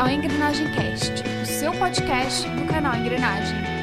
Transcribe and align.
ao 0.00 0.08
Engrenagem 0.08 0.66
Cast, 0.72 1.12
o 1.42 1.46
seu 1.46 1.72
podcast 1.72 2.48
no 2.48 2.64
canal 2.64 2.96
Engrenagem. 2.96 3.79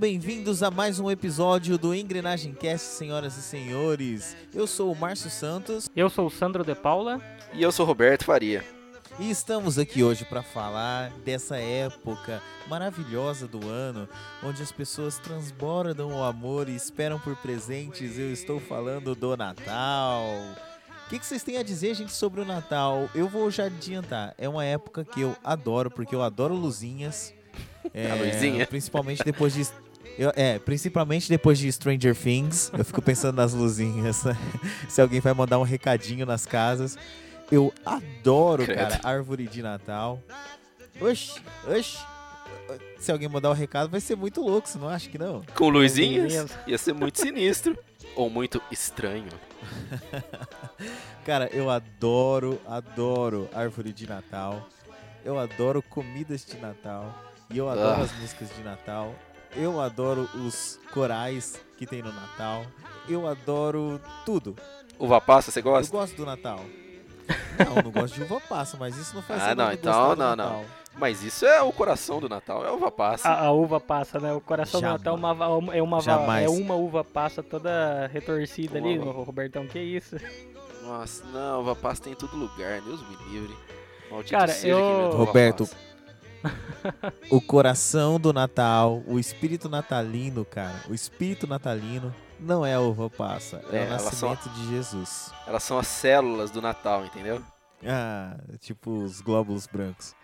Bem-vindos 0.00 0.62
a 0.62 0.70
mais 0.70 0.98
um 0.98 1.10
episódio 1.10 1.76
do 1.76 1.94
Engrenagem 1.94 2.54
Cast, 2.54 2.86
senhoras 2.86 3.36
e 3.36 3.42
senhores. 3.42 4.34
Eu 4.54 4.66
sou 4.66 4.90
o 4.90 4.96
Márcio 4.96 5.28
Santos 5.28 5.90
Eu 5.94 6.08
sou 6.08 6.28
o 6.28 6.30
Sandro 6.30 6.64
De 6.64 6.74
Paula. 6.74 7.20
E 7.52 7.62
eu 7.62 7.70
sou 7.70 7.84
Roberto 7.84 8.24
Faria. 8.24 8.64
e 9.18 9.30
estamos 9.30 9.78
aqui 9.78 10.02
hoje 10.02 10.24
para 10.24 10.42
falar 10.42 11.10
dessa 11.22 11.58
época 11.58 12.42
maravilhosa 12.66 13.46
do 13.46 13.68
ano, 13.68 14.08
onde 14.42 14.62
as 14.62 14.72
pessoas 14.72 15.18
transbordam 15.18 16.18
o 16.18 16.24
amor 16.24 16.70
e 16.70 16.74
esperam 16.74 17.18
por 17.18 17.36
presentes. 17.36 18.18
Eu 18.18 18.32
estou 18.32 18.58
falando 18.58 19.14
do 19.14 19.36
Natal. 19.36 20.24
O 21.04 21.10
que, 21.10 21.18
que 21.18 21.26
vocês 21.26 21.42
têm 21.42 21.58
a 21.58 21.62
dizer, 21.62 21.94
gente, 21.94 22.12
sobre 22.12 22.40
o 22.40 22.44
Natal? 22.46 23.10
Eu 23.14 23.28
vou 23.28 23.50
já 23.50 23.64
adiantar. 23.66 24.32
É 24.38 24.48
uma 24.48 24.64
época 24.64 25.04
que 25.04 25.20
eu 25.20 25.36
adoro, 25.44 25.90
porque 25.90 26.14
eu 26.14 26.22
adoro 26.22 26.54
luzinhas. 26.54 27.34
É, 27.92 28.08
A 28.12 28.14
luzinha? 28.14 28.66
Principalmente 28.66 29.22
depois 29.22 29.52
de. 29.52 29.68
Eu- 30.20 30.32
é, 30.36 30.58
principalmente 30.58 31.28
depois 31.28 31.58
de 31.58 31.70
Stranger 31.72 32.14
Things. 32.16 32.70
Eu 32.76 32.84
fico 32.84 33.00
pensando 33.02 33.36
nas 33.36 33.52
luzinhas. 33.52 34.22
né? 34.24 34.36
Se 34.88 35.00
alguém 35.00 35.20
vai 35.20 35.32
mandar 35.34 35.58
um 35.58 35.62
recadinho 35.64 36.24
nas 36.26 36.46
casas. 36.46 36.96
Eu 37.50 37.72
adoro, 37.84 38.64
Credo. 38.64 38.78
cara, 38.78 39.00
árvore 39.02 39.46
de 39.48 39.60
Natal. 39.62 40.22
Oxi, 41.00 41.40
oxi. 41.68 41.98
Se 43.00 43.10
alguém 43.10 43.28
mandar 43.28 43.50
o 43.50 43.52
recado, 43.54 43.90
vai 43.90 44.00
ser 44.00 44.14
muito 44.16 44.40
louco, 44.40 44.68
você 44.68 44.78
não 44.78 44.88
acha 44.88 45.08
que 45.10 45.18
não? 45.18 45.42
Com 45.56 45.68
luzinhas, 45.68 46.22
luzinhas. 46.24 46.58
ia 46.66 46.78
ser 46.78 46.92
muito 46.92 47.18
sinistro. 47.18 47.76
Ou 48.14 48.30
muito 48.30 48.62
estranho. 48.70 49.26
Cara, 51.24 51.48
eu 51.52 51.68
adoro, 51.70 52.60
adoro 52.66 53.48
árvore 53.52 53.92
de 53.92 54.06
Natal. 54.08 54.68
Eu 55.24 55.38
adoro 55.38 55.82
comidas 55.82 56.44
de 56.44 56.56
Natal. 56.58 57.14
E 57.50 57.58
eu 57.58 57.68
adoro 57.68 58.00
Ah. 58.00 58.04
as 58.04 58.12
músicas 58.20 58.48
de 58.56 58.62
Natal. 58.62 59.14
Eu 59.56 59.80
adoro 59.80 60.28
os 60.46 60.78
corais 60.92 61.60
que 61.76 61.86
tem 61.86 62.02
no 62.02 62.12
Natal. 62.12 62.64
Eu 63.08 63.26
adoro 63.26 64.00
tudo. 64.24 64.54
Uva 64.98 65.20
passa, 65.20 65.50
você 65.50 65.60
Eu 65.60 65.64
gosta? 65.64 65.90
gosto 65.96 66.16
do 66.16 66.24
Natal. 66.26 66.60
Não, 67.58 67.76
eu 67.76 67.82
não 67.84 67.90
gosto 67.90 68.14
de 68.14 68.22
uva 68.22 68.40
passa, 68.40 68.76
mas 68.78 68.96
isso 68.96 69.14
não 69.14 69.22
faz 69.22 69.42
Ah, 69.42 69.50
eu 69.50 69.56
não, 69.56 69.64
não 69.66 69.72
então, 69.72 70.16
não, 70.16 70.36
não. 70.36 70.64
Mas 70.96 71.22
isso 71.22 71.46
é 71.46 71.62
o 71.62 71.72
coração 71.72 72.20
do 72.20 72.28
Natal, 72.28 72.64
é 72.66 72.70
uva 72.70 72.90
passa. 72.90 73.28
A, 73.28 73.46
a 73.46 73.52
uva 73.52 73.78
passa, 73.80 74.18
né? 74.18 74.32
O 74.32 74.40
coração 74.40 74.80
Jamais. 74.80 75.00
do 75.00 75.04
Natal 75.16 75.54
é 75.54 75.56
uma, 75.58 75.76
é, 75.76 75.82
uma, 75.82 75.96
va- 75.98 76.02
Jamais. 76.02 76.46
é 76.46 76.48
uma 76.48 76.74
uva 76.74 77.04
passa 77.04 77.42
toda 77.42 78.08
retorcida 78.12 78.78
ali, 78.78 78.98
Uma- 78.98 79.12
o 79.12 79.22
Robertão. 79.22 79.66
Que 79.66 79.78
isso? 79.78 80.16
Nossa, 80.82 81.24
não, 81.32 81.60
uva 81.60 81.76
passa 81.76 82.02
tem 82.02 82.12
em 82.12 82.16
todo 82.16 82.36
lugar, 82.36 82.80
Deus 82.80 83.00
me 83.08 83.16
livre. 83.30 83.56
Maldito 84.10 84.32
Cara, 84.32 84.52
seja 84.52 84.68
eu- 84.74 85.08
uva 85.10 85.16
Roberto, 85.24 85.64
passa. 85.64 85.76
O 87.30 87.40
coração 87.40 88.18
do 88.18 88.32
Natal, 88.32 89.02
o 89.06 89.18
espírito 89.18 89.68
natalino, 89.68 90.44
cara, 90.44 90.80
o 90.88 90.94
espírito 90.94 91.46
natalino 91.46 92.14
não 92.38 92.64
é 92.64 92.74
a 92.74 92.80
uva 92.80 93.08
passa, 93.10 93.62
é, 93.70 93.78
É, 93.90 93.94
o 93.94 93.98
são- 93.98 94.30
nascimento 94.30 94.48
de 94.54 94.68
Jesus. 94.70 95.32
Elas 95.46 95.62
são 95.62 95.78
as 95.78 95.86
células 95.86 96.50
do 96.50 96.62
Natal, 96.62 97.04
entendeu? 97.04 97.42
Ah, 97.86 98.36
tipo 98.58 98.90
os 98.90 99.20
glóbulos 99.20 99.66
brancos. 99.66 100.14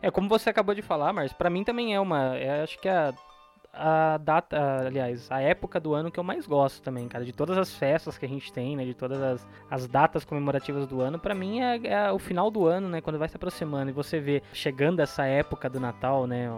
É 0.00 0.10
como 0.10 0.28
você 0.28 0.50
acabou 0.50 0.74
de 0.74 0.82
falar, 0.82 1.12
mas 1.12 1.32
pra 1.32 1.48
mim 1.50 1.62
também 1.64 1.94
é 1.94 2.00
uma. 2.00 2.36
é, 2.36 2.62
acho 2.62 2.78
que 2.80 2.88
é 2.88 2.92
a, 2.92 3.14
a 3.72 4.18
data, 4.18 4.86
aliás, 4.86 5.30
a 5.30 5.40
época 5.40 5.80
do 5.80 5.94
ano 5.94 6.10
que 6.10 6.20
eu 6.20 6.24
mais 6.24 6.46
gosto 6.46 6.82
também, 6.82 7.08
cara. 7.08 7.24
De 7.24 7.32
todas 7.32 7.56
as 7.56 7.74
festas 7.74 8.18
que 8.18 8.26
a 8.26 8.28
gente 8.28 8.52
tem, 8.52 8.76
né? 8.76 8.84
De 8.84 8.94
todas 8.94 9.20
as, 9.22 9.48
as 9.70 9.88
datas 9.88 10.24
comemorativas 10.24 10.86
do 10.86 11.00
ano, 11.00 11.18
pra 11.18 11.34
mim 11.34 11.60
é, 11.60 11.80
é 11.86 12.12
o 12.12 12.18
final 12.18 12.50
do 12.50 12.66
ano, 12.66 12.88
né? 12.88 13.00
Quando 13.00 13.18
vai 13.18 13.28
se 13.28 13.36
aproximando 13.36 13.90
e 13.90 13.92
você 13.92 14.20
vê 14.20 14.42
chegando 14.52 15.00
essa 15.00 15.24
época 15.24 15.70
do 15.70 15.80
Natal, 15.80 16.26
né? 16.26 16.50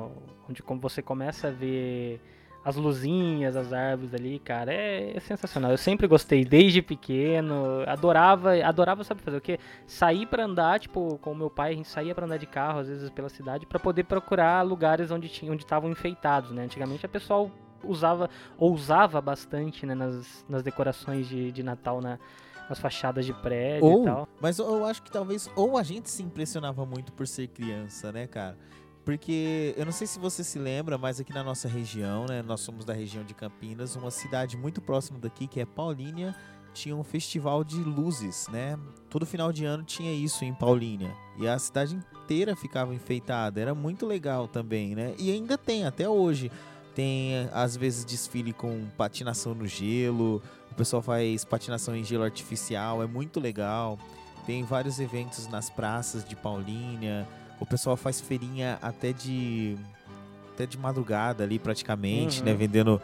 Onde 0.48 0.62
como 0.62 0.80
você 0.80 1.00
começa 1.00 1.48
a 1.48 1.50
ver 1.50 2.20
as 2.64 2.76
luzinhas, 2.76 3.56
as 3.56 3.72
árvores 3.72 4.14
ali, 4.14 4.38
cara, 4.38 4.72
é, 4.72 5.14
é 5.14 5.20
sensacional. 5.20 5.70
Eu 5.70 5.76
sempre 5.76 6.06
gostei, 6.06 6.44
desde 6.44 6.80
pequeno, 6.80 7.84
adorava, 7.86 8.54
adorava, 8.64 9.04
sabe 9.04 9.20
fazer 9.20 9.36
o 9.36 9.40
quê? 9.40 9.58
Sair 9.86 10.26
pra 10.26 10.44
andar, 10.44 10.80
tipo, 10.80 11.18
com 11.18 11.32
o 11.32 11.36
meu 11.36 11.50
pai, 11.50 11.72
a 11.72 11.76
gente 11.76 11.88
saía 11.88 12.14
pra 12.14 12.24
andar 12.24 12.38
de 12.38 12.46
carro, 12.46 12.80
às 12.80 12.88
vezes 12.88 13.10
pela 13.10 13.28
cidade, 13.28 13.66
pra 13.66 13.78
poder 13.78 14.04
procurar 14.04 14.62
lugares 14.62 15.10
onde 15.10 15.28
tinha, 15.28 15.52
onde 15.52 15.62
estavam 15.62 15.90
enfeitados, 15.90 16.52
né? 16.52 16.64
Antigamente 16.64 17.04
a 17.04 17.08
pessoal 17.08 17.50
usava, 17.84 18.30
ou 18.56 18.72
usava 18.72 19.20
bastante, 19.20 19.84
né, 19.84 19.94
nas, 19.94 20.44
nas 20.48 20.62
decorações 20.62 21.28
de, 21.28 21.52
de 21.52 21.62
Natal, 21.62 22.00
na, 22.00 22.18
nas 22.68 22.78
fachadas 22.78 23.26
de 23.26 23.34
prédio 23.34 23.86
Ou, 23.86 24.02
e 24.02 24.04
tal. 24.06 24.28
mas 24.40 24.58
eu 24.58 24.86
acho 24.86 25.02
que 25.02 25.10
talvez 25.10 25.50
ou 25.54 25.76
a 25.76 25.82
gente 25.82 26.10
se 26.10 26.22
impressionava 26.22 26.86
muito 26.86 27.12
por 27.12 27.26
ser 27.26 27.48
criança, 27.48 28.10
né, 28.10 28.26
cara? 28.26 28.56
Porque 29.04 29.74
eu 29.76 29.84
não 29.84 29.92
sei 29.92 30.06
se 30.06 30.18
você 30.18 30.42
se 30.42 30.58
lembra, 30.58 30.96
mas 30.96 31.20
aqui 31.20 31.32
na 31.32 31.44
nossa 31.44 31.68
região, 31.68 32.24
né, 32.26 32.42
nós 32.42 32.60
somos 32.60 32.84
da 32.84 32.94
região 32.94 33.22
de 33.22 33.34
Campinas, 33.34 33.96
uma 33.96 34.10
cidade 34.10 34.56
muito 34.56 34.80
próxima 34.80 35.18
daqui 35.18 35.46
que 35.46 35.60
é 35.60 35.66
Paulínia, 35.66 36.34
tinha 36.72 36.96
um 36.96 37.04
festival 37.04 37.62
de 37.62 37.76
luzes, 37.76 38.48
né? 38.50 38.78
Todo 39.08 39.24
final 39.24 39.52
de 39.52 39.64
ano 39.64 39.84
tinha 39.84 40.12
isso 40.12 40.44
em 40.44 40.52
Paulínia. 40.52 41.14
E 41.38 41.46
a 41.46 41.58
cidade 41.58 41.94
inteira 41.94 42.56
ficava 42.56 42.94
enfeitada, 42.94 43.60
era 43.60 43.74
muito 43.74 44.06
legal 44.06 44.48
também, 44.48 44.94
né? 44.94 45.14
E 45.18 45.30
ainda 45.30 45.56
tem 45.56 45.84
até 45.84 46.08
hoje. 46.08 46.50
Tem 46.94 47.48
às 47.52 47.76
vezes 47.76 48.04
desfile 48.04 48.52
com 48.52 48.86
patinação 48.96 49.54
no 49.54 49.66
gelo, 49.66 50.42
o 50.70 50.74
pessoal 50.74 51.02
faz 51.02 51.44
patinação 51.44 51.94
em 51.94 52.04
gelo 52.04 52.24
artificial, 52.24 53.02
é 53.02 53.06
muito 53.06 53.38
legal. 53.38 53.98
Tem 54.46 54.62
vários 54.64 54.98
eventos 54.98 55.46
nas 55.48 55.70
praças 55.70 56.24
de 56.24 56.36
Paulínia. 56.36 57.26
O 57.60 57.66
pessoal 57.66 57.96
faz 57.96 58.20
feirinha 58.20 58.78
até 58.82 59.12
de 59.12 59.76
até 60.54 60.66
de 60.66 60.78
madrugada 60.78 61.42
ali 61.42 61.58
praticamente, 61.58 62.38
Uhum. 62.38 62.44
né, 62.46 62.54
vendendo 62.54 63.00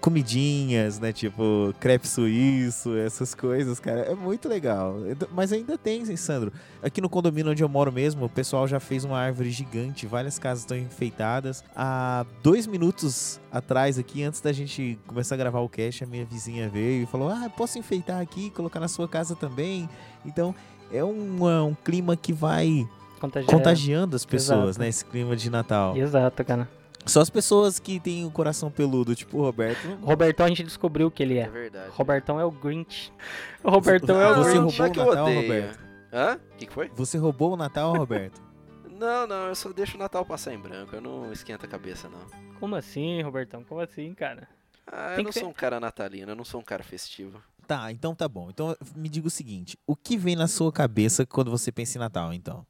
comidinhas, 0.00 0.98
né, 1.00 1.12
tipo 1.12 1.74
crepe 1.80 2.06
suíço, 2.06 2.96
essas 2.96 3.34
coisas, 3.34 3.80
cara. 3.80 4.00
É 4.02 4.14
muito 4.14 4.48
legal. 4.48 4.94
Mas 5.32 5.52
ainda 5.52 5.76
tem, 5.76 6.00
hein, 6.08 6.16
Sandro. 6.16 6.52
Aqui 6.82 7.00
no 7.00 7.08
condomínio 7.08 7.50
onde 7.50 7.62
eu 7.62 7.68
moro 7.68 7.90
mesmo, 7.92 8.24
o 8.26 8.28
pessoal 8.28 8.68
já 8.68 8.78
fez 8.78 9.04
uma 9.04 9.18
árvore 9.18 9.50
gigante, 9.50 10.06
várias 10.06 10.38
casas 10.38 10.60
estão 10.62 10.76
enfeitadas. 10.78 11.64
Há 11.74 12.24
dois 12.42 12.66
minutos 12.66 13.40
atrás 13.50 13.98
aqui, 13.98 14.22
antes 14.22 14.40
da 14.40 14.52
gente 14.52 14.98
começar 15.06 15.34
a 15.34 15.38
gravar 15.38 15.60
o 15.60 15.68
cast, 15.68 16.04
a 16.04 16.06
minha 16.06 16.24
vizinha 16.24 16.68
veio 16.68 17.02
e 17.02 17.06
falou: 17.06 17.28
Ah, 17.28 17.50
posso 17.56 17.78
enfeitar 17.78 18.20
aqui, 18.20 18.50
colocar 18.50 18.78
na 18.80 18.88
sua 18.88 19.08
casa 19.08 19.34
também. 19.34 19.88
Então 20.24 20.54
é 20.92 21.02
um, 21.04 21.44
um 21.66 21.74
clima 21.84 22.16
que 22.16 22.32
vai 22.32 22.86
Contagia- 23.20 23.48
contagiando 23.50 24.14
as 24.16 24.24
pessoas, 24.24 24.70
exato. 24.70 24.80
né? 24.80 24.88
Esse 24.88 25.04
clima 25.04 25.34
de 25.36 25.48
Natal. 25.50 25.96
Exato, 25.96 26.44
cara. 26.44 26.68
Só 27.04 27.20
as 27.20 27.30
pessoas 27.30 27.78
que 27.78 28.00
têm 28.00 28.24
o 28.26 28.30
coração 28.30 28.70
peludo, 28.70 29.14
tipo 29.14 29.38
o 29.38 29.42
Roberto. 29.42 29.86
O 30.02 30.06
Robertão 30.06 30.44
a 30.44 30.48
gente 30.48 30.64
descobriu 30.64 31.06
o 31.06 31.10
que 31.10 31.22
ele 31.22 31.38
É 31.38 31.42
é. 31.42 31.48
verdade. 31.48 31.90
Robertão 31.92 32.40
é 32.40 32.44
o 32.44 32.50
Grinch. 32.50 33.12
O 33.62 33.70
Robertão 33.70 34.20
é 34.20 34.30
o 34.30 34.34
Você 34.36 34.42
Grinch. 34.42 34.56
roubou 34.58 34.70
já 34.72 34.90
que 34.90 34.98
o 34.98 35.02
eu 35.02 35.06
Natal. 35.06 35.32
Roberto? 35.32 35.78
Hã? 36.12 36.34
O 36.52 36.56
que, 36.56 36.66
que 36.66 36.72
foi? 36.72 36.90
Você 36.94 37.18
roubou 37.18 37.52
o 37.52 37.56
Natal, 37.56 37.94
Roberto? 37.94 38.40
Não, 38.98 39.26
não, 39.26 39.48
eu 39.48 39.54
só 39.54 39.70
deixo 39.72 39.96
o 39.96 40.00
Natal 40.00 40.24
passar 40.24 40.54
em 40.54 40.58
branco, 40.58 40.96
eu 40.96 41.02
não 41.02 41.30
esquento 41.30 41.66
a 41.66 41.68
cabeça, 41.68 42.08
não. 42.08 42.18
Como 42.58 42.74
assim, 42.74 43.20
Robertão? 43.20 43.62
Como 43.62 43.78
assim, 43.78 44.14
cara? 44.14 44.48
Ah, 44.86 45.08
Tem 45.10 45.18
eu 45.18 45.24
não 45.24 45.32
sou 45.32 45.48
um 45.50 45.52
cara 45.52 45.78
natalino, 45.78 46.32
eu 46.32 46.34
não 46.36 46.44
sou 46.46 46.60
um 46.60 46.64
cara 46.64 46.82
festivo. 46.82 47.38
Tá, 47.66 47.92
então 47.92 48.14
tá 48.14 48.26
bom. 48.26 48.48
Então 48.48 48.74
me 48.96 49.10
diga 49.10 49.26
o 49.26 49.30
seguinte: 49.30 49.76
o 49.86 49.94
que 49.94 50.16
vem 50.16 50.34
na 50.34 50.46
sua 50.46 50.72
cabeça 50.72 51.26
quando 51.26 51.50
você 51.50 51.70
pensa 51.70 51.98
em 51.98 52.00
Natal, 52.00 52.32
então? 52.32 52.64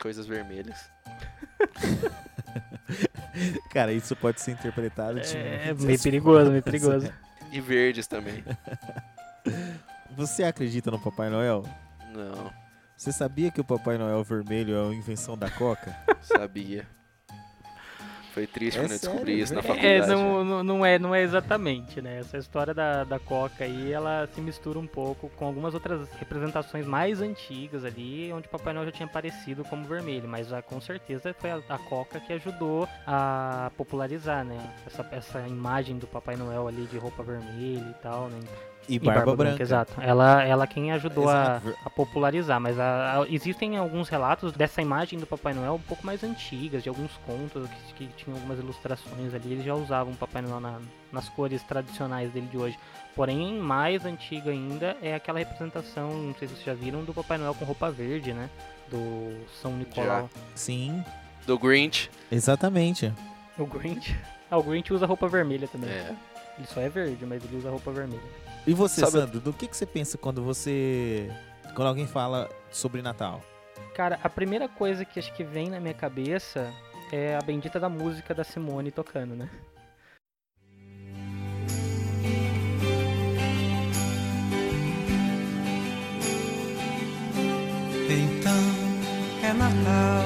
Coisas 0.00 0.26
vermelhas. 0.26 0.90
Cara, 3.72 3.92
isso 3.92 4.14
pode 4.16 4.40
ser 4.40 4.52
interpretado 4.52 5.20
de 5.20 5.36
É 5.36 5.74
meio 5.74 5.98
perigoso, 6.00 6.50
meio 6.50 6.62
perigoso. 6.62 7.12
E 7.52 7.60
verdes 7.60 8.06
também. 8.06 8.42
Você 10.16 10.44
acredita 10.44 10.90
no 10.90 10.98
Papai 10.98 11.28
Noel? 11.28 11.62
Não, 12.14 12.50
Você 12.96 13.12
sabia 13.12 13.50
que 13.50 13.60
o 13.60 13.64
Papai 13.64 13.98
Noel 13.98 14.24
vermelho 14.24 14.74
é 14.74 14.82
uma 14.82 14.94
invenção 14.94 15.36
da 15.36 15.50
Coca? 15.50 15.94
sabia. 16.22 16.86
Foi 18.36 18.46
triste 18.46 18.76
É 18.76 18.82
quando 18.82 18.92
eu 18.92 18.98
descobri 18.98 19.24
sério, 19.32 19.44
isso 19.44 19.54
na 19.54 19.60
verdade. 19.62 19.80
faculdade. 19.80 20.12
É, 20.12 20.14
não, 20.14 20.44
não, 20.44 20.62
não 20.62 20.84
é, 20.84 20.98
não 20.98 21.14
é 21.14 21.22
exatamente, 21.22 22.02
né? 22.02 22.18
Essa 22.18 22.36
história 22.36 22.74
da, 22.74 23.02
da 23.02 23.18
Coca 23.18 23.64
aí, 23.64 23.90
ela 23.90 24.28
se 24.34 24.42
mistura 24.42 24.78
um 24.78 24.86
pouco 24.86 25.30
com 25.30 25.46
algumas 25.46 25.72
outras 25.72 26.06
representações 26.18 26.84
mais 26.84 27.22
antigas 27.22 27.82
ali, 27.82 28.30
onde 28.34 28.46
Papai 28.46 28.74
Noel 28.74 28.84
já 28.84 28.92
tinha 28.92 29.06
aparecido 29.06 29.64
como 29.64 29.86
vermelho, 29.86 30.28
mas 30.28 30.52
ah, 30.52 30.60
com 30.60 30.78
certeza 30.82 31.34
foi 31.38 31.50
a, 31.50 31.62
a 31.66 31.78
Coca 31.78 32.20
que 32.20 32.30
ajudou 32.34 32.86
a 33.06 33.70
popularizar, 33.74 34.44
né? 34.44 34.58
Essa, 34.86 35.08
essa 35.12 35.48
imagem 35.48 35.96
do 35.96 36.06
Papai 36.06 36.36
Noel 36.36 36.68
ali 36.68 36.84
de 36.84 36.98
roupa 36.98 37.22
vermelha 37.22 37.88
e 37.88 38.02
tal, 38.02 38.28
né? 38.28 38.38
E, 38.88 38.98
barba, 38.98 39.34
branca. 39.36 39.62
Exato. 39.62 39.94
Ela, 40.00 40.42
ela 40.44 40.66
quem 40.66 40.92
ajudou 40.92 41.28
a, 41.28 41.60
a 41.84 41.90
popularizar, 41.90 42.60
mas 42.60 42.78
a- 42.78 43.20
a- 43.22 43.26
existem 43.28 43.76
alguns 43.76 44.08
relatos 44.08 44.52
dessa 44.52 44.80
imagem 44.80 45.18
do 45.18 45.26
Papai 45.26 45.52
Noel 45.54 45.74
um 45.74 45.80
pouco 45.80 46.06
mais 46.06 46.22
antigas, 46.22 46.82
de 46.82 46.88
alguns 46.88 47.10
contos 47.26 47.68
que, 47.96 48.06
que 48.06 48.12
tinham 48.24 48.36
algumas 48.36 48.58
ilustrações 48.58 49.34
ali, 49.34 49.52
eles 49.52 49.64
já 49.64 49.74
usavam 49.74 50.12
o 50.12 50.16
Papai 50.16 50.42
Noel 50.42 50.60
na- 50.60 50.78
nas 51.12 51.28
cores 51.28 51.62
tradicionais 51.62 52.30
dele 52.32 52.46
de 52.50 52.56
hoje. 52.58 52.78
Porém, 53.14 53.58
mais 53.58 54.04
antiga 54.04 54.50
ainda 54.50 54.96
é 55.02 55.14
aquela 55.14 55.38
representação, 55.38 56.10
não 56.12 56.34
sei 56.34 56.46
se 56.48 56.54
vocês 56.54 56.66
já 56.66 56.74
viram, 56.74 57.02
do 57.02 57.14
Papai 57.14 57.38
Noel 57.38 57.54
com 57.54 57.64
roupa 57.64 57.90
verde, 57.90 58.32
né? 58.32 58.48
Do 58.90 59.34
São 59.60 59.72
Nicolau. 59.76 60.30
Sim, 60.54 61.02
Do 61.46 61.58
Grinch. 61.58 62.10
exatamente. 62.30 63.12
O 63.58 63.66
Grinch. 63.66 64.14
Ah, 64.48 64.58
o 64.58 64.62
Grinch 64.62 64.92
usa 64.94 65.06
roupa 65.06 65.26
vermelha 65.26 65.66
também. 65.66 65.90
É. 65.90 66.14
Ele 66.56 66.68
só 66.68 66.80
é 66.80 66.88
verde, 66.88 67.26
mas 67.26 67.42
ele 67.44 67.56
usa 67.56 67.68
roupa 67.68 67.90
vermelha. 67.90 68.22
E 68.66 68.74
você, 68.74 69.00
Sabe- 69.00 69.12
Sandro, 69.12 69.40
do 69.40 69.52
que, 69.52 69.66
que 69.68 69.76
você 69.76 69.86
pensa 69.86 70.18
quando 70.18 70.42
você. 70.42 71.30
Quando 71.74 71.88
alguém 71.88 72.06
fala 72.06 72.48
sobre 72.70 73.02
Natal? 73.02 73.42
Cara, 73.94 74.18
a 74.22 74.28
primeira 74.28 74.68
coisa 74.68 75.04
que 75.04 75.18
acho 75.18 75.32
que 75.34 75.44
vem 75.44 75.70
na 75.70 75.78
minha 75.80 75.94
cabeça 75.94 76.72
é 77.12 77.36
a 77.36 77.40
bendita 77.42 77.78
da 77.78 77.88
música 77.88 78.34
da 78.34 78.42
Simone 78.44 78.90
tocando, 78.90 79.34
né? 79.36 79.48
Então 88.08 88.62
é 89.42 89.52
Natal 89.52 90.24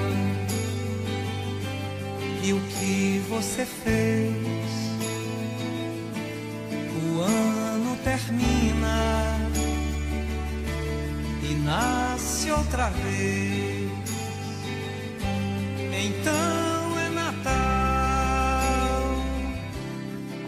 e 2.43 2.53
o 2.53 2.61
que 2.69 3.19
você 3.29 3.65
fez? 3.65 4.50
O 7.21 7.23
ano 7.23 7.97
termina 8.03 9.37
e 11.43 11.55
nasce 11.65 12.51
outra 12.51 12.89
vez. 12.89 13.91
Então 16.03 16.99
é 16.99 17.09
Natal, 17.11 17.53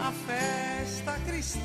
a 0.01 0.11
festa 0.11 1.11
cristã. 1.27 1.61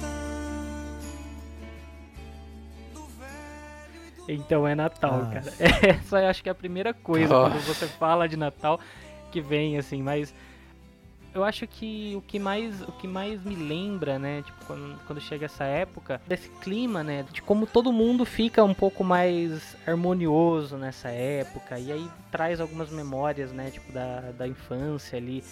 do 2.92 3.00
velho 3.06 4.26
do 4.26 4.30
Então 4.32 4.68
é 4.68 4.74
Natal, 4.74 5.22
Ah. 5.22 5.30
cara. 5.32 5.52
Essa 6.04 6.20
eu 6.20 6.28
acho 6.28 6.42
que 6.42 6.50
é 6.50 6.52
a 6.52 6.54
primeira 6.54 6.92
coisa 6.92 7.34
Ah. 7.34 7.48
quando 7.50 7.62
você 7.64 7.86
fala 7.86 8.28
de 8.28 8.36
Natal 8.36 8.78
que 9.32 9.40
vem, 9.40 9.78
assim, 9.78 10.02
mas 10.02 10.34
eu 11.34 11.44
acho 11.44 11.66
que 11.66 12.14
o 12.16 12.22
que 12.22 12.38
mais, 12.38 12.82
o 12.82 12.92
que 12.92 13.06
mais 13.06 13.42
me 13.42 13.54
lembra, 13.54 14.18
né, 14.18 14.42
tipo, 14.42 14.64
quando, 14.66 14.98
quando 15.06 15.20
chega 15.20 15.46
essa 15.46 15.64
época, 15.64 16.20
desse 16.26 16.48
clima, 16.60 17.04
né, 17.04 17.24
de 17.30 17.42
como 17.42 17.66
todo 17.66 17.92
mundo 17.92 18.24
fica 18.24 18.64
um 18.64 18.74
pouco 18.74 19.04
mais 19.04 19.76
harmonioso 19.86 20.76
nessa 20.76 21.08
época, 21.08 21.78
e 21.78 21.92
aí 21.92 22.08
traz 22.30 22.60
algumas 22.60 22.90
memórias, 22.90 23.52
né, 23.52 23.70
tipo, 23.70 23.92
da, 23.92 24.32
da 24.32 24.48
infância 24.48 25.18
ali, 25.18 25.44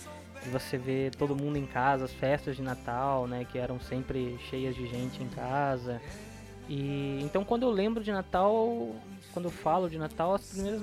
de 0.42 0.50
você 0.50 0.78
ver 0.78 1.14
todo 1.14 1.34
mundo 1.34 1.56
em 1.56 1.66
casa, 1.66 2.04
as 2.04 2.12
festas 2.12 2.56
de 2.56 2.62
Natal, 2.62 3.26
né, 3.26 3.46
que 3.50 3.58
eram 3.58 3.80
sempre 3.80 4.38
cheias 4.50 4.74
de 4.74 4.86
gente 4.86 5.22
em 5.22 5.28
casa, 5.28 6.00
e 6.68 7.20
então 7.22 7.44
quando 7.44 7.62
eu 7.62 7.70
lembro 7.70 8.02
de 8.02 8.10
Natal, 8.10 8.96
quando 9.32 9.46
eu 9.46 9.52
falo 9.52 9.88
de 9.88 9.98
Natal, 9.98 10.34
as 10.34 10.48
primeiras 10.48 10.82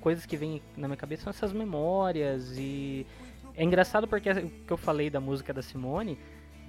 coisas 0.00 0.26
que 0.26 0.36
vêm 0.36 0.60
na 0.76 0.88
minha 0.88 0.96
cabeça 0.96 1.22
são 1.22 1.30
essas 1.30 1.52
memórias 1.52 2.56
e 2.56 3.06
é 3.56 3.64
engraçado 3.64 4.06
porque 4.06 4.30
o 4.30 4.48
que 4.48 4.72
eu 4.72 4.76
falei 4.76 5.10
da 5.10 5.20
música 5.20 5.52
da 5.52 5.62
Simone, 5.62 6.18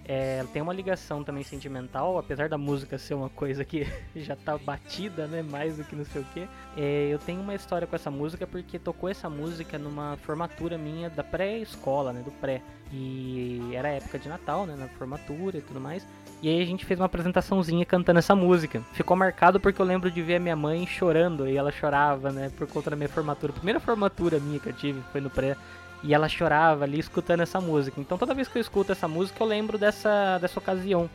é, 0.06 0.44
tem 0.52 0.62
uma 0.62 0.74
ligação 0.74 1.24
também 1.24 1.44
sentimental, 1.44 2.18
apesar 2.18 2.50
da 2.50 2.58
música 2.58 2.98
ser 2.98 3.14
uma 3.14 3.30
coisa 3.30 3.64
que 3.64 3.88
já 4.16 4.36
tá 4.36 4.58
batida, 4.58 5.28
né, 5.28 5.42
mais 5.42 5.78
do 5.78 5.84
que 5.84 5.96
não 5.96 6.04
sei 6.04 6.22
o 6.22 6.26
que. 6.26 6.48
eu 6.78 7.18
tenho 7.20 7.42
uma 7.42 7.56
história 7.56 7.88
com 7.88 7.96
essa 7.96 8.12
música 8.12 8.46
porque 8.46 8.78
tocou 8.78 9.10
essa 9.10 9.30
música 9.30 9.78
numa 9.80 10.18
formatura 10.18 10.78
minha 10.78 11.10
da 11.10 11.24
pré-escola, 11.24 12.12
né, 12.12 12.22
do 12.22 12.32
pré. 12.32 12.62
E 12.92 13.72
era 13.74 13.88
época 13.90 14.20
de 14.20 14.30
Natal, 14.30 14.66
né, 14.66 14.76
na 14.78 14.88
formatura 14.88 15.58
e 15.58 15.62
tudo 15.62 15.80
mais. 15.80 16.06
E 16.42 16.50
aí 16.50 16.62
a 16.62 16.66
gente 16.66 16.86
fez 16.86 17.00
uma 17.00 17.06
apresentaçãozinha 17.06 17.86
cantando 17.86 18.20
essa 18.20 18.36
música. 18.36 18.82
Ficou 18.92 19.16
marcado 19.16 19.60
porque 19.60 19.82
eu 19.82 19.86
lembro 19.86 20.12
de 20.12 20.22
ver 20.22 20.36
a 20.36 20.40
minha 20.40 20.56
mãe 20.56 20.86
chorando 20.86 21.48
e 21.48 21.56
ela 21.56 21.72
chorava, 21.72 22.32
né, 22.32 22.52
por 22.58 22.68
conta 22.68 22.90
da 22.90 22.96
minha 22.98 23.08
formatura. 23.08 23.54
A 23.54 23.56
primeira 23.56 23.80
formatura 23.80 24.38
minha 24.40 24.60
que 24.60 24.68
eu 24.68 24.74
tive 24.74 25.02
foi 25.14 25.22
no 25.22 25.30
pré. 25.30 25.56
E 26.04 26.14
ela 26.14 26.28
chorava 26.28 26.84
ali 26.84 27.00
escutando 27.00 27.42
essa 27.42 27.62
música. 27.62 28.00
Então 28.00 28.18
toda 28.18 28.34
vez 28.34 28.48
que 28.48 28.58
eu 28.58 28.62
escuto 28.62 28.92
essa 28.92 29.08
música 29.08 29.42
eu 29.42 29.48
lembro 29.48 29.78
dessa, 29.78 30.38
dessa 30.38 30.60
ocasião. 30.60 31.10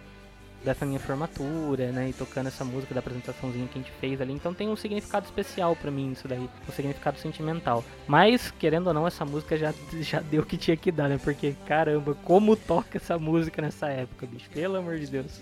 Dessa 0.65 0.85
minha 0.85 0.99
formatura, 0.99 1.93
né? 1.93 2.09
E 2.09 2.13
tocando 2.13 2.49
essa 2.49 2.65
música 2.65 2.93
da 2.93 2.99
apresentaçãozinha 2.99 3.69
que 3.69 3.79
a 3.79 3.83
gente 3.83 3.93
fez 4.01 4.21
ali. 4.21 4.33
Então 4.33 4.53
tem 4.53 4.69
um 4.69 4.75
significado 4.75 5.25
especial 5.25 5.77
pra 5.77 5.91
mim 5.91 6.13
isso 6.13 6.27
daí. 6.27 6.51
Um 6.69 6.73
significado 6.73 7.19
sentimental. 7.19 7.85
Mas, 8.09 8.51
querendo 8.59 8.89
ou 8.89 8.95
não, 8.95 9.07
essa 9.07 9.25
música 9.25 9.57
já, 9.57 9.73
já 10.01 10.19
deu 10.21 10.43
o 10.43 10.47
que 10.47 10.57
tinha 10.57 10.77
que 10.77 10.91
dar, 10.91 11.09
né? 11.09 11.21
Porque, 11.23 11.55
caramba, 11.67 12.17
como 12.25 12.57
toca 12.57 12.99
essa 12.99 13.17
música 13.19 13.63
nessa 13.63 13.87
época, 13.89 14.27
bicho. 14.27 14.51
Pelo 14.51 14.77
amor 14.77 14.99
de 14.99 15.07
Deus. 15.07 15.41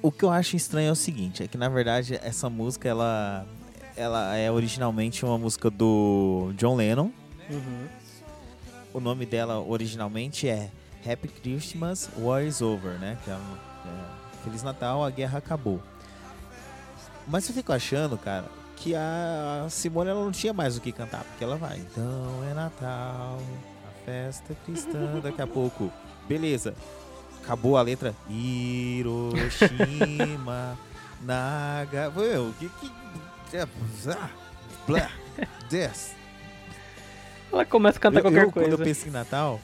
O 0.00 0.12
que 0.12 0.24
eu 0.24 0.30
acho 0.30 0.56
estranho 0.56 0.88
é 0.88 0.92
o 0.92 0.96
seguinte, 0.96 1.42
é 1.42 1.48
que 1.48 1.58
na 1.58 1.68
verdade 1.68 2.18
essa 2.22 2.48
música 2.48 2.88
ela, 2.88 3.44
ela 3.96 4.36
é 4.36 4.50
originalmente 4.50 5.24
uma 5.24 5.36
música 5.36 5.68
do 5.68 6.52
John 6.56 6.76
Lennon. 6.76 7.10
Uhum. 7.50 7.88
O 8.92 9.00
nome 9.00 9.26
dela 9.26 9.58
originalmente 9.60 10.48
é 10.48 10.70
Happy 11.06 11.28
Christmas, 11.28 12.08
War 12.18 12.42
is 12.42 12.60
Over, 12.62 12.98
né? 12.98 13.18
Que 13.24 13.30
é, 13.30 13.34
um- 13.34 13.56
é 13.88 14.42
Feliz 14.44 14.62
Natal, 14.62 15.04
a 15.04 15.10
guerra 15.10 15.38
acabou. 15.38 15.80
Mas 17.26 17.46
eu 17.48 17.54
fico 17.54 17.72
achando, 17.72 18.16
cara, 18.16 18.46
que 18.76 18.94
a 18.94 19.66
Simone 19.68 20.10
ela 20.10 20.24
não 20.24 20.32
tinha 20.32 20.52
mais 20.52 20.76
o 20.76 20.80
que 20.80 20.90
cantar, 20.92 21.22
porque 21.24 21.44
ela 21.44 21.56
vai. 21.56 21.78
Então 21.78 22.42
é 22.50 22.54
Natal, 22.54 23.38
a 23.86 24.04
festa 24.06 24.54
cristã, 24.64 25.20
daqui 25.22 25.42
a 25.42 25.46
pouco. 25.46 25.92
Beleza. 26.26 26.74
Acabou 27.42 27.76
a 27.76 27.82
letra. 27.82 28.14
Hiroshima, 29.38 30.78
Naga. 31.22 32.10
Meu, 32.10 32.54
que. 32.58 32.68
que 33.50 33.56
ah, 33.56 33.68
blá, 34.86 35.10
des. 35.70 36.14
Ela 37.52 37.64
começa 37.64 37.98
a 37.98 38.00
cantar 38.00 38.18
Eu, 38.18 38.22
qualquer 38.22 38.44
eu, 38.44 38.52
coisa. 38.52 38.68
quando 38.70 38.80
eu 38.80 38.84
penso 38.84 39.08
em 39.08 39.10
Natal. 39.10 39.60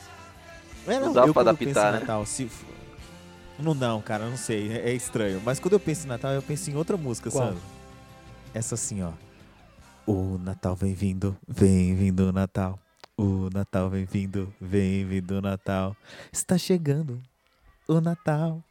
É, 0.86 0.98
não, 0.98 1.06
Não 1.06 1.12
dá 1.12 1.20
eu, 1.22 1.32
pra 1.32 1.42
quando 1.44 1.48
eu 1.48 1.56
penso 1.56 1.78
adaptar, 1.78 1.88
em 1.90 1.92
né? 1.94 2.00
Natal, 2.00 2.26
se. 2.26 2.50
Não, 3.58 3.74
não, 3.74 4.00
cara, 4.02 4.28
não 4.28 4.36
sei. 4.36 4.72
É, 4.72 4.90
é 4.90 4.92
estranho. 4.94 5.40
Mas 5.44 5.58
quando 5.60 5.72
eu 5.74 5.80
penso 5.80 6.04
em 6.06 6.08
Natal, 6.08 6.32
eu 6.32 6.42
penso 6.42 6.70
em 6.70 6.76
outra 6.76 6.96
música, 6.96 7.30
Qual? 7.30 7.46
Sandro. 7.48 7.62
Essa 8.52 8.74
assim, 8.74 9.02
ó. 9.02 9.10
O 10.06 10.38
Natal 10.38 10.74
vem 10.76 10.92
vindo, 10.94 11.36
vem 11.48 11.94
vindo 11.94 12.28
o 12.28 12.32
Natal. 12.32 12.78
O 13.16 13.48
Natal 13.54 13.88
vem 13.88 14.04
vindo, 14.04 14.52
vem 14.60 15.04
vindo 15.06 15.38
o 15.38 15.40
Natal. 15.40 15.96
Está 16.32 16.58
chegando 16.58 17.20
o 17.88 18.00
Natal. 18.00 18.62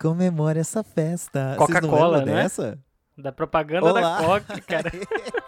Comemore 0.00 0.58
essa 0.58 0.82
festa. 0.82 1.54
Coca-Cola, 1.58 2.24
né? 2.24 2.34
dessa? 2.42 2.78
Da 3.18 3.30
propaganda 3.30 3.86
Olá. 3.90 4.00
da 4.00 4.24
Coca, 4.24 4.60
cara. 4.62 4.90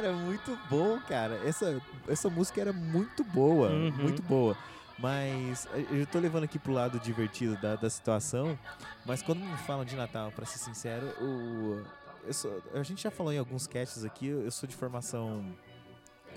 Cara, 0.00 0.12
muito 0.14 0.58
bom, 0.70 0.98
cara. 1.00 1.34
Essa, 1.46 1.80
essa 2.08 2.30
música 2.30 2.58
era 2.60 2.72
muito 2.72 3.22
boa, 3.22 3.68
Uhum. 3.68 3.92
muito 3.98 4.22
boa. 4.22 4.56
Mas 4.98 5.66
eh, 5.74 5.84
eu 5.90 6.06
tô 6.06 6.18
levando 6.18 6.44
aqui 6.44 6.58
pro 6.58 6.72
lado 6.72 6.98
divertido 7.00 7.54
da, 7.58 7.76
da 7.76 7.90
situação. 7.90 8.58
Mas 9.04 9.22
quando 9.22 9.40
me 9.40 9.56
falam 9.58 9.84
de 9.84 9.94
Natal, 9.96 10.32
pra 10.32 10.46
ser 10.46 10.58
sincero, 10.58 11.06
o, 11.20 11.82
eu 12.24 12.32
sou- 12.32 12.62
a 12.74 12.82
gente 12.82 13.02
já 13.02 13.10
falou 13.10 13.30
em 13.32 13.38
alguns 13.38 13.66
casts 13.66 14.02
aqui, 14.04 14.26
eu 14.26 14.42
eu 14.42 14.50
sou 14.50 14.66
de 14.66 14.74
formação 14.74 15.44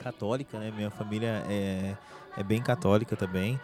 católica, 0.02 0.60
né? 0.60 0.70
Minha 0.72 0.92
família 0.92 1.44
é, 1.48 1.96
é 2.38 2.44
bem 2.44 2.62
católica 2.62 3.16
também. 3.16 3.58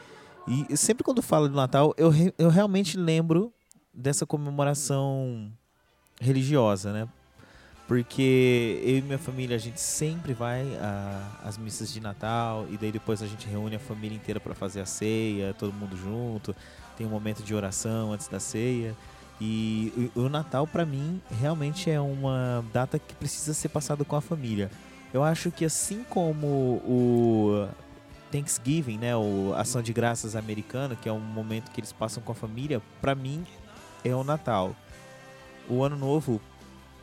E 0.48 0.78
sempre 0.78 1.04
quando 1.04 1.22
falo 1.22 1.50
do 1.50 1.56
Natal, 1.56 1.94
eu, 1.98 2.10
re- 2.10 2.34
eu 2.38 2.50
realmente 2.50 2.98
lembro 2.98 3.54
dessa 3.94 4.26
comemoração 4.26 5.52
religiosa, 6.22 6.92
né? 6.94 7.08
Porque 7.90 8.80
eu 8.84 8.98
e 9.00 9.02
minha 9.02 9.18
família, 9.18 9.56
a 9.56 9.60
gente 9.60 9.82
sempre 9.82 10.32
vai 10.32 10.62
a- 10.80 11.40
às 11.44 11.58
missas 11.58 11.92
de 11.92 12.00
Natal 12.00 12.68
e 12.70 12.78
daí 12.78 12.92
depois 12.92 13.24
a 13.24 13.26
gente 13.26 13.48
reúne 13.48 13.76
a 13.78 13.80
família 13.80 14.16
inteira 14.16 14.40
para 14.40 14.54
fazer 14.54 14.80
a 14.80 14.86
ceia, 14.86 15.56
todo 15.58 15.74
mundo 15.74 15.98
junto. 15.98 16.56
Tem 16.96 17.08
um 17.08 17.10
momento 17.10 17.42
de 17.42 17.56
oração 17.56 18.14
antes 18.14 18.28
da 18.28 18.40
ceia. 18.40 18.96
E 19.42 20.12
o, 20.16 20.22
o 20.22 20.30
Natal, 20.30 20.68
para 20.68 20.86
mim, 20.86 21.20
realmente 21.42 21.90
é 21.90 22.00
uma 22.00 22.64
data 22.72 23.00
que 23.00 23.16
precisa 23.16 23.56
ser 23.56 23.70
passada 23.70 24.06
com 24.06 24.16
a 24.16 24.22
família. 24.22 24.70
Eu 25.12 25.24
acho 25.24 25.50
que 25.50 25.66
assim 25.66 26.06
como 26.08 26.46
o 26.86 27.68
Thanksgiving, 28.32 29.00
né, 29.00 29.16
o 29.16 29.52
Ação 29.58 29.82
de 29.82 29.92
Graças 29.92 30.36
americano, 30.36 30.96
que 30.96 31.10
é 31.10 31.12
um 31.12 31.20
momento 31.20 31.72
que 31.72 31.80
eles 31.80 31.92
passam 31.92 32.22
com 32.22 32.34
a 32.34 32.36
família, 32.36 32.84
para 33.02 33.16
mim 33.16 33.44
é 34.06 34.14
o 34.16 34.24
Natal. 34.24 34.76
O 35.68 35.84
Ano 35.84 35.98
Novo 35.98 36.40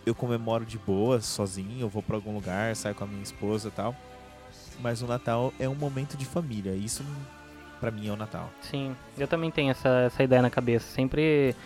eu 0.06 0.14
comemoro 0.14 0.64
de 0.64 0.78
boa, 0.78 1.20
sozinho, 1.20 1.80
eu 1.80 1.88
vou 1.88 2.00
pra 2.00 2.14
algum 2.14 2.32
lugar, 2.32 2.74
saio 2.76 2.94
com 2.94 3.02
a 3.02 3.06
minha 3.08 3.22
esposa 3.22 3.68
e 3.68 3.72
tal. 3.72 3.94
Mas 4.80 5.02
o 5.02 5.06
Natal 5.06 5.52
é 5.58 5.68
um 5.68 5.74
momento 5.74 6.16
de 6.16 6.24
família. 6.24 6.72
Isso 6.72 7.04
pra 7.80 7.90
mim 7.90 8.06
é 8.06 8.12
o 8.12 8.16
Natal. 8.16 8.48
Sim, 8.60 8.94
eu 9.18 9.26
também 9.26 9.50
tenho 9.50 9.72
essa, 9.72 9.88
essa 10.06 10.22
ideia 10.22 10.40
na 10.40 10.48
cabeça. 10.48 10.86
Sempre 10.86 11.56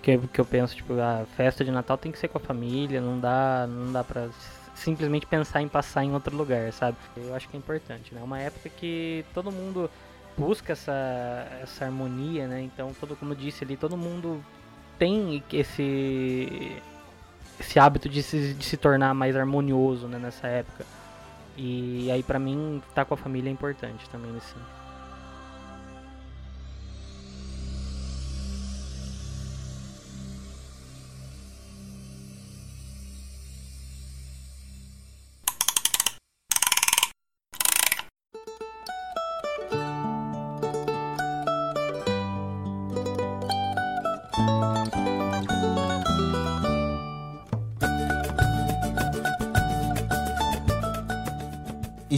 que, 0.00 0.16
que 0.18 0.40
eu 0.40 0.44
penso, 0.44 0.76
tipo, 0.76 0.92
a 0.94 1.26
festa 1.36 1.64
de 1.64 1.72
Natal 1.72 1.98
tem 1.98 2.12
que 2.12 2.18
ser 2.18 2.28
com 2.28 2.38
a 2.38 2.40
família, 2.40 3.00
não 3.00 3.18
dá, 3.18 3.66
não 3.66 3.92
dá 3.92 4.04
pra 4.04 4.28
simplesmente 4.74 5.26
pensar 5.26 5.60
em 5.60 5.68
passar 5.68 6.04
em 6.04 6.12
outro 6.12 6.34
lugar, 6.36 6.72
sabe? 6.72 6.96
Eu 7.16 7.34
acho 7.34 7.48
que 7.48 7.56
é 7.56 7.58
importante, 7.58 8.14
né? 8.14 8.20
É 8.20 8.24
uma 8.24 8.38
época 8.38 8.68
que 8.68 9.24
todo 9.34 9.50
mundo 9.50 9.90
busca 10.38 10.72
essa, 10.72 11.46
essa 11.60 11.86
harmonia, 11.86 12.46
né? 12.46 12.62
Então, 12.62 12.94
todo, 12.98 13.16
como 13.16 13.32
eu 13.32 13.36
disse 13.36 13.64
ali, 13.64 13.76
todo 13.76 13.96
mundo 13.96 14.42
tem 14.98 15.42
esse 15.52 16.80
esse 17.60 17.78
hábito 17.78 18.08
de 18.08 18.22
se, 18.22 18.54
de 18.54 18.64
se 18.64 18.76
tornar 18.76 19.14
mais 19.14 19.36
harmonioso 19.36 20.08
né, 20.08 20.18
nessa 20.18 20.46
época. 20.46 20.84
E 21.56 22.10
aí, 22.10 22.22
pra 22.22 22.38
mim, 22.38 22.82
estar 22.88 23.04
com 23.04 23.14
a 23.14 23.16
família 23.16 23.50
é 23.50 23.52
importante 23.52 24.08
também 24.08 24.32
nesse, 24.32 24.54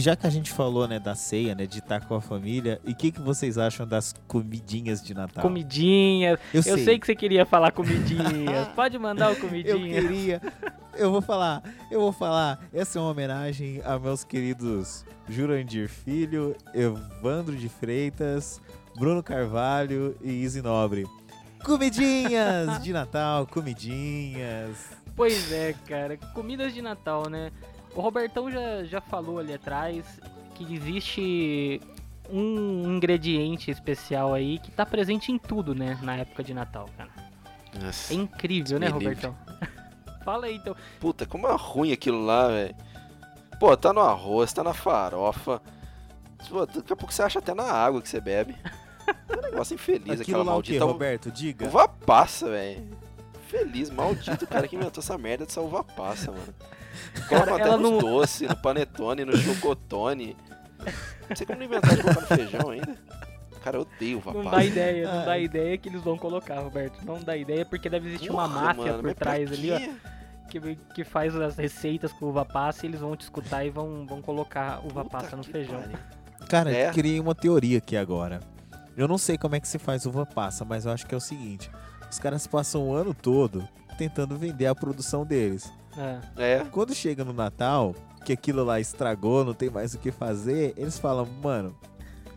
já 0.03 0.17
que 0.17 0.27
a 0.27 0.29
gente 0.29 0.51
falou, 0.51 0.85
né, 0.85 0.99
da 0.99 1.15
ceia, 1.15 1.55
né, 1.55 1.65
de 1.65 1.79
estar 1.79 2.05
com 2.05 2.13
a 2.13 2.21
família, 2.21 2.79
e 2.83 2.91
o 2.91 2.95
que, 2.95 3.09
que 3.09 3.21
vocês 3.21 3.57
acham 3.57 3.87
das 3.87 4.13
comidinhas 4.27 5.01
de 5.01 5.13
Natal? 5.13 5.41
Comidinha. 5.41 6.37
Eu, 6.53 6.61
sei. 6.61 6.99
que 6.99 7.05
você 7.05 7.15
queria 7.15 7.45
falar 7.45 7.71
comidinha. 7.71 8.69
Pode 8.75 8.99
mandar 8.99 9.29
o 9.29 9.33
Eu 9.33 9.39
comidinha. 9.39 10.01
queria. 10.01 10.41
Eu 10.95 11.09
vou 11.09 11.21
falar, 11.21 11.63
eu 11.89 12.01
vou 12.01 12.11
falar. 12.11 12.59
Essa 12.73 12.99
é 12.99 13.01
uma 13.01 13.11
homenagem 13.11 13.81
a 13.85 13.97
meus 13.97 14.25
queridos 14.25 15.05
Jurandir 15.27 15.87
Filho, 15.87 16.55
Evandro 16.73 17.55
de 17.55 17.69
Freitas, 17.69 18.61
Bruno 18.97 19.23
Carvalho 19.23 20.17
e 20.21 20.29
Izzy 20.43 20.61
Nobre. 20.61 21.05
Comidinhas 21.63 22.83
de 22.83 22.91
Natal, 22.91 23.47
comidinhas. 23.47 24.77
Pois 25.15 25.51
é, 25.51 25.73
cara. 25.87 26.17
Comidas 26.33 26.73
de 26.73 26.81
Natal, 26.81 27.29
né? 27.29 27.51
O 27.95 28.01
Robertão 28.01 28.49
já, 28.49 28.83
já 28.83 29.01
falou 29.01 29.39
ali 29.39 29.53
atrás 29.53 30.19
que 30.55 30.73
existe 30.73 31.81
um 32.29 32.95
ingrediente 32.95 33.69
especial 33.69 34.33
aí 34.33 34.59
que 34.59 34.71
tá 34.71 34.85
presente 34.85 35.31
em 35.31 35.37
tudo, 35.37 35.75
né? 35.75 35.99
Na 36.01 36.15
época 36.15 36.43
de 36.43 36.53
Natal, 36.53 36.89
cara. 36.97 37.09
Nossa. 37.79 38.13
É 38.13 38.15
incrível, 38.15 38.79
né. 38.79 38.87
Robertão? 38.87 39.35
Fala 40.23 40.45
aí, 40.45 40.55
então. 40.55 40.75
Puta, 40.99 41.25
como 41.25 41.47
é 41.47 41.55
ruim 41.55 41.91
aquilo 41.91 42.23
lá, 42.23 42.47
velho. 42.47 42.75
Pô, 43.59 43.75
tá 43.75 43.91
no 43.93 44.01
arroz, 44.01 44.53
tá 44.53 44.63
na 44.63 44.73
farofa. 44.73 45.61
Pô, 46.49 46.65
daqui 46.65 46.93
a 46.93 46.95
pouco 46.95 47.13
você 47.13 47.21
acha 47.21 47.39
até 47.39 47.53
na 47.53 47.63
água 47.63 48.01
que 48.01 48.09
você 48.09 48.19
bebe. 48.19 48.55
É 49.29 49.37
um 49.37 49.41
negócio 49.41 49.75
infeliz, 49.75 50.21
Aquilo 50.21 50.21
aquela 50.21 50.43
lá 50.43 50.57
o 50.57 50.63
quê, 50.63 50.71
maldita 50.73 50.85
Roberto? 50.85 51.31
Diga. 51.31 51.65
uva 51.65 51.87
passa, 51.87 52.49
velho. 52.49 52.87
Feliz, 53.47 53.89
maldito 53.89 54.45
o 54.45 54.47
cara 54.47 54.67
que 54.67 54.75
inventou 54.75 55.01
essa 55.01 55.17
merda 55.17 55.45
dessa 55.45 55.61
uva 55.61 55.83
passa, 55.83 56.31
mano. 56.31 56.53
Coloca 57.27 57.45
Cara, 57.47 57.55
até 57.55 57.63
ela 57.67 57.77
nos 57.77 57.91
não- 57.91 57.97
doces, 57.99 58.47
no 58.49 58.55
panetone, 58.57 59.25
no 59.25 59.35
chocotone. 59.37 60.35
Não 61.29 61.35
sei 61.35 61.45
como 61.47 61.59
não 61.59 61.65
inventaram 61.65 61.95
de 61.95 62.01
colocar 62.01 62.21
no 62.21 62.27
feijão 62.27 62.69
ainda. 62.69 62.97
Cara, 63.63 63.77
eu 63.77 63.81
odeio 63.81 64.17
uva 64.17 64.33
Não 64.33 64.43
passa. 64.43 64.55
dá 64.57 64.65
ideia, 64.65 65.07
não 65.13 65.25
dá 65.25 65.31
Ai. 65.31 65.43
ideia 65.43 65.77
que 65.77 65.87
eles 65.89 66.01
vão 66.01 66.17
colocar, 66.17 66.59
Roberto. 66.59 66.99
Não 67.05 67.19
dá 67.21 67.37
ideia 67.37 67.65
porque 67.65 67.89
deve 67.89 68.09
existir 68.09 68.29
uma 68.29 68.47
Porra, 68.49 68.61
máfia 68.61 68.91
mano, 68.91 69.03
por 69.03 69.13
trás 69.13 69.51
ali, 69.51 69.71
ó. 69.71 69.79
que, 70.49 70.75
que 70.93 71.03
faz 71.05 71.33
as 71.35 71.55
receitas 71.55 72.11
com 72.11 72.25
uva 72.25 72.43
passa 72.43 72.85
e 72.85 72.89
eles 72.89 72.99
vão 72.99 73.15
te 73.15 73.21
escutar 73.21 73.63
e 73.65 73.69
vão, 73.69 74.05
vão 74.05 74.21
colocar 74.21 74.79
uva 74.85 75.03
Puta 75.05 75.17
passa 75.17 75.35
no 75.37 75.43
feijão. 75.43 75.79
pariu. 75.81 75.97
Cara, 76.49 76.71
É. 76.75 76.89
eu 76.89 76.93
criei 76.93 77.19
uma 77.21 77.33
teoria 77.33 77.77
aqui 77.77 77.95
agora. 77.95 78.41
Eu 78.97 79.07
não 79.07 79.17
sei 79.17 79.37
como 79.37 79.55
é 79.55 79.59
que 79.61 79.67
se 79.67 79.79
faz 79.79 80.05
uva 80.05 80.25
passa, 80.25 80.65
mas 80.65 80.85
eu 80.85 80.91
acho 80.91 81.07
que 81.07 81.15
é 81.15 81.17
o 81.17 81.21
seguinte: 81.21 81.71
os 82.11 82.19
caras 82.19 82.45
passam 82.45 82.89
o 82.89 82.93
ano 82.93 83.13
todo 83.13 83.65
tentando 83.97 84.35
vender 84.37 84.65
a 84.67 84.75
produção 84.75 85.25
deles. 85.25 85.71
É. 85.97 86.19
É, 86.55 86.65
Quando 86.71 86.93
chega 86.93 87.23
no 87.23 87.33
Natal, 87.33 87.95
que 88.25 88.33
aquilo 88.33 88.63
lá 88.63 88.79
estragou, 88.79 89.43
não 89.45 89.53
tem 89.53 89.69
mais 89.69 89.93
o 89.93 89.99
que 89.99 90.11
fazer, 90.11 90.73
eles 90.77 90.97
falam, 90.97 91.25
mano, 91.41 91.75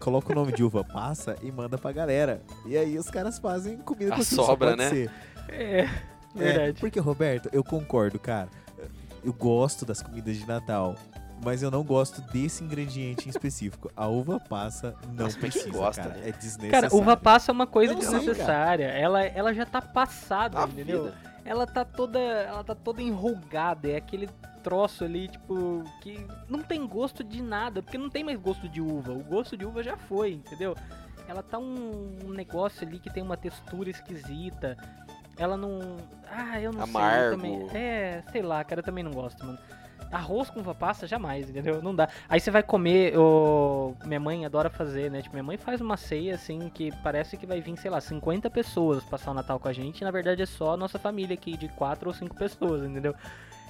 coloca 0.00 0.32
o 0.32 0.34
nome 0.34 0.52
de 0.52 0.62
uva 0.62 0.84
passa 0.84 1.36
e 1.42 1.50
manda 1.50 1.78
pra 1.78 1.92
galera. 1.92 2.42
E 2.66 2.76
aí 2.76 2.98
os 2.98 3.08
caras 3.10 3.38
fazem 3.38 3.78
comida 3.78 4.14
com 4.14 4.22
sobra, 4.22 4.70
pode 4.70 4.78
né? 4.78 4.90
ser. 4.90 5.10
É, 5.48 5.80
É, 5.82 5.88
verdade. 6.34 6.80
porque, 6.80 7.00
Roberto, 7.00 7.48
eu 7.52 7.62
concordo, 7.64 8.18
cara. 8.18 8.48
Eu 9.24 9.32
gosto 9.32 9.84
das 9.84 10.02
comidas 10.02 10.36
de 10.36 10.46
Natal. 10.46 10.94
Mas 11.44 11.62
eu 11.62 11.70
não 11.70 11.82
gosto 11.84 12.22
desse 12.32 12.64
ingrediente 12.64 13.26
em 13.26 13.30
específico. 13.30 13.90
A 13.94 14.06
uva 14.06 14.40
passa 14.40 14.94
não 15.12 15.30
precisa, 15.30 15.68
gosta, 15.70 16.02
cara. 16.02 16.14
né? 16.14 16.28
É 16.30 16.32
desnecessário. 16.32 16.70
Cara, 16.70 16.94
uva 16.96 17.14
passa 17.14 17.50
é 17.50 17.52
uma 17.52 17.66
coisa 17.66 17.92
Eu 17.92 17.96
não 17.96 18.02
sei, 18.02 18.18
desnecessária. 18.20 18.86
Ela, 18.86 19.22
ela 19.22 19.52
já 19.52 19.66
tá 19.66 19.82
passada, 19.82 20.58
a 20.58 20.64
entendeu? 20.66 21.04
vida. 21.04 21.14
Ela 21.46 21.66
tá 21.66 21.84
toda. 21.84 22.18
Ela 22.18 22.64
tá 22.64 22.74
toda 22.74 23.00
enrugada. 23.00 23.88
É 23.88 23.96
aquele 23.96 24.28
troço 24.62 25.04
ali, 25.04 25.28
tipo, 25.28 25.84
que 26.02 26.26
não 26.48 26.60
tem 26.60 26.84
gosto 26.86 27.22
de 27.22 27.40
nada, 27.40 27.82
porque 27.82 27.96
não 27.96 28.10
tem 28.10 28.24
mais 28.24 28.38
gosto 28.38 28.68
de 28.68 28.80
uva. 28.80 29.12
O 29.12 29.22
gosto 29.22 29.56
de 29.56 29.64
uva 29.64 29.82
já 29.82 29.96
foi, 29.96 30.32
entendeu? 30.32 30.74
Ela 31.28 31.42
tá 31.42 31.58
um, 31.58 32.18
um 32.24 32.30
negócio 32.30 32.86
ali 32.86 32.98
que 32.98 33.08
tem 33.10 33.22
uma 33.22 33.36
textura 33.36 33.88
esquisita. 33.90 34.76
Ela 35.38 35.56
não. 35.56 35.96
Ah, 36.30 36.60
eu 36.60 36.72
não 36.72 36.84
sei. 36.86 36.90
Amargo. 36.96 37.24
eu 37.24 37.30
também- 37.32 37.68
É, 37.74 38.22
sei 38.32 38.42
lá, 38.42 38.64
cara, 38.64 38.80
eu 38.80 38.84
também 38.84 39.04
não 39.04 39.12
gosto, 39.12 39.44
mano. 39.44 39.58
Arroz 40.10 40.50
com 40.50 40.60
uva 40.60 40.74
passa, 40.74 41.06
jamais, 41.06 41.48
entendeu? 41.50 41.82
Não 41.82 41.94
dá. 41.94 42.08
Aí 42.28 42.38
você 42.38 42.50
vai 42.50 42.62
comer, 42.62 43.16
o... 43.18 43.94
minha 44.04 44.20
mãe 44.20 44.44
adora 44.44 44.70
fazer, 44.70 45.10
né? 45.10 45.22
Tipo, 45.22 45.34
minha 45.34 45.42
mãe 45.42 45.56
faz 45.56 45.80
uma 45.80 45.96
ceia, 45.96 46.34
assim, 46.34 46.68
que 46.68 46.92
parece 47.02 47.36
que 47.36 47.46
vai 47.46 47.60
vir, 47.60 47.76
sei 47.76 47.90
lá, 47.90 48.00
50 48.00 48.48
pessoas 48.50 49.04
passar 49.04 49.32
o 49.32 49.34
Natal 49.34 49.58
com 49.58 49.68
a 49.68 49.72
gente. 49.72 50.04
Na 50.04 50.10
verdade 50.10 50.42
é 50.42 50.46
só 50.46 50.74
a 50.74 50.76
nossa 50.76 50.98
família 50.98 51.34
aqui, 51.34 51.56
de 51.56 51.68
4 51.68 52.08
ou 52.08 52.14
5 52.14 52.34
pessoas, 52.36 52.84
entendeu? 52.84 53.14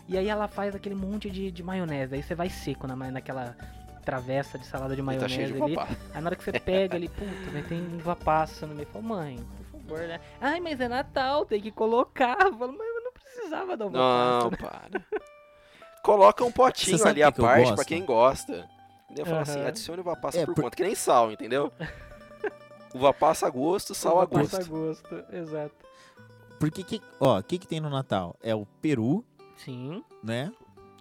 E 0.08 0.16
aí 0.16 0.28
ela 0.28 0.46
faz 0.46 0.74
aquele 0.74 0.94
monte 0.94 1.28
de, 1.30 1.50
de 1.50 1.62
maionese. 1.62 2.14
Aí 2.14 2.22
você 2.22 2.34
vai 2.34 2.48
seco 2.48 2.86
na, 2.86 2.94
naquela 2.94 3.56
travessa 4.04 4.56
de 4.56 4.64
salada 4.64 4.94
de 4.94 5.02
tá 5.02 5.06
maionese 5.06 5.34
cheio 5.34 5.52
de 5.52 5.62
ali. 5.62 5.76
Aí 6.14 6.20
na 6.20 6.28
hora 6.28 6.36
que 6.36 6.44
você 6.44 6.52
pega 6.60 6.96
ali, 6.96 7.08
puta, 7.08 7.50
vai 7.52 7.62
ter 7.62 7.74
uva 7.74 8.14
passa 8.14 8.66
no 8.66 8.74
meio. 8.74 8.86
Fala, 8.86 9.04
mãe, 9.04 9.38
por 9.72 9.80
favor, 9.80 9.98
né? 10.06 10.20
Ai, 10.40 10.60
mas 10.60 10.80
é 10.80 10.88
Natal, 10.88 11.44
tem 11.44 11.60
que 11.60 11.72
colocar. 11.72 12.36
Eu 12.40 12.56
falo, 12.56 12.74
mas 12.78 12.86
eu 12.86 13.02
não 13.02 13.12
precisava 13.12 13.76
da 13.76 13.86
uva 13.86 13.98
Não, 13.98 14.50
passa. 14.50 14.90
né?" 14.90 15.04
para. 15.10 15.26
Coloca 16.06 16.44
um 16.44 16.52
potinho 16.52 17.04
ali 17.04 17.20
à 17.20 17.32
parte 17.32 17.74
pra 17.74 17.84
quem 17.84 18.04
gosta. 18.04 18.68
Entendeu? 19.06 19.26
Fala 19.26 19.40
assim, 19.42 19.58
Aham. 19.58 19.68
adicione 19.68 20.00
uva 20.00 20.14
passa 20.16 20.38
É, 20.38 20.46
por 20.46 20.54
por- 20.54 20.62
conta, 20.64 20.76
que 20.76 20.82
nem 20.84 20.94
sal, 20.94 21.32
entendeu? 21.32 21.72
uva 22.94 23.12
passa 23.12 23.46
a 23.46 23.50
gosto, 23.50 23.92
sal 23.94 24.20
a 24.20 24.24
Uva 24.24 24.28
passa 24.28 24.64
gosto. 24.64 25.04
a 25.06 25.18
gosto, 25.18 25.34
exato. 25.34 25.74
Porque, 26.60 26.84
que, 26.84 27.02
ó, 27.20 27.38
o 27.38 27.42
que, 27.42 27.58
que 27.58 27.66
tem 27.66 27.80
no 27.80 27.90
Natal? 27.90 28.36
É 28.42 28.54
o 28.54 28.64
peru, 28.80 29.24
Sim. 29.56 30.02
né? 30.22 30.52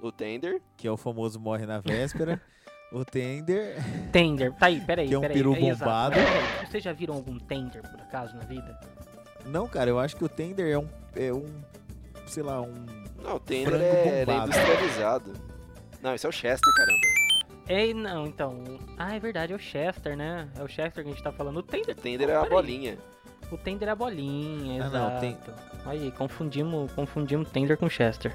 O 0.01 0.11
tender. 0.11 0.61
que 0.75 0.87
é 0.87 0.91
o 0.91 0.97
famoso 0.97 1.39
morre 1.39 1.65
na 1.67 1.79
véspera. 1.79 2.41
o 2.91 3.05
tender, 3.05 3.77
Tender. 4.11 4.53
Tá 4.53 4.65
aí, 4.65 4.81
peraí, 4.81 5.07
Que 5.07 5.13
é 5.13 5.17
um 5.17 5.21
peraí. 5.21 5.37
peru 5.37 5.55
exato. 5.55 5.79
bombado. 5.79 6.15
Peraí, 6.15 6.65
Vocês 6.67 6.83
já 6.83 6.93
viram 6.93 7.13
algum 7.15 7.37
tender, 7.37 7.81
por 7.83 8.01
acaso, 8.01 8.35
na 8.35 8.43
vida? 8.43 8.79
não, 9.45 9.67
cara, 9.67 9.89
eu 9.89 9.99
acho 9.99 10.15
que 10.15 10.23
o 10.25 10.29
tender 10.29 10.73
é 10.73 10.77
um, 10.79 10.87
é 11.15 11.31
um, 11.31 11.45
sei 12.25 12.41
lá, 12.43 12.59
um 12.61 12.73
Não, 13.25 13.35
o 13.37 13.39
tender 13.39 13.73
é, 13.81 14.23
é 14.27 14.37
industrializado. 14.37 15.33
Não, 16.01 16.13
esse 16.13 16.25
é 16.25 16.29
o 16.29 16.31
Chester, 16.31 16.73
caramba. 16.75 17.01
É, 17.67 17.93
não, 17.93 18.27
então. 18.27 18.63
Ah, 18.97 19.15
é 19.15 19.19
verdade, 19.19 19.51
é 19.51 19.55
o 19.55 19.59
Chester, 19.59 20.15
né? 20.15 20.47
É 20.57 20.61
o 20.63 20.67
Chester 20.67 21.03
que 21.03 21.09
a 21.09 21.13
gente 21.13 21.23
tá 21.23 21.31
falando. 21.31 21.57
O 21.57 21.63
Tender. 21.63 21.95
O 21.97 21.99
tender 22.01 22.29
é 22.29 22.35
a 22.35 22.45
bolinha. 22.45 22.97
O 23.51 23.57
Tender 23.57 23.87
é 23.87 23.91
a 23.91 23.95
bolinha, 23.95 24.83
Ah, 24.83 24.87
exato. 24.87 25.13
não, 25.13 25.19
tem- 25.19 25.37
Aí, 25.85 26.11
confundimos, 26.11 26.91
confundimos 26.91 27.49
Tender 27.49 27.75
com 27.77 27.89
Chester. 27.89 28.31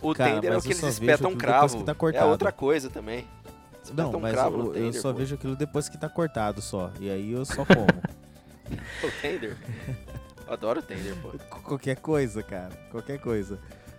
O 0.00 0.14
Cara, 0.14 0.34
tender 0.34 0.52
é 0.52 0.56
o 0.56 0.62
que 0.62 0.68
eu 0.68 0.72
eles 0.72 0.82
espetam 0.84 1.26
aquilo 1.30 1.36
cravo. 1.40 1.82
tá 1.84 1.94
é 2.14 2.24
outra 2.24 2.52
coisa 2.52 2.88
também. 2.88 3.26
Espetam 3.82 4.12
Não, 4.12 4.20
mas 4.20 4.32
cravo 4.32 4.56
no 4.56 4.64
eu, 4.64 4.68
eu 4.68 4.72
tender, 4.74 5.00
só 5.00 5.12
pô. 5.12 5.18
vejo 5.18 5.34
aquilo 5.34 5.56
depois 5.56 5.88
que 5.88 5.98
tá 5.98 6.08
cortado 6.08 6.62
só. 6.62 6.90
E 7.00 7.10
aí 7.10 7.32
eu 7.32 7.44
só 7.44 7.64
como. 7.64 7.86
O 9.02 9.10
tender? 9.20 9.56
Adoro 10.50 10.82
tender, 10.82 11.14
pô. 11.22 11.28
Qu- 11.30 11.62
Qualquer 11.62 11.96
coisa, 11.96 12.42
cara. 12.42 12.70
Qualquer 12.90 13.18
coisa. 13.20 13.58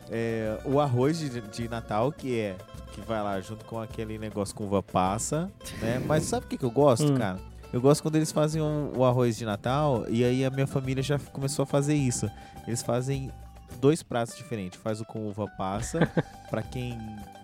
É, 0.10 0.60
o 0.66 0.80
arroz 0.80 1.18
de, 1.20 1.42
de 1.42 1.68
Natal, 1.70 2.12
que 2.12 2.38
é. 2.40 2.56
Que 2.94 3.00
vai 3.02 3.22
lá 3.24 3.40
junto 3.40 3.64
com 3.66 3.80
aquele 3.80 4.18
negócio 4.20 4.54
com 4.54 4.66
uva 4.66 4.84
passa, 4.84 5.50
né? 5.82 6.02
Mas 6.06 6.24
sabe 6.24 6.46
o 6.46 6.50
que, 6.50 6.58
que 6.58 6.66
eu 6.66 6.72
gosto, 6.72 7.14
Hum. 7.14 7.16
cara? 7.18 7.40
Eu 7.72 7.80
gosto 7.80 8.02
quando 8.02 8.18
eles 8.18 8.32
fazem 8.34 8.62
um- 8.62 8.92
o 8.98 9.06
arroz 9.06 9.38
de 9.38 9.46
Natal 9.46 10.06
e 10.10 10.26
aí 10.26 10.44
a 10.44 10.50
minha 10.50 10.68
família 10.68 11.02
já 11.02 11.18
começou 11.18 11.64
a 11.64 11.66
fazer 11.66 11.94
isso. 11.96 12.30
Eles 12.68 12.82
fazem 12.84 13.32
dois 13.80 14.04
pratos 14.04 14.36
diferentes. 14.36 14.78
Faz 14.82 15.00
o 15.00 15.06
com 15.06 15.26
uva 15.30 15.48
passa, 15.58 16.00
pra 16.52 16.62
quem 16.62 17.00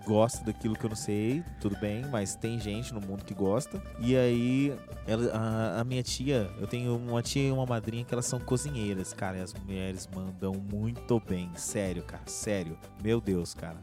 gosta 0.07 0.43
daquilo 0.45 0.73
que 0.75 0.85
eu 0.85 0.89
não 0.89 0.95
sei, 0.95 1.43
tudo 1.59 1.75
bem, 1.79 2.05
mas 2.09 2.33
tem 2.33 2.57
gente 2.59 2.93
no 2.93 3.01
mundo 3.01 3.25
que 3.25 3.33
gosta. 3.33 3.81
E 3.99 4.15
aí, 4.15 4.73
ela- 5.05 5.31
a, 5.33 5.81
a 5.81 5.83
minha 5.83 6.01
tia, 6.01 6.49
eu 6.59 6.65
tenho 6.65 6.95
uma 6.95 7.21
tia 7.21 7.49
e 7.49 7.51
uma 7.51 7.65
madrinha 7.65 8.05
que 8.05 8.13
elas 8.13 8.25
são 8.25 8.39
cozinheiras, 8.39 9.11
cara, 9.13 9.37
e 9.37 9.41
as 9.41 9.53
mulheres 9.53 10.07
mandam 10.15 10.53
muito 10.53 11.21
bem, 11.27 11.49
sério, 11.55 12.03
cara, 12.03 12.23
sério. 12.25 12.77
Meu 13.03 13.19
Deus, 13.19 13.53
cara. 13.53 13.75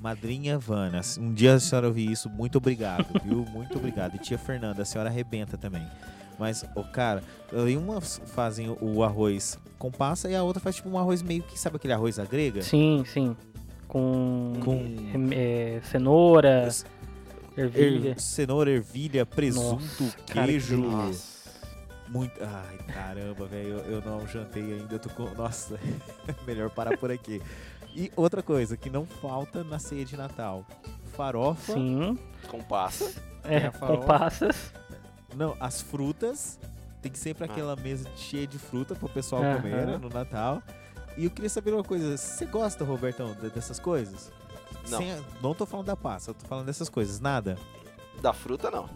Madrinha 0.00 0.58
Vana, 0.58 1.00
um 1.20 1.32
dia 1.32 1.54
a 1.54 1.60
senhora 1.60 1.86
ouvir 1.86 2.10
isso, 2.10 2.28
muito 2.28 2.58
obrigado, 2.58 3.06
viu? 3.24 3.44
Muito 3.52 3.78
obrigado. 3.78 4.16
E 4.16 4.18
tia 4.18 4.36
Fernanda, 4.36 4.82
a 4.82 4.84
senhora 4.84 5.08
arrebenta 5.08 5.56
também. 5.56 5.86
Mas, 6.38 6.64
o 6.74 6.82
cara, 6.82 7.22
aí 7.52 7.76
umas 7.76 8.20
fazem 8.26 8.74
o 8.80 9.04
arroz 9.04 9.56
com 9.78 9.92
passa 9.92 10.28
e 10.28 10.34
a 10.34 10.42
outra 10.42 10.60
faz 10.60 10.74
tipo 10.76 10.88
um 10.88 10.98
arroz 10.98 11.22
meio 11.22 11.42
que, 11.44 11.56
sabe 11.58 11.76
aquele 11.76 11.92
arroz 11.92 12.18
à 12.18 12.24
grega? 12.24 12.62
Sim, 12.62 13.04
sim. 13.06 13.36
Com, 13.92 14.54
Com- 14.64 15.28
é, 15.32 15.78
cenoura, 15.84 16.66
ervilha. 17.54 18.10
Er- 18.12 18.20
cenoura, 18.20 18.70
ervilha, 18.70 19.26
presunto, 19.26 19.82
Nossa, 20.02 20.16
cara, 20.28 20.46
que 20.46 20.52
queijo. 20.52 20.76
delícia. 20.76 20.96
Nossa. 20.96 21.42
Muito. 22.08 22.40
Ai, 22.42 22.78
caramba, 22.94 23.44
velho. 23.46 23.80
Eu, 23.80 24.00
não 24.00 24.26
jantei 24.26 24.62
ainda. 24.62 24.94
Eu 24.94 24.98
tô 24.98 25.10
com. 25.10 25.24
Nossa, 25.34 25.78
melhor 26.46 26.70
parar 26.70 26.96
por 26.96 27.10
aqui. 27.10 27.42
E 27.94 28.10
outra 28.16 28.42
coisa 28.42 28.78
que 28.78 28.88
não 28.88 29.04
falta 29.04 29.62
na 29.62 29.78
ceia 29.78 30.06
de 30.06 30.16
Natal: 30.16 30.66
farofa. 31.14 31.74
Sim. 31.74 32.18
Com 32.48 32.62
passa. 32.62 33.12
É, 33.44 33.68
com 33.68 33.98
passas. 34.06 34.72
Não, 35.36 35.54
as 35.60 35.82
frutas. 35.82 36.58
Tem 37.02 37.12
sempre 37.14 37.44
aquela 37.44 37.74
mesa 37.76 38.08
cheia 38.16 38.46
de 38.46 38.58
fruta 38.58 38.94
pro 38.94 39.08
pessoal 39.08 39.42
comer 39.56 39.86
né, 39.86 39.98
no 40.00 40.08
Natal. 40.08 40.62
E 41.16 41.24
eu 41.24 41.30
queria 41.30 41.50
saber 41.50 41.72
uma 41.74 41.84
coisa: 41.84 42.16
você 42.16 42.44
gosta, 42.46 42.84
Robertão, 42.84 43.34
de- 43.34 43.50
dessas 43.50 43.78
coisas? 43.78 44.30
Não. 44.88 44.98
Sem 44.98 45.24
não 45.42 45.54
tô 45.54 45.64
falando 45.66 45.86
da 45.86 45.96
passa, 45.96 46.30
eu 46.30 46.34
tô 46.34 46.46
falando 46.46 46.66
dessas 46.66 46.88
coisas. 46.88 47.20
Nada. 47.20 47.56
Da 48.20 48.32
fruta, 48.32 48.70
não. 48.70 48.88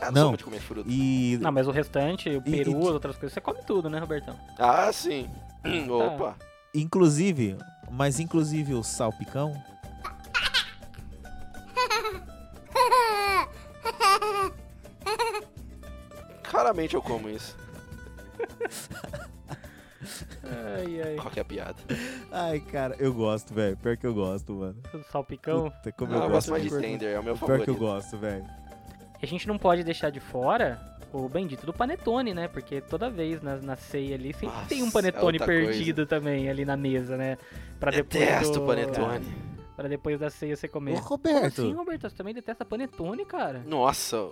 Ah, 0.00 0.10
não, 0.10 0.30
Não. 0.30 0.36
de 0.36 0.44
comer 0.44 0.60
fruta. 0.60 0.88
E. 0.90 1.38
Não, 1.40 1.52
mas 1.52 1.66
o 1.66 1.70
restante, 1.70 2.28
o 2.28 2.38
E- 2.38 2.50
peru, 2.50 2.72
e- 2.72 2.76
as 2.78 2.86
outras 2.88 3.16
coisas, 3.16 3.32
você 3.32 3.40
come 3.40 3.60
tudo, 3.62 3.88
né, 3.88 3.98
Robertão? 3.98 4.38
Ah, 4.58 4.92
sim. 4.92 5.28
Opa. 5.88 6.36
Inclusive, 6.74 7.56
mas 7.90 8.18
inclusive 8.20 8.74
o 8.74 8.82
salpicão. 8.82 9.54
Raramente 16.44 16.94
eu 16.94 17.02
como 17.02 17.28
isso. 17.28 17.56
Ai, 20.44 21.02
ai. 21.02 21.16
Qual 21.16 21.30
que 21.30 21.38
é 21.38 21.42
a 21.42 21.44
piada? 21.44 21.76
Ai, 22.30 22.60
cara, 22.60 22.96
eu 22.98 23.12
gosto, 23.12 23.52
velho. 23.54 23.76
Pior 23.76 23.96
que 23.96 24.06
eu 24.06 24.14
gosto, 24.14 24.52
mano. 24.52 24.76
Salpicão. 25.10 25.70
Puta, 25.70 25.92
como 25.92 26.12
Não, 26.12 26.18
eu 26.18 26.24
eu 26.24 26.30
gosto 26.30 26.50
mais 26.50 26.62
de 26.62 26.68
de 26.70 26.78
tender, 26.78 27.14
é 27.14 27.18
o 27.18 27.22
meu 27.24 27.34
Pior 27.34 27.40
favorito. 27.46 27.64
que 27.64 27.70
eu 27.70 27.76
gosto, 27.76 28.16
velho. 28.18 28.44
A 29.22 29.26
gente 29.26 29.48
não 29.48 29.56
pode 29.56 29.82
deixar 29.82 30.10
de 30.10 30.20
fora 30.20 30.78
o 31.12 31.28
bendito 31.28 31.64
do 31.64 31.72
panetone, 31.72 32.34
né? 32.34 32.48
Porque 32.48 32.80
toda 32.80 33.08
vez 33.08 33.40
na, 33.40 33.56
na 33.56 33.76
ceia 33.76 34.16
ali 34.16 34.32
sempre 34.32 34.48
Nossa, 34.48 34.68
tem 34.68 34.82
um 34.82 34.88
é 34.88 34.90
panetone 34.90 35.38
outra 35.38 35.46
perdido 35.46 36.04
também 36.06 36.48
ali 36.50 36.64
na 36.64 36.76
mesa, 36.76 37.16
né? 37.16 37.38
Pra 37.80 37.90
depois 37.90 38.22
Detesto 38.24 38.60
do... 38.60 38.66
panetone. 38.66 39.34
Pra 39.76 39.88
depois 39.88 40.18
da 40.20 40.28
ceia 40.30 40.56
você 40.56 40.66
Ô, 40.66 40.70
comer. 40.70 40.94
Como 40.96 41.08
Roberto. 41.08 41.62
assim, 41.62 41.72
Roberto? 41.72 42.08
Você 42.08 42.16
também 42.16 42.34
detesta 42.34 42.64
panetone, 42.64 43.24
cara? 43.24 43.62
Nossa. 43.66 44.30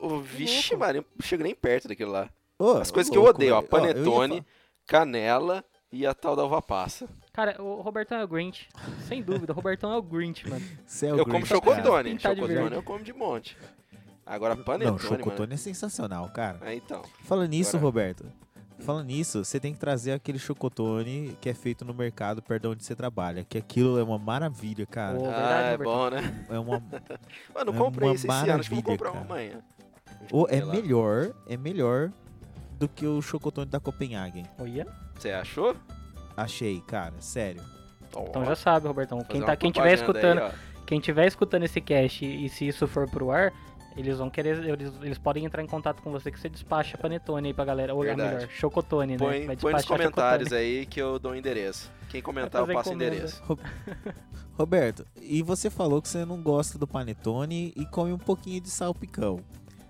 O 0.00 0.18
vixe, 0.20 0.70
louco. 0.74 0.84
Maria, 0.86 1.00
não 1.00 1.26
chego 1.26 1.42
nem 1.42 1.54
perto 1.54 1.88
daquilo 1.88 2.12
lá. 2.12 2.30
ô, 2.58 2.72
As 2.72 2.90
ô, 2.90 2.94
coisas 2.94 3.10
que 3.10 3.18
eu 3.18 3.24
odeio, 3.24 3.54
ó. 3.56 3.58
eu 3.58 3.62
Panetone, 3.64 4.46
canela 4.88 5.62
e 5.92 6.06
a 6.06 6.14
tal 6.14 6.34
da 6.34 6.44
uva 6.44 6.60
passa. 6.62 7.06
Cara, 7.32 7.62
o 7.62 7.80
Robertão 7.82 8.18
é 8.18 8.24
o 8.24 8.28
Grinch. 8.28 8.68
Sem 9.06 9.22
dúvida, 9.22 9.52
o 9.52 9.54
Robertão 9.54 9.92
é 9.92 9.96
o 9.96 10.02
Grinch, 10.02 10.48
mano. 10.48 10.64
Cê 10.86 11.06
é 11.06 11.12
o 11.12 11.18
eu 11.18 11.24
como 11.24 11.34
Grinch, 11.44 11.48
cara. 11.48 11.60
chocotone. 11.76 12.18
Chocotone 12.18 12.74
eu 12.74 12.82
como 12.82 13.04
de 13.04 13.12
monte. 13.12 13.56
Agora 14.26 14.54
Não, 14.56 14.64
panetone, 14.64 14.98
chocotone 14.98 15.38
mano. 15.40 15.54
é 15.54 15.56
sensacional, 15.56 16.28
cara. 16.30 16.58
É, 16.62 16.74
então. 16.74 17.02
Falando 17.24 17.50
nisso, 17.50 17.76
Agora- 17.76 17.84
Roberto. 17.84 18.26
Falando 18.80 19.06
nisso, 19.06 19.44
você 19.44 19.58
tem 19.58 19.72
que 19.72 19.78
trazer 19.80 20.12
aquele 20.12 20.38
chocotone 20.38 21.36
que 21.40 21.48
é 21.48 21.54
feito 21.54 21.84
no 21.84 21.92
mercado 21.92 22.40
perto 22.40 22.62
de 22.62 22.68
onde 22.68 22.84
você 22.84 22.94
trabalha. 22.94 23.42
Que 23.44 23.58
aquilo 23.58 23.98
é 23.98 24.02
uma 24.04 24.18
maravilha, 24.18 24.86
cara. 24.86 25.16
Ah, 25.16 25.20
verdade, 25.20 25.64
é 25.66 25.70
Robertão. 25.72 25.94
bom, 25.94 26.10
né? 26.10 26.46
É 26.50 26.58
uma. 26.60 26.78
Mano, 27.54 27.72
É 27.72 27.76
comprei 27.76 28.08
uma 28.08 28.14
esse 28.14 28.28
ano, 28.28 28.52
acho 28.60 28.68
que 28.70 28.76
eu 28.76 28.82
vou 28.82 28.92
comprar 28.92 29.10
um 29.10 29.12
cara. 29.14 29.24
amanhã. 29.24 29.60
Ô, 30.30 30.46
é 30.48 30.62
lá. 30.64 30.72
melhor, 30.72 31.34
é 31.48 31.56
melhor 31.56 32.12
do 32.78 32.88
que 32.88 33.06
o 33.06 33.20
chocotone 33.20 33.70
da 33.70 33.80
Copenhagen. 33.80 34.44
Olha. 34.58 34.86
Você 35.14 35.32
achou? 35.32 35.76
Achei, 36.36 36.80
cara, 36.80 37.14
sério. 37.20 37.62
Então 38.06 38.44
já 38.44 38.54
sabe, 38.54 38.86
Robertão. 38.86 39.22
Quem, 39.24 39.42
tá, 39.42 39.56
quem 39.56 39.70
tiver 39.70 39.92
escutando, 39.92 40.40
aí, 40.40 40.52
quem 40.86 41.00
tiver 41.00 41.26
escutando 41.26 41.64
esse 41.64 41.80
cast 41.80 42.24
e 42.24 42.48
se 42.48 42.66
isso 42.68 42.86
for 42.86 43.08
pro 43.10 43.30
ar, 43.30 43.52
eles 43.96 44.18
vão 44.18 44.30
querer, 44.30 44.64
eles, 44.64 44.92
eles 45.02 45.18
podem 45.18 45.44
entrar 45.44 45.62
em 45.62 45.66
contato 45.66 46.00
com 46.00 46.12
você 46.12 46.30
que 46.30 46.38
você 46.38 46.48
despacha 46.48 46.96
panetone 46.96 47.48
aí 47.48 47.54
pra 47.54 47.64
galera, 47.64 47.94
ou 47.94 48.02
Verdade. 48.02 48.36
melhor, 48.36 48.48
chocotone, 48.48 49.12
né? 49.12 49.18
Põe, 49.18 49.46
Vai 49.46 49.56
põe 49.56 49.72
nos 49.72 49.84
comentários 49.84 50.48
chocotone. 50.48 50.78
aí 50.78 50.86
que 50.86 51.02
eu 51.02 51.18
dou 51.18 51.32
o 51.32 51.36
endereço. 51.36 51.90
Quem 52.08 52.22
comentar, 52.22 52.66
eu 52.66 52.74
passo 52.74 52.90
o 52.90 52.94
endereço. 52.94 53.42
Roberto, 54.56 55.04
e 55.20 55.42
você 55.42 55.68
falou 55.68 56.00
que 56.00 56.08
você 56.08 56.24
não 56.24 56.40
gosta 56.40 56.78
do 56.78 56.86
panetone 56.86 57.72
e 57.76 57.84
come 57.86 58.12
um 58.12 58.18
pouquinho 58.18 58.60
de 58.60 58.70
salpicão. 58.70 59.40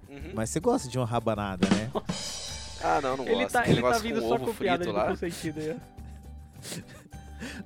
Uhum. 0.08 0.32
Mas 0.34 0.50
você 0.50 0.60
gosta 0.60 0.88
de 0.88 0.98
uma 0.98 1.06
rabanada, 1.06 1.66
né? 1.68 1.90
Ah, 2.82 3.00
não, 3.00 3.16
não 3.16 3.24
Ele 3.26 3.42
gosto. 3.42 3.52
tá, 3.52 3.66
ele 3.68 3.82
tá 3.82 3.98
vindo 3.98 4.20
com 4.22 4.28
só 4.28 4.34
ovo 4.34 4.46
com 4.46 4.54
piada 4.54 4.84
frito 4.84 4.92
de 4.92 4.96
lá. 4.96 5.02
duplo 5.10 5.16
sentido 5.16 5.60
aí. 5.60 5.70
ó. 6.84 6.98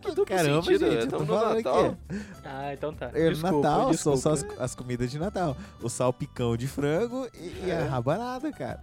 Que 0.03 0.09
duplo 0.11 0.27
Caramba, 0.27 0.63
sentido, 0.63 0.91
gente, 0.91 1.05
eu 1.05 1.09
tô 1.19 1.25
falando 1.27 1.57
Natal. 1.57 1.87
aqui. 1.87 1.97
Ah, 2.45 2.75
então 2.75 2.93
tá. 2.95 3.11
É 3.15 3.31
Desculpa, 3.31 3.57
Natal, 3.69 3.91
desculpa. 3.91 4.19
são 4.19 4.37
só 4.37 4.47
as, 4.47 4.61
as 4.61 4.75
comidas 4.75 5.11
de 5.11 5.19
Natal. 5.19 5.57
O 5.81 5.89
salpicão 5.89 6.57
de 6.59 6.67
frango 6.69 7.27
e, 7.35 7.67
e 7.67 7.71
É. 7.71 7.79
a 7.83 7.85
rabanada, 7.87 8.53
cara. 8.53 8.81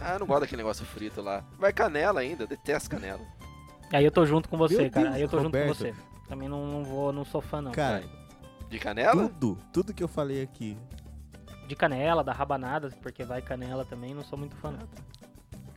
Ah, 0.00 0.14
eu 0.14 0.20
não 0.20 0.26
gosto 0.26 0.40
daquele 0.40 0.62
negócio 0.62 0.84
frito 0.86 1.20
lá. 1.20 1.44
Vai 1.58 1.72
canela 1.74 2.20
ainda, 2.20 2.46
detesto 2.46 2.88
canela. 2.88 3.20
Aí 3.92 4.04
eu 4.04 4.10
tô 4.10 4.24
junto 4.24 4.48
com 4.48 4.56
você, 4.56 4.78
Meu 4.82 4.90
cara. 4.90 5.04
Deus, 5.06 5.16
Aí 5.16 5.22
eu 5.22 5.28
tô 5.28 5.38
Roberto. 5.38 5.68
junto 5.74 5.78
com 5.78 5.92
você. 5.92 6.28
Também 6.28 6.48
não, 6.48 6.64
não 6.66 6.84
vou, 6.84 7.12
não 7.12 7.24
sou 7.24 7.40
fã 7.42 7.60
não. 7.60 7.72
Cara, 7.72 8.04
De 8.70 8.78
canela? 8.78 9.28
tudo, 9.28 9.58
tudo 9.72 9.92
que 9.92 10.02
eu 10.02 10.08
falei 10.08 10.40
aqui. 10.42 10.78
De 11.66 11.76
canela, 11.76 12.24
da 12.24 12.32
rabanada, 12.32 12.88
porque 13.02 13.24
vai 13.24 13.42
canela 13.42 13.84
também, 13.84 14.14
não 14.14 14.24
sou 14.24 14.38
muito 14.38 14.56
fã 14.56 14.70
não. 14.70 14.88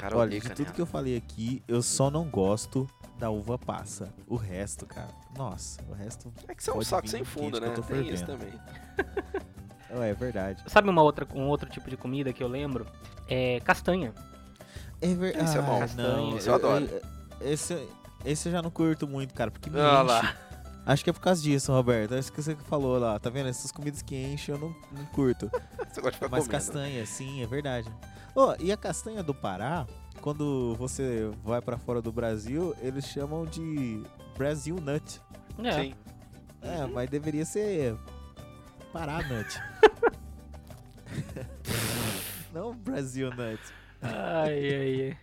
Cara, 0.04 0.16
eu 0.16 0.20
Olha, 0.20 0.38
de 0.38 0.50
tudo 0.50 0.74
que 0.74 0.82
eu 0.82 0.86
falei 0.86 1.16
aqui, 1.16 1.64
eu 1.66 1.82
só 1.82 2.12
não 2.12 2.26
gosto 2.26 2.90
da 3.18 3.30
uva 3.30 3.58
passa. 3.58 4.14
O 4.28 4.36
resto, 4.36 4.86
cara. 4.86 5.08
Nossa, 5.38 5.82
o 5.90 5.94
resto. 5.94 6.30
É 6.46 6.54
que 6.54 6.62
você 6.62 6.72
é 6.72 6.74
um 6.74 6.82
saco 6.82 7.08
sem 7.08 7.24
fundo, 7.24 7.56
eu 7.56 7.62
né? 7.62 7.70
tô 7.70 7.82
Tem 7.82 8.10
isso 8.10 8.26
também. 8.26 8.52
É, 9.96 10.10
é 10.10 10.14
verdade. 10.16 10.64
Sabe 10.66 10.90
uma 10.90 11.04
outra, 11.04 11.28
um 11.36 11.48
outro 11.48 11.70
tipo 11.70 11.88
de 11.88 11.96
comida 11.96 12.34
que 12.34 12.42
eu 12.44 12.48
lembro? 12.48 12.88
É 13.30 13.60
castanha. 13.60 14.12
É 15.00 15.14
verdade. 15.14 15.46
Esse 15.46 15.58
é 15.60 15.62
bom. 15.62 15.80
não. 15.96 16.36
Esse 16.36 16.50
eu 16.50 16.56
adoro. 16.56 16.90
Esse, 17.40 17.88
esse 18.26 18.50
eu 18.50 18.54
já 18.54 18.62
não 18.64 18.72
curto 18.72 19.08
muito, 19.08 19.36
cara, 19.36 19.52
porque 19.52 19.70
me 19.70 19.78
enche. 19.78 20.04
lá. 20.04 20.36
Acho 20.84 21.04
que 21.04 21.12
é 21.12 21.14
por 21.14 21.22
causa 21.22 21.44
disso, 21.44 21.72
Roberto. 21.72 22.16
Acho 22.16 22.32
que 22.32 22.42
você 22.42 22.56
falou 22.56 22.98
lá, 22.98 23.20
tá 23.20 23.30
vendo? 23.30 23.50
Essas 23.50 23.72
comidas 23.72 24.02
que 24.02 24.16
enchem 24.16 24.56
eu 24.56 24.60
não, 24.60 24.76
não 24.92 25.06
curto. 25.14 25.50
Você 25.88 26.02
gosta 26.02 26.12
de 26.12 26.18
ficar 26.18 26.30
Mas 26.30 26.46
comendo. 26.46 26.50
castanha, 26.50 27.06
sim, 27.06 27.44
é 27.44 27.46
verdade. 27.46 27.90
Ô, 28.36 28.56
e 28.60 28.72
a 28.72 28.78
castanha 28.78 29.22
do 29.22 29.34
Pará, 29.34 29.86
quando 30.22 30.76
você 30.76 31.30
vai 31.44 31.62
pra 31.62 31.78
fora 31.78 32.02
do 32.02 32.12
Brasil, 32.12 32.76
eles 32.82 33.06
chamam 33.06 33.46
de 33.46 34.04
Brasil 34.38 34.76
Nut. 34.78 35.22
É. 35.64 35.72
Sim. 35.84 35.94
É, 36.62 36.86
mas 36.88 37.10
deveria 37.10 37.46
ser 37.46 37.96
Paranut. 38.92 39.60
Não 42.54 42.74
Brasil 42.76 43.30
Nut. 43.30 43.62
Ai, 44.02 44.76
ai, 44.76 45.18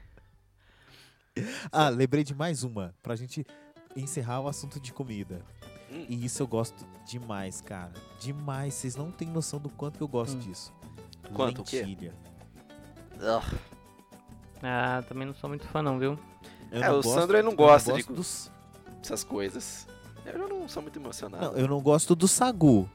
ai. 1.38 1.44
Ah, 1.72 1.88
lembrei 1.88 2.22
de 2.24 2.34
mais 2.34 2.62
uma, 2.64 2.94
pra 3.02 3.16
gente 3.16 3.46
encerrar 3.96 4.40
o 4.40 4.48
assunto 4.48 4.78
de 4.80 4.92
comida. 4.92 5.40
Hum. 5.90 6.06
E 6.08 6.24
isso 6.24 6.42
eu 6.42 6.46
gosto 6.46 6.86
demais, 7.06 7.60
cara. 7.60 7.92
Demais. 8.20 8.74
Vocês 8.74 8.94
não 8.96 9.10
têm 9.10 9.28
noção 9.28 9.58
do 9.58 9.68
quanto 9.68 9.96
que 9.96 10.02
eu 10.02 10.08
gosto 10.08 10.36
Hum. 10.36 10.40
disso. 10.40 10.72
Quanto, 11.34 11.62
o 11.62 11.64
quê? 11.64 11.96
Ugh. 13.20 13.58
Ah, 14.62 15.02
também 15.08 15.26
não 15.26 15.34
sou 15.34 15.48
muito 15.48 15.66
fã 15.68 15.82
não, 15.82 15.98
viu? 15.98 16.18
Eu 16.70 16.82
É, 16.82 16.86
não 16.88 16.98
o 16.98 17.02
gosto- 17.02 17.14
Sandro, 17.14 17.36
ele 17.36 17.42
não 17.46 17.54
gosta 17.54 17.92
de- 17.92 17.98
gosto 18.02 18.12
dos- 18.14 18.50
Essas 19.02 19.24
coisas. 19.24 19.86
Eu 20.26 20.32
já 20.38 20.46
não 20.46 20.68
sou 20.68 20.82
muito 20.82 20.98
emocionado. 20.98 21.44
Não, 21.46 21.52
eu 21.56 21.66
não 21.66 21.80
gosto 21.80 22.14
do 22.14 22.28
sagu. 22.28 22.88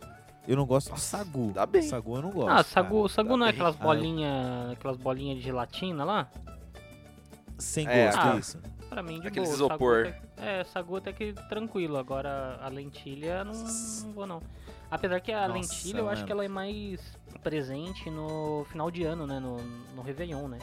Eu 0.47 0.55
não 0.55 0.65
gosto 0.65 0.93
do 0.93 0.99
sagu. 0.99 1.51
dá 1.51 1.65
bem. 1.65 1.81
Sagu 1.81 2.15
eu 2.17 2.21
não 2.21 2.29
gosto. 2.31 2.49
ah, 2.49 2.55
cara. 2.55 2.63
sagu, 2.63 3.09
sagu 3.09 3.29
Tá 3.29 3.37
não 3.37 3.45
é 3.47 3.51
bem. 3.51 3.55
aquelas 3.59 3.75
Ah, 3.75 3.79
eu- 3.79 3.83
bolinhas, 3.87 4.71
aquelas 4.73 4.97
bolinhas 4.97 5.37
de 5.37 5.43
gelatina 5.43 6.03
lá? 6.05 6.29
Sem 7.57 7.87
É, 7.87 8.05
gosto, 8.05 8.19
ah. 8.19 8.35
isso. 8.37 8.59
Pra 8.89 9.01
mim, 9.01 9.19
de 9.19 9.27
Aqueles 9.27 9.49
boa. 9.49 9.55
isopor. 9.55 10.05
Sagu 10.05 10.17
até, 10.35 10.59
é, 10.59 10.63
sagu 10.65 10.95
até 10.97 11.11
que 11.13 11.33
tranquilo. 11.49 11.97
Agora, 11.97 12.59
a 12.61 12.67
lentilha, 12.69 13.43
não, 13.43 13.53
não 13.53 14.13
vou 14.13 14.27
não. 14.27 14.41
Apesar 14.89 15.19
que 15.19 15.31
a 15.31 15.47
Nossa, 15.47 15.53
lentilha, 15.59 15.99
eu 15.99 16.05
acho 16.09 16.17
mano. 16.17 16.25
que 16.25 16.31
ela 16.31 16.45
é 16.45 16.47
mais 16.47 16.99
presente 17.43 18.09
no 18.09 18.65
final 18.69 18.89
de 18.91 19.03
ano, 19.03 19.25
né? 19.27 19.39
No, 19.39 19.57
no 19.95 20.01
Réveillon, 20.01 20.47
né? 20.47 20.59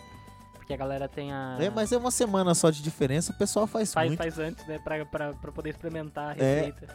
Porque 0.55 0.73
a 0.73 0.77
galera 0.77 1.09
tem 1.09 1.33
a... 1.33 1.57
É, 1.61 1.69
mas 1.71 1.91
é 1.93 1.97
uma 1.99 2.11
semana 2.11 2.55
só 2.55 2.71
de 2.71 2.83
diferença, 2.83 3.33
o 3.33 3.37
pessoal 3.37 3.67
faz, 3.67 3.93
faz, 3.93 4.09
muito. 4.09 4.19
faz 4.19 4.39
antes, 4.39 4.65
né? 4.67 4.79
Pra, 4.79 5.05
pra, 5.05 5.33
pra 5.35 5.53
poder 5.53 5.71
experimentar 5.71 6.31
a 6.31 6.43
É. 6.43 6.55
receita. 6.61 6.87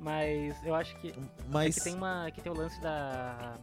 Mas 0.00 0.56
eu 0.66 0.74
acho 0.74 0.94
que... 0.96 1.14
Mas 1.48 1.76
É 1.76 1.78
que 1.78 1.84
tem, 1.84 1.94
uma, 1.94 2.30
que 2.32 2.40
tem 2.40 2.50
o 2.52 2.56
lance 2.56 2.80
da... 2.80 3.54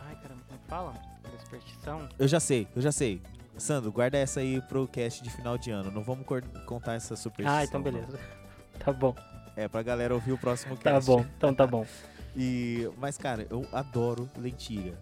Ai, 0.00 0.16
caramba, 0.16 0.40
como 0.48 0.58
que 0.58 0.66
fala? 0.68 0.92
Da 1.22 1.38
superstição. 1.38 2.08
eu 2.18 2.26
já 2.26 2.40
sei, 2.40 2.66
eu 2.74 2.80
já 2.80 2.90
sei. 2.90 3.22
Sandro, 3.58 3.92
guarda 3.92 4.16
essa 4.18 4.40
aí 4.40 4.60
pro 4.62 4.88
cast 4.88 5.22
de 5.22 5.30
final 5.30 5.56
de 5.58 5.70
ano. 5.70 5.90
Não 5.90 6.02
vamos 6.02 6.26
contar 6.66 6.94
essa 6.94 7.14
superstição. 7.14 7.60
Ah, 7.60 7.64
então 7.64 7.80
não. 7.80 7.84
beleza. 7.84 8.18
Tá 8.84 8.92
bom, 8.92 9.14
É, 9.54 9.68
pra 9.68 9.82
galera 9.84 10.12
ouvir 10.14 10.32
o 10.32 10.38
próximo 10.38 10.76
tá 10.76 10.94
cast. 10.94 11.06
bom, 11.08 11.24
então 11.36 11.54
tá 11.54 11.64
bom. 11.66 11.86
E, 12.36 12.88
mas, 12.98 13.16
cara, 13.16 13.46
eu 13.50 13.66
adoro 13.72 14.28
lentilha. 14.36 14.94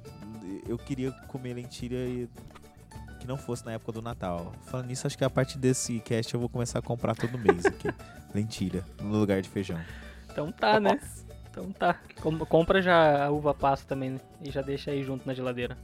Eu 0.69 0.77
queria 0.79 1.11
comer 1.29 1.55
lentilha 1.55 1.97
e 2.07 2.29
que 3.21 3.27
não 3.27 3.37
fosse 3.37 3.65
na 3.65 3.73
época 3.73 3.93
do 3.93 4.03
Natal. 4.03 4.53
Falando 4.67 4.87
nisso, 4.87 5.07
acho 5.07 5.17
que 5.17 5.25
a 5.25 5.31
partir 5.31 5.59
desse 5.59 6.01
cast 6.01 6.33
eu 6.35 6.41
vou 6.41 6.49
começar 6.49 6.81
a 6.81 6.83
comprar 6.83 7.15
todo 7.15 7.39
mês 7.39 7.65
aqui. 7.65 7.89
lentilha, 8.35 8.85
no 9.01 9.19
lugar 9.19 9.41
de 9.43 9.49
feijão. 9.49 9.79
Então 10.31 10.51
tá, 10.51 10.81
né? 10.81 10.99
Então 11.51 11.71
tá. 11.73 11.99
Com- 12.21 12.39
compra 12.41 12.81
já 12.81 13.27
a 13.27 13.31
uva 13.31 13.53
passa 13.55 13.85
também 13.87 14.11
né? 14.11 14.21
e 14.41 14.51
já 14.51 14.63
deixa 14.63 14.91
aí 14.91 15.03
junto 15.03 15.27
na 15.27 15.35
geladeira. 15.35 15.77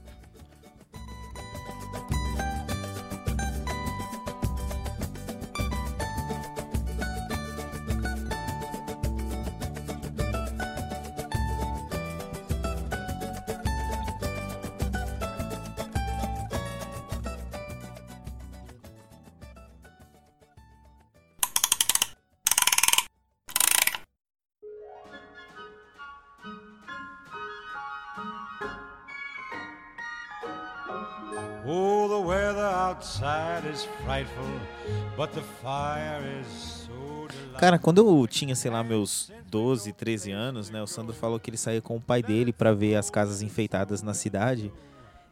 Cara, 37.59 37.77
quando 37.77 37.97
eu 37.97 38.25
tinha, 38.25 38.55
sei 38.55 38.71
lá, 38.71 38.81
meus 38.81 39.29
12, 39.47 39.91
13 39.91 40.31
anos, 40.31 40.69
né? 40.69 40.81
O 40.81 40.87
Sandro 40.87 41.13
falou 41.13 41.37
que 41.37 41.49
ele 41.49 41.57
saía 41.57 41.81
com 41.81 41.97
o 41.97 42.01
pai 42.01 42.23
dele 42.23 42.53
pra 42.53 42.71
ver 42.71 42.95
as 42.95 43.09
casas 43.09 43.41
enfeitadas 43.41 44.01
na 44.01 44.13
cidade. 44.13 44.71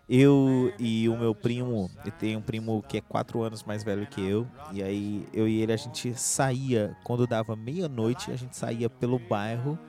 Eu 0.09 0.73
e 0.77 1.07
o 1.07 1.17
meu 1.17 1.33
primo, 1.33 1.89
eu 2.03 2.11
tenho 2.11 2.39
um 2.39 2.41
primo 2.41 2.83
que 2.85 2.97
é 2.97 3.01
4 3.01 3.41
anos 3.43 3.63
mais 3.63 3.81
velho 3.81 4.05
que 4.05 4.19
eu. 4.19 4.45
E 4.73 4.83
aí 4.83 5.25
eu 5.33 5.47
e 5.47 5.61
ele, 5.61 5.71
a 5.71 5.77
gente 5.77 6.13
saía, 6.15 6.97
quando 7.01 7.25
dava 7.25 7.55
meia-noite, 7.55 8.29
a 8.29 8.35
gente 8.35 8.57
saía 8.57 8.89
pelo 8.89 9.17
bairro 9.17 9.79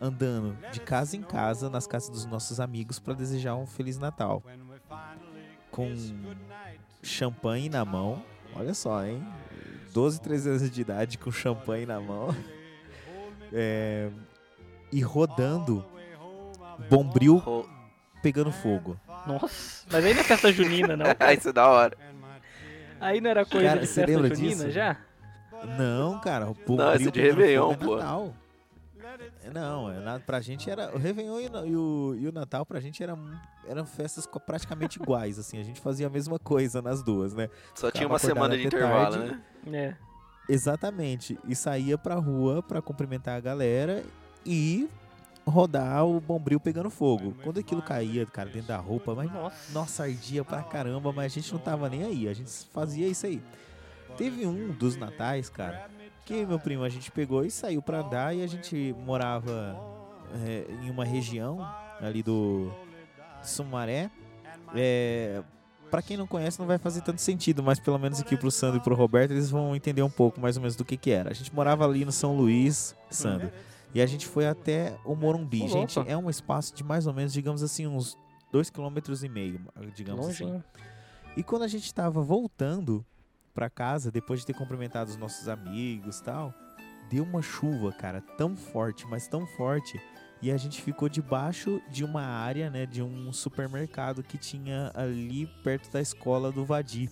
andando 0.00 0.56
de 0.70 0.78
casa 0.78 1.16
em 1.16 1.22
casa, 1.22 1.68
nas 1.68 1.88
casas 1.88 2.10
dos 2.10 2.26
nossos 2.26 2.60
amigos, 2.60 3.00
pra 3.00 3.12
desejar 3.12 3.56
um 3.56 3.66
Feliz 3.66 3.98
Natal. 3.98 4.40
Com 5.68 5.92
champanhe 7.02 7.68
na 7.68 7.84
mão. 7.84 8.22
Olha 8.54 8.72
só, 8.72 9.04
hein? 9.04 9.20
12, 9.92 10.20
13 10.20 10.48
anos 10.48 10.70
de 10.70 10.80
idade 10.80 11.18
com 11.18 11.30
champanhe 11.30 11.86
na 11.86 12.00
mão. 12.00 12.34
É, 13.54 14.08
e 14.90 15.02
rodando 15.02 15.84
bombril 16.88 17.36
Ro- 17.36 17.68
pegando 18.22 18.50
fogo. 18.50 18.98
Nossa, 19.26 19.84
mas 19.92 20.02
aí 20.06 20.14
não 20.14 20.20
é 20.22 20.24
festa 20.24 20.50
junina, 20.50 20.96
não. 20.96 21.04
Ah, 21.20 21.34
Isso 21.34 21.50
é 21.50 21.52
da 21.52 21.68
hora. 21.68 21.94
Aí 22.98 23.20
não 23.20 23.28
era 23.28 23.44
coisa 23.44 23.66
Cara, 23.68 23.80
de 23.80 23.86
você 23.88 24.06
festa 24.06 24.34
junina 24.34 24.54
disso? 24.64 24.70
já? 24.70 24.96
Não, 25.78 26.18
cara, 26.20 26.46
o 26.48 26.54
bombril 26.54 26.76
Não, 26.78 26.94
esse 26.94 27.08
é 27.08 27.10
de 27.10 27.20
pegando 27.20 27.36
Réveillon, 27.40 27.70
fogo 27.72 27.82
é 27.82 27.86
pô. 27.86 27.96
Natal. 27.96 28.34
É, 29.44 29.50
Não, 29.50 29.90
é, 29.90 29.98
na- 30.00 30.20
pra 30.20 30.40
gente 30.40 30.70
era. 30.70 30.94
O 30.94 30.98
Réveillon 30.98 31.40
e, 31.40 31.48
o 31.48 31.66
e 31.66 31.76
o, 31.76 32.16
e 32.20 32.28
o 32.28 32.32
Natal 32.32 32.64
pra 32.64 32.78
gente 32.80 33.02
era, 33.02 33.16
eram 33.66 33.84
festas 33.84 34.26
praticamente 34.46 35.00
iguais, 35.00 35.38
assim. 35.38 35.58
A 35.58 35.64
gente 35.64 35.80
fazia 35.80 36.06
a 36.06 36.10
mesma 36.10 36.38
coisa 36.38 36.80
nas 36.80 37.02
duas, 37.02 37.34
né? 37.34 37.48
Só 37.74 37.90
tinha 37.90 38.02
Ficava 38.08 38.12
uma 38.14 38.18
semana 38.18 38.56
de 38.56 38.66
intervalo, 38.66 39.16
tarde. 39.16 39.40
né? 39.66 39.96
É. 40.48 40.52
Exatamente. 40.52 41.38
E 41.46 41.54
saía 41.54 41.96
pra 41.96 42.14
rua 42.16 42.62
pra 42.62 42.82
cumprimentar 42.82 43.36
a 43.36 43.40
galera 43.40 44.04
e 44.44 44.88
rodar 45.46 46.04
o 46.06 46.20
bombril 46.20 46.60
pegando 46.60 46.90
fogo. 46.90 47.34
Quando 47.42 47.58
aquilo 47.58 47.82
caía, 47.82 48.26
cara, 48.26 48.48
dentro 48.48 48.68
da 48.68 48.76
roupa, 48.76 49.14
mas 49.14 49.32
Nossa. 49.32 49.72
nossa, 49.72 50.02
ardia 50.04 50.44
pra 50.44 50.62
caramba, 50.62 51.12
mas 51.12 51.32
a 51.32 51.34
gente 51.34 51.52
não 51.52 51.58
tava 51.60 51.88
nem 51.88 52.04
aí. 52.04 52.28
A 52.28 52.34
gente 52.34 52.50
fazia 52.72 53.06
isso 53.08 53.26
aí. 53.26 53.42
Teve 54.16 54.46
um 54.46 54.68
dos 54.72 54.94
natais, 54.96 55.48
cara, 55.48 55.88
que 56.24 56.46
meu 56.46 56.58
primo 56.58 56.84
a 56.84 56.88
gente 56.88 57.10
pegou 57.10 57.44
e 57.44 57.50
saiu 57.50 57.82
pra 57.82 58.00
andar 58.00 58.34
e 58.34 58.42
a 58.42 58.46
gente 58.46 58.94
morava 59.04 59.76
é, 60.44 60.66
em 60.82 60.90
uma 60.90 61.04
região 61.04 61.66
ali 62.00 62.22
do 62.22 62.70
Sumaré. 63.42 64.10
É, 64.74 65.42
para 65.90 66.00
quem 66.00 66.16
não 66.16 66.26
conhece 66.26 66.58
não 66.58 66.66
vai 66.66 66.78
fazer 66.78 67.02
tanto 67.02 67.20
sentido, 67.20 67.62
mas 67.62 67.78
pelo 67.78 67.98
menos 67.98 68.20
aqui 68.20 68.36
pro 68.36 68.50
Sandro 68.50 68.78
e 68.78 68.82
pro 68.82 68.94
Roberto 68.94 69.32
eles 69.32 69.50
vão 69.50 69.76
entender 69.76 70.02
um 70.02 70.10
pouco 70.10 70.40
mais 70.40 70.56
ou 70.56 70.62
menos 70.62 70.74
do 70.74 70.84
que 70.84 70.96
que 70.96 71.10
era. 71.10 71.30
A 71.30 71.34
gente 71.34 71.54
morava 71.54 71.84
ali 71.84 72.04
no 72.04 72.12
São 72.12 72.34
Luís, 72.34 72.96
Sandro, 73.10 73.52
e 73.94 74.00
a 74.00 74.06
gente 74.06 74.26
foi 74.26 74.46
até 74.46 74.96
o 75.04 75.14
Morumbi. 75.14 75.68
Gente, 75.68 75.98
é 76.06 76.16
um 76.16 76.30
espaço 76.30 76.74
de 76.74 76.82
mais 76.82 77.06
ou 77.06 77.12
menos, 77.12 77.32
digamos 77.32 77.62
assim, 77.62 77.86
uns 77.86 78.16
dois 78.50 78.70
quilômetros 78.70 79.22
e 79.22 79.28
meio, 79.28 79.60
digamos 79.94 80.28
assim. 80.28 80.44
Longinho. 80.44 80.64
E 81.36 81.42
quando 81.42 81.62
a 81.62 81.68
gente 81.68 81.92
tava 81.92 82.22
voltando 82.22 83.04
pra 83.52 83.70
casa, 83.70 84.10
depois 84.10 84.40
de 84.40 84.46
ter 84.46 84.54
cumprimentado 84.54 85.10
os 85.10 85.16
nossos 85.16 85.48
amigos 85.48 86.20
tal, 86.20 86.54
deu 87.10 87.24
uma 87.24 87.42
chuva, 87.42 87.92
cara, 87.92 88.22
tão 88.36 88.56
forte, 88.56 89.06
mas 89.06 89.28
tão 89.28 89.46
forte. 89.46 90.00
E 90.40 90.50
a 90.50 90.56
gente 90.56 90.82
ficou 90.82 91.08
debaixo 91.08 91.80
de 91.88 92.04
uma 92.04 92.22
área, 92.22 92.68
né, 92.68 92.84
de 92.84 93.02
um 93.02 93.32
supermercado 93.32 94.22
que 94.22 94.36
tinha 94.36 94.90
ali 94.94 95.46
perto 95.62 95.90
da 95.92 96.00
escola 96.00 96.50
do 96.50 96.64
Vadi. 96.64 97.08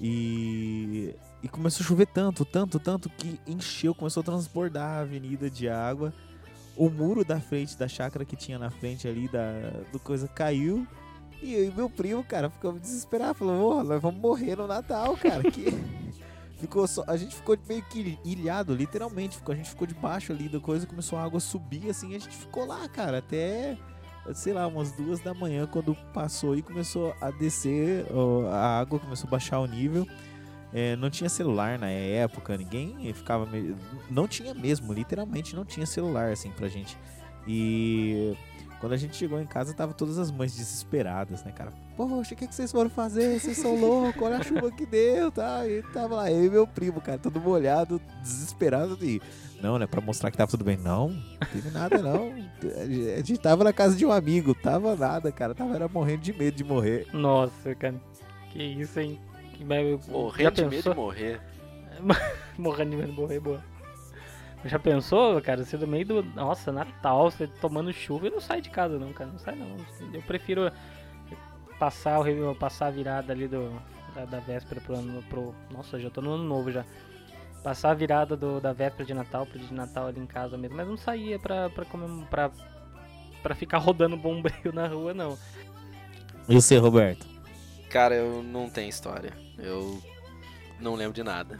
E, 0.00 1.14
e 1.42 1.48
começou 1.48 1.84
a 1.84 1.86
chover 1.86 2.06
tanto, 2.06 2.44
tanto, 2.44 2.80
tanto 2.80 3.10
que 3.10 3.38
encheu, 3.46 3.94
começou 3.94 4.22
a 4.22 4.24
transbordar 4.24 4.98
a 4.98 5.00
avenida 5.00 5.50
de 5.50 5.68
água. 5.68 6.12
O 6.74 6.88
muro 6.88 7.24
da 7.24 7.38
frente 7.38 7.76
da 7.76 7.86
chácara 7.86 8.24
que 8.24 8.34
tinha 8.34 8.58
na 8.58 8.70
frente 8.70 9.06
ali 9.06 9.28
da 9.28 9.70
do 9.92 10.00
coisa 10.00 10.26
caiu. 10.26 10.86
E 11.42 11.54
eu 11.54 11.64
e 11.66 11.70
meu 11.70 11.88
primo, 11.88 12.22
cara, 12.22 12.50
ficamos 12.50 12.80
desesperados. 12.80 13.38
Falou, 13.38 13.80
"Ô, 13.80 13.84
nós 13.84 14.00
vamos 14.00 14.20
morrer 14.20 14.56
no 14.56 14.66
Natal, 14.66 15.16
cara. 15.16 15.42
Que... 15.50 15.66
ficou 16.60 16.86
só, 16.86 17.02
a 17.06 17.16
gente 17.16 17.34
ficou 17.34 17.58
meio 17.66 17.82
que 17.82 18.18
ilhado, 18.24 18.74
literalmente. 18.74 19.36
Ficou, 19.36 19.54
a 19.54 19.56
gente 19.56 19.70
ficou 19.70 19.86
debaixo 19.86 20.32
ali 20.32 20.48
da 20.48 20.60
coisa, 20.60 20.86
começou 20.86 21.18
a 21.18 21.24
água 21.24 21.40
subir, 21.40 21.88
assim. 21.88 22.14
A 22.14 22.18
gente 22.18 22.36
ficou 22.36 22.66
lá, 22.66 22.86
cara, 22.88 23.18
até, 23.18 23.76
sei 24.34 24.52
lá, 24.52 24.66
umas 24.66 24.92
duas 24.92 25.20
da 25.20 25.32
manhã, 25.32 25.66
quando 25.66 25.94
passou 26.12 26.54
e 26.54 26.62
começou 26.62 27.14
a 27.20 27.30
descer 27.30 28.06
ó, 28.12 28.46
a 28.48 28.78
água, 28.78 28.98
começou 28.98 29.26
a 29.26 29.30
baixar 29.30 29.58
o 29.60 29.66
nível. 29.66 30.06
É, 30.72 30.94
não 30.96 31.10
tinha 31.10 31.28
celular 31.28 31.78
na 31.78 31.88
época, 31.88 32.56
ninguém 32.56 33.12
ficava. 33.12 33.48
Não 34.08 34.28
tinha 34.28 34.54
mesmo, 34.54 34.92
literalmente 34.92 35.56
não 35.56 35.64
tinha 35.64 35.86
celular, 35.86 36.30
assim, 36.30 36.50
pra 36.52 36.68
gente. 36.68 36.96
E 37.46 38.36
Quando 38.80 38.94
a 38.94 38.96
gente 38.96 39.14
chegou 39.14 39.38
em 39.38 39.46
casa, 39.46 39.74
tava 39.74 39.92
todas 39.92 40.18
as 40.18 40.30
mães 40.30 40.56
desesperadas, 40.56 41.44
né, 41.44 41.52
cara? 41.52 41.70
Poxa, 41.98 42.32
o 42.32 42.36
que, 42.36 42.46
que 42.46 42.54
vocês 42.54 42.72
foram 42.72 42.88
fazer? 42.88 43.38
Vocês 43.38 43.58
são 43.58 43.78
loucos, 43.78 44.22
olha 44.22 44.38
a 44.38 44.42
chuva 44.42 44.70
que 44.72 44.86
deu, 44.86 45.30
tá? 45.30 45.68
E 45.68 45.82
tava 45.92 46.16
lá, 46.16 46.32
eu 46.32 46.46
e 46.46 46.50
meu 46.50 46.66
primo, 46.66 46.98
cara, 46.98 47.18
todo 47.18 47.38
molhado, 47.38 48.00
desesperado 48.22 48.96
e. 49.02 49.20
Não, 49.60 49.78
né? 49.78 49.86
Pra 49.86 50.00
mostrar 50.00 50.30
que 50.30 50.38
tava 50.38 50.50
tudo 50.50 50.64
bem. 50.64 50.78
Não, 50.78 51.10
não 51.10 51.48
teve 51.52 51.70
nada, 51.70 51.98
não. 51.98 52.32
A 52.32 53.16
gente 53.18 53.36
tava 53.36 53.62
na 53.62 53.72
casa 53.74 53.94
de 53.94 54.06
um 54.06 54.10
amigo, 54.10 54.54
tava 54.54 54.96
nada, 54.96 55.30
cara. 55.30 55.54
Tava 55.54 55.74
era 55.74 55.86
morrendo 55.86 56.22
de 56.22 56.32
medo 56.32 56.56
de 56.56 56.64
morrer. 56.64 57.06
Nossa, 57.12 57.74
cara. 57.74 58.00
Que 58.50 58.62
isso, 58.62 58.98
hein? 58.98 59.20
Morrer 60.08 60.50
de 60.50 60.64
medo 60.64 60.90
de 60.90 60.96
morrer. 60.96 61.40
Morrendo 62.56 62.90
de 62.92 62.96
medo 62.96 63.10
de 63.10 63.20
morrer, 63.20 63.40
boa. 63.40 63.69
Já 64.64 64.78
pensou, 64.78 65.40
cara, 65.40 65.64
você 65.64 65.76
no 65.76 65.86
meio 65.86 66.04
do. 66.04 66.22
Nossa, 66.22 66.70
Natal, 66.70 67.30
você 67.30 67.46
tomando 67.46 67.92
chuva 67.92 68.26
e 68.26 68.30
não 68.30 68.40
sai 68.40 68.60
de 68.60 68.68
casa 68.68 68.98
não, 68.98 69.12
cara. 69.12 69.30
Não 69.30 69.38
sai 69.38 69.54
não. 69.56 69.76
Eu 70.12 70.20
prefiro 70.22 70.70
passar 71.78 72.20
o 72.20 72.54
passar 72.54 72.88
a 72.88 72.90
virada 72.90 73.32
ali 73.32 73.48
do. 73.48 73.72
Da, 74.14 74.24
da 74.26 74.40
véspera 74.40 74.80
pro 74.80 74.96
ano. 74.96 75.22
Pro, 75.30 75.54
nossa, 75.70 75.98
já 75.98 76.10
tô 76.10 76.20
no 76.20 76.32
ano 76.32 76.44
novo 76.44 76.70
já. 76.70 76.84
Passar 77.62 77.90
a 77.90 77.94
virada 77.94 78.36
do, 78.36 78.60
da 78.60 78.72
véspera 78.72 79.04
de 79.04 79.14
Natal 79.14 79.46
pro 79.46 79.58
dia 79.58 79.68
de 79.68 79.74
Natal 79.74 80.06
ali 80.06 80.20
em 80.20 80.26
casa 80.26 80.58
mesmo. 80.58 80.76
Mas 80.76 80.86
não 80.86 80.96
saía 80.96 81.38
pra, 81.38 81.70
pra 81.70 81.84
comer. 81.86 82.26
Pra, 82.26 82.50
pra 83.42 83.54
ficar 83.54 83.78
rodando 83.78 84.16
bombril 84.16 84.72
na 84.74 84.86
rua, 84.88 85.14
não. 85.14 85.38
E 86.48 86.54
você, 86.54 86.76
Roberto? 86.76 87.26
Cara, 87.88 88.14
eu 88.14 88.42
não 88.42 88.68
tenho 88.68 88.90
história. 88.90 89.32
Eu 89.58 90.02
não 90.78 90.94
lembro 90.94 91.14
de 91.14 91.22
nada. 91.22 91.58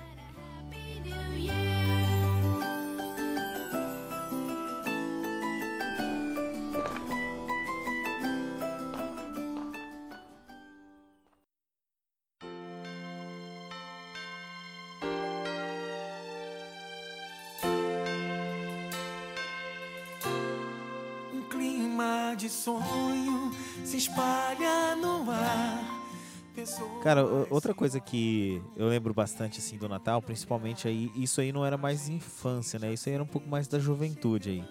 Cara, 27.02 27.24
outra 27.48 27.72
coisa 27.72 27.98
que 27.98 28.60
eu 28.76 28.86
lembro 28.88 29.14
bastante 29.14 29.58
assim 29.58 29.78
do 29.78 29.88
Natal, 29.88 30.20
principalmente 30.20 30.86
aí, 30.86 31.10
isso 31.16 31.40
aí 31.40 31.50
não 31.50 31.64
era 31.64 31.78
mais 31.78 32.08
infância, 32.10 32.78
né? 32.78 32.92
Isso 32.92 33.08
aí 33.08 33.14
era 33.14 33.22
um 33.22 33.26
pouco 33.26 33.48
mais 33.48 33.66
da 33.66 33.78
juventude 33.78 34.50
aí. 34.50 34.64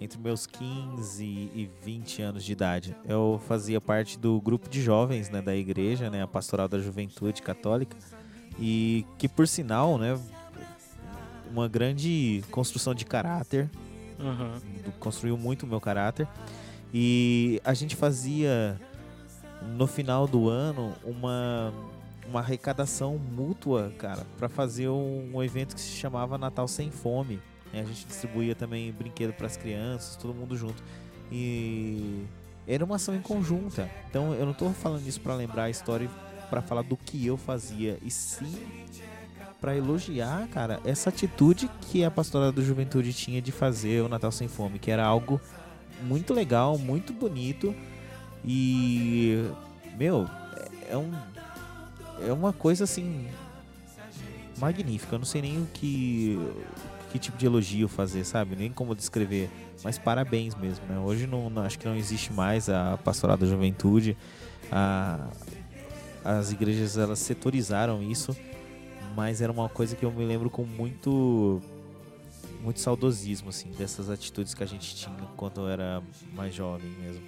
Entre 0.00 0.18
meus 0.18 0.46
15 0.46 1.24
e 1.24 1.68
20 1.84 2.22
anos 2.22 2.44
de 2.44 2.52
idade. 2.52 2.96
Eu 3.04 3.40
fazia 3.46 3.80
parte 3.80 4.18
do 4.18 4.40
grupo 4.40 4.68
de 4.68 4.80
jovens, 4.80 5.28
né, 5.28 5.40
da 5.42 5.54
igreja, 5.54 6.08
né, 6.10 6.22
a 6.22 6.26
Pastoral 6.26 6.68
da 6.68 6.78
Juventude 6.78 7.40
Católica, 7.42 7.96
e 8.58 9.04
que 9.18 9.28
por 9.28 9.46
sinal, 9.46 9.98
né, 9.98 10.18
uma 11.52 11.68
grande 11.68 12.42
construção 12.50 12.94
de 12.94 13.04
caráter, 13.04 13.70
Uhum. 14.18 14.92
construiu 15.00 15.36
muito 15.36 15.64
o 15.64 15.66
meu 15.66 15.80
caráter. 15.80 16.28
E 16.94 17.60
a 17.64 17.74
gente 17.74 17.96
fazia 17.96 18.80
no 19.76 19.86
final 19.86 20.26
do 20.26 20.48
ano 20.48 20.94
uma 21.04 21.72
uma 22.28 22.40
arrecadação 22.40 23.18
mútua, 23.18 23.92
cara, 23.98 24.24
para 24.38 24.48
fazer 24.48 24.88
um, 24.88 25.32
um 25.34 25.42
evento 25.42 25.74
que 25.74 25.80
se 25.80 25.96
chamava 25.96 26.38
Natal 26.38 26.68
sem 26.68 26.90
Fome. 26.90 27.40
A 27.72 27.78
gente 27.78 28.06
distribuía 28.06 28.54
também 28.54 28.92
brinquedo 28.92 29.32
para 29.32 29.46
as 29.46 29.56
crianças, 29.56 30.16
todo 30.16 30.32
mundo 30.34 30.56
junto. 30.56 30.82
E 31.30 32.24
era 32.66 32.84
uma 32.84 32.96
ação 32.96 33.14
em 33.14 33.20
conjunta. 33.20 33.90
Então 34.08 34.34
eu 34.34 34.46
não 34.46 34.54
tô 34.54 34.70
falando 34.70 35.06
isso 35.06 35.20
para 35.20 35.34
lembrar 35.34 35.64
a 35.64 35.70
história 35.70 36.08
para 36.48 36.62
falar 36.62 36.82
do 36.82 36.96
que 36.96 37.26
eu 37.26 37.36
fazia, 37.36 37.98
e 38.02 38.10
sim 38.10 38.54
para 39.58 39.76
elogiar, 39.76 40.48
cara, 40.48 40.80
essa 40.84 41.08
atitude 41.08 41.70
que 41.80 42.04
a 42.04 42.10
pastora 42.10 42.50
da 42.50 42.60
juventude 42.60 43.12
tinha 43.12 43.40
de 43.40 43.52
fazer 43.52 44.02
o 44.02 44.08
Natal 44.08 44.32
sem 44.32 44.48
fome, 44.48 44.78
que 44.78 44.90
era 44.90 45.04
algo 45.04 45.40
muito 46.02 46.34
legal, 46.34 46.76
muito 46.76 47.12
bonito 47.12 47.72
e 48.44 49.44
meu, 49.98 50.28
é- 50.88 50.92
é 50.92 50.96
um 50.96 51.12
é 52.26 52.32
uma 52.32 52.52
coisa 52.52 52.84
assim 52.84 53.26
magnífica. 54.58 55.14
Eu 55.14 55.18
não 55.18 55.26
sei 55.26 55.42
nem 55.42 55.58
o 55.62 55.66
que 55.72 56.38
que 57.10 57.18
tipo 57.18 57.36
de 57.36 57.44
elogio 57.44 57.88
fazer, 57.88 58.24
sabe? 58.24 58.56
Nem 58.56 58.72
como 58.72 58.94
descrever, 58.94 59.50
mas 59.84 59.98
parabéns 59.98 60.54
mesmo, 60.54 60.86
né? 60.86 60.98
Hoje 60.98 61.26
não, 61.26 61.50
não- 61.50 61.60
acho 61.62 61.78
que 61.78 61.86
não 61.86 61.94
existe 61.94 62.32
mais 62.32 62.70
a 62.70 62.96
pastoral 63.04 63.36
da 63.36 63.44
juventude. 63.46 64.16
A, 64.70 65.28
as 66.24 66.52
igrejas 66.52 66.96
elas 66.96 67.18
setorizaram 67.18 68.02
isso, 68.02 68.34
mas 69.14 69.42
era 69.42 69.52
uma 69.52 69.68
coisa 69.68 69.94
que 69.94 70.04
eu 70.06 70.10
me 70.10 70.24
lembro 70.24 70.48
com 70.48 70.64
muito 70.64 71.60
muito 72.62 72.78
saudosismo 72.80 73.48
assim 73.50 73.70
dessas 73.72 74.08
atitudes 74.08 74.54
que 74.54 74.62
a 74.62 74.66
gente 74.66 74.94
tinha 74.94 75.14
quando 75.36 75.62
eu 75.62 75.68
era 75.68 76.00
mais 76.34 76.54
jovem 76.54 76.88
mesmo. 76.92 77.22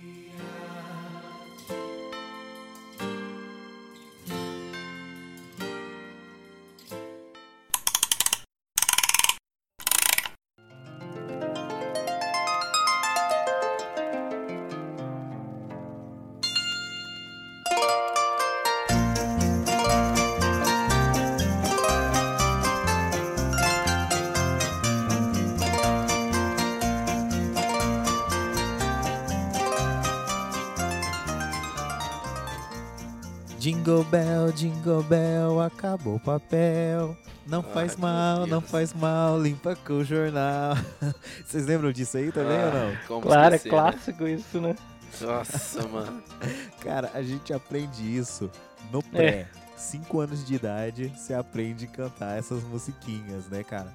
Jingle 33.65 34.05
bell, 34.05 34.53
jingle 34.53 35.03
bell, 35.05 35.59
acabou 35.59 36.17
o 36.17 36.21
papel. 36.21 37.17
Não 37.47 37.63
faz 37.63 37.93
Ai, 37.93 37.99
mal, 37.99 38.47
não 38.47 38.61
faz 38.61 38.93
mal, 38.93 39.41
limpa 39.41 39.75
com 39.75 39.95
o 39.95 40.05
jornal. 40.05 40.75
Vocês 41.47 41.65
lembram 41.65 41.91
disso 41.91 42.19
aí 42.19 42.31
também 42.31 42.59
ou 42.63 42.71
não? 42.71 42.93
Ah, 42.93 43.01
como 43.09 43.23
Claro, 43.23 43.55
é 43.55 43.57
esquecer, 43.57 43.75
né? 43.75 43.81
clássico 43.83 44.29
isso, 44.29 44.61
né? 44.61 44.77
Nossa, 45.19 45.89
mano. 45.89 46.23
Cara, 46.85 47.11
a 47.15 47.23
gente 47.23 47.55
aprende 47.55 48.03
isso 48.03 48.51
no 48.93 48.99
É. 48.99 49.03
pré. 49.11 49.49
Cinco 49.79 50.21
anos 50.21 50.45
de 50.45 50.57
idade, 50.57 51.11
você 51.17 51.33
aprende 51.33 51.87
a 51.87 51.89
cantar 51.89 52.39
essas 52.39 52.63
musiquinhas, 52.65 53.47
né, 53.47 53.65
cara? 53.65 53.91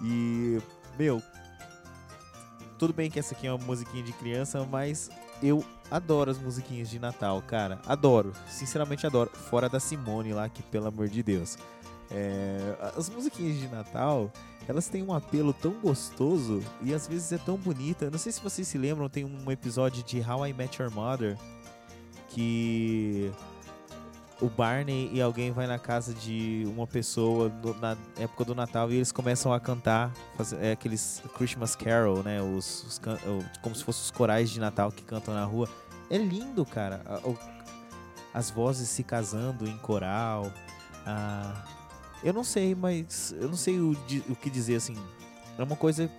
E, 0.00 0.58
meu, 0.98 1.22
tudo 2.78 2.94
bem 2.94 3.10
que 3.10 3.18
essa 3.18 3.34
aqui 3.34 3.46
é 3.46 3.52
uma 3.52 3.62
musiquinha 3.66 4.02
de 4.02 4.14
criança, 4.14 4.66
mas 4.70 5.10
eu 5.42 5.62
adoro 5.90 6.30
as 6.30 6.38
musiquinhas 6.38 6.88
de 6.88 6.98
Natal, 6.98 7.42
cara. 7.42 7.78
Adoro, 7.86 8.32
sinceramente 8.48 9.06
adoro. 9.06 9.30
Fora 9.32 9.68
da 9.68 9.80
Simone 9.80 10.32
lá, 10.32 10.48
que 10.48 10.62
pelo 10.62 10.86
amor 10.86 11.08
de 11.08 11.22
Deus. 11.22 11.58
É, 12.10 12.76
as 12.96 13.08
musiquinhas 13.08 13.58
de 13.58 13.68
Natal, 13.68 14.32
elas 14.66 14.88
têm 14.88 15.02
um 15.02 15.14
apelo 15.14 15.52
tão 15.52 15.72
gostoso 15.80 16.62
e 16.82 16.92
às 16.92 17.06
vezes 17.06 17.32
é 17.32 17.38
tão 17.38 17.56
bonita. 17.56 18.10
Não 18.10 18.18
sei 18.18 18.32
se 18.32 18.40
vocês 18.40 18.66
se 18.66 18.78
lembram, 18.78 19.08
tem 19.08 19.24
um 19.24 19.50
episódio 19.50 20.02
de 20.02 20.20
How 20.20 20.46
I 20.46 20.52
Met 20.52 20.80
Your 20.80 20.90
Mother 20.92 21.36
que 22.30 23.30
o 24.40 24.48
Barney 24.48 25.10
e 25.12 25.20
alguém 25.20 25.50
vai 25.52 25.66
na 25.66 25.78
casa 25.78 26.14
de 26.14 26.64
uma 26.66 26.86
pessoa 26.86 27.52
na 27.80 27.96
época 28.18 28.44
do 28.44 28.54
Natal 28.54 28.90
e 28.90 28.96
eles 28.96 29.12
começam 29.12 29.52
a 29.52 29.60
cantar 29.60 30.10
fazer, 30.36 30.56
é, 30.64 30.72
aqueles 30.72 31.22
Christmas 31.36 31.76
Carol, 31.76 32.22
né? 32.22 32.40
Os, 32.40 32.84
os 32.84 32.98
can- 32.98 33.18
o- 33.26 33.44
como 33.60 33.74
se 33.74 33.84
fossem 33.84 34.02
os 34.02 34.10
corais 34.10 34.48
de 34.50 34.58
Natal 34.58 34.90
que 34.90 35.02
cantam 35.02 35.34
na 35.34 35.44
rua. 35.44 35.68
É 36.08 36.16
lindo, 36.16 36.64
cara. 36.64 37.02
O- 37.24 37.36
as 38.32 38.50
vozes 38.50 38.88
se 38.88 39.02
casando 39.04 39.68
em 39.68 39.76
coral. 39.78 40.50
Ah, 41.06 41.64
eu 42.24 42.32
não 42.32 42.44
sei, 42.44 42.74
mas 42.74 43.34
eu 43.38 43.48
não 43.48 43.56
sei 43.56 43.78
o, 43.78 43.92
o 44.28 44.36
que 44.36 44.48
dizer 44.48 44.76
assim. 44.76 44.96
É 45.58 45.62
uma 45.62 45.76
coisa 45.76 46.10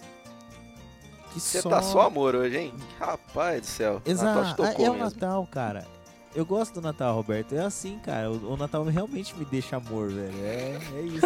que 1.33 1.39
Você 1.39 1.61
só 1.61 1.69
tá 1.69 1.81
só 1.81 2.01
amor 2.01 2.35
hoje, 2.35 2.57
hein? 2.57 2.73
Rapaz 2.99 3.61
do 3.61 3.67
céu. 3.67 3.93
Natal 3.93 4.03
te 4.05 4.11
Exato, 4.11 4.55
tocou 4.63 4.85
é 4.85 4.89
o 4.89 4.93
mesmo. 4.93 5.05
Natal, 5.09 5.47
cara. 5.47 5.87
Eu 6.33 6.45
gosto 6.45 6.75
do 6.75 6.81
Natal, 6.81 7.13
Roberto. 7.15 7.53
É 7.53 7.59
assim, 7.65 7.99
cara. 7.99 8.31
O, 8.31 8.53
o 8.53 8.57
Natal 8.57 8.83
realmente 8.85 9.35
me 9.35 9.43
deixa 9.45 9.75
amor, 9.77 10.09
velho. 10.09 10.37
É, 10.43 10.77
é 10.95 11.01
isso. 11.01 11.25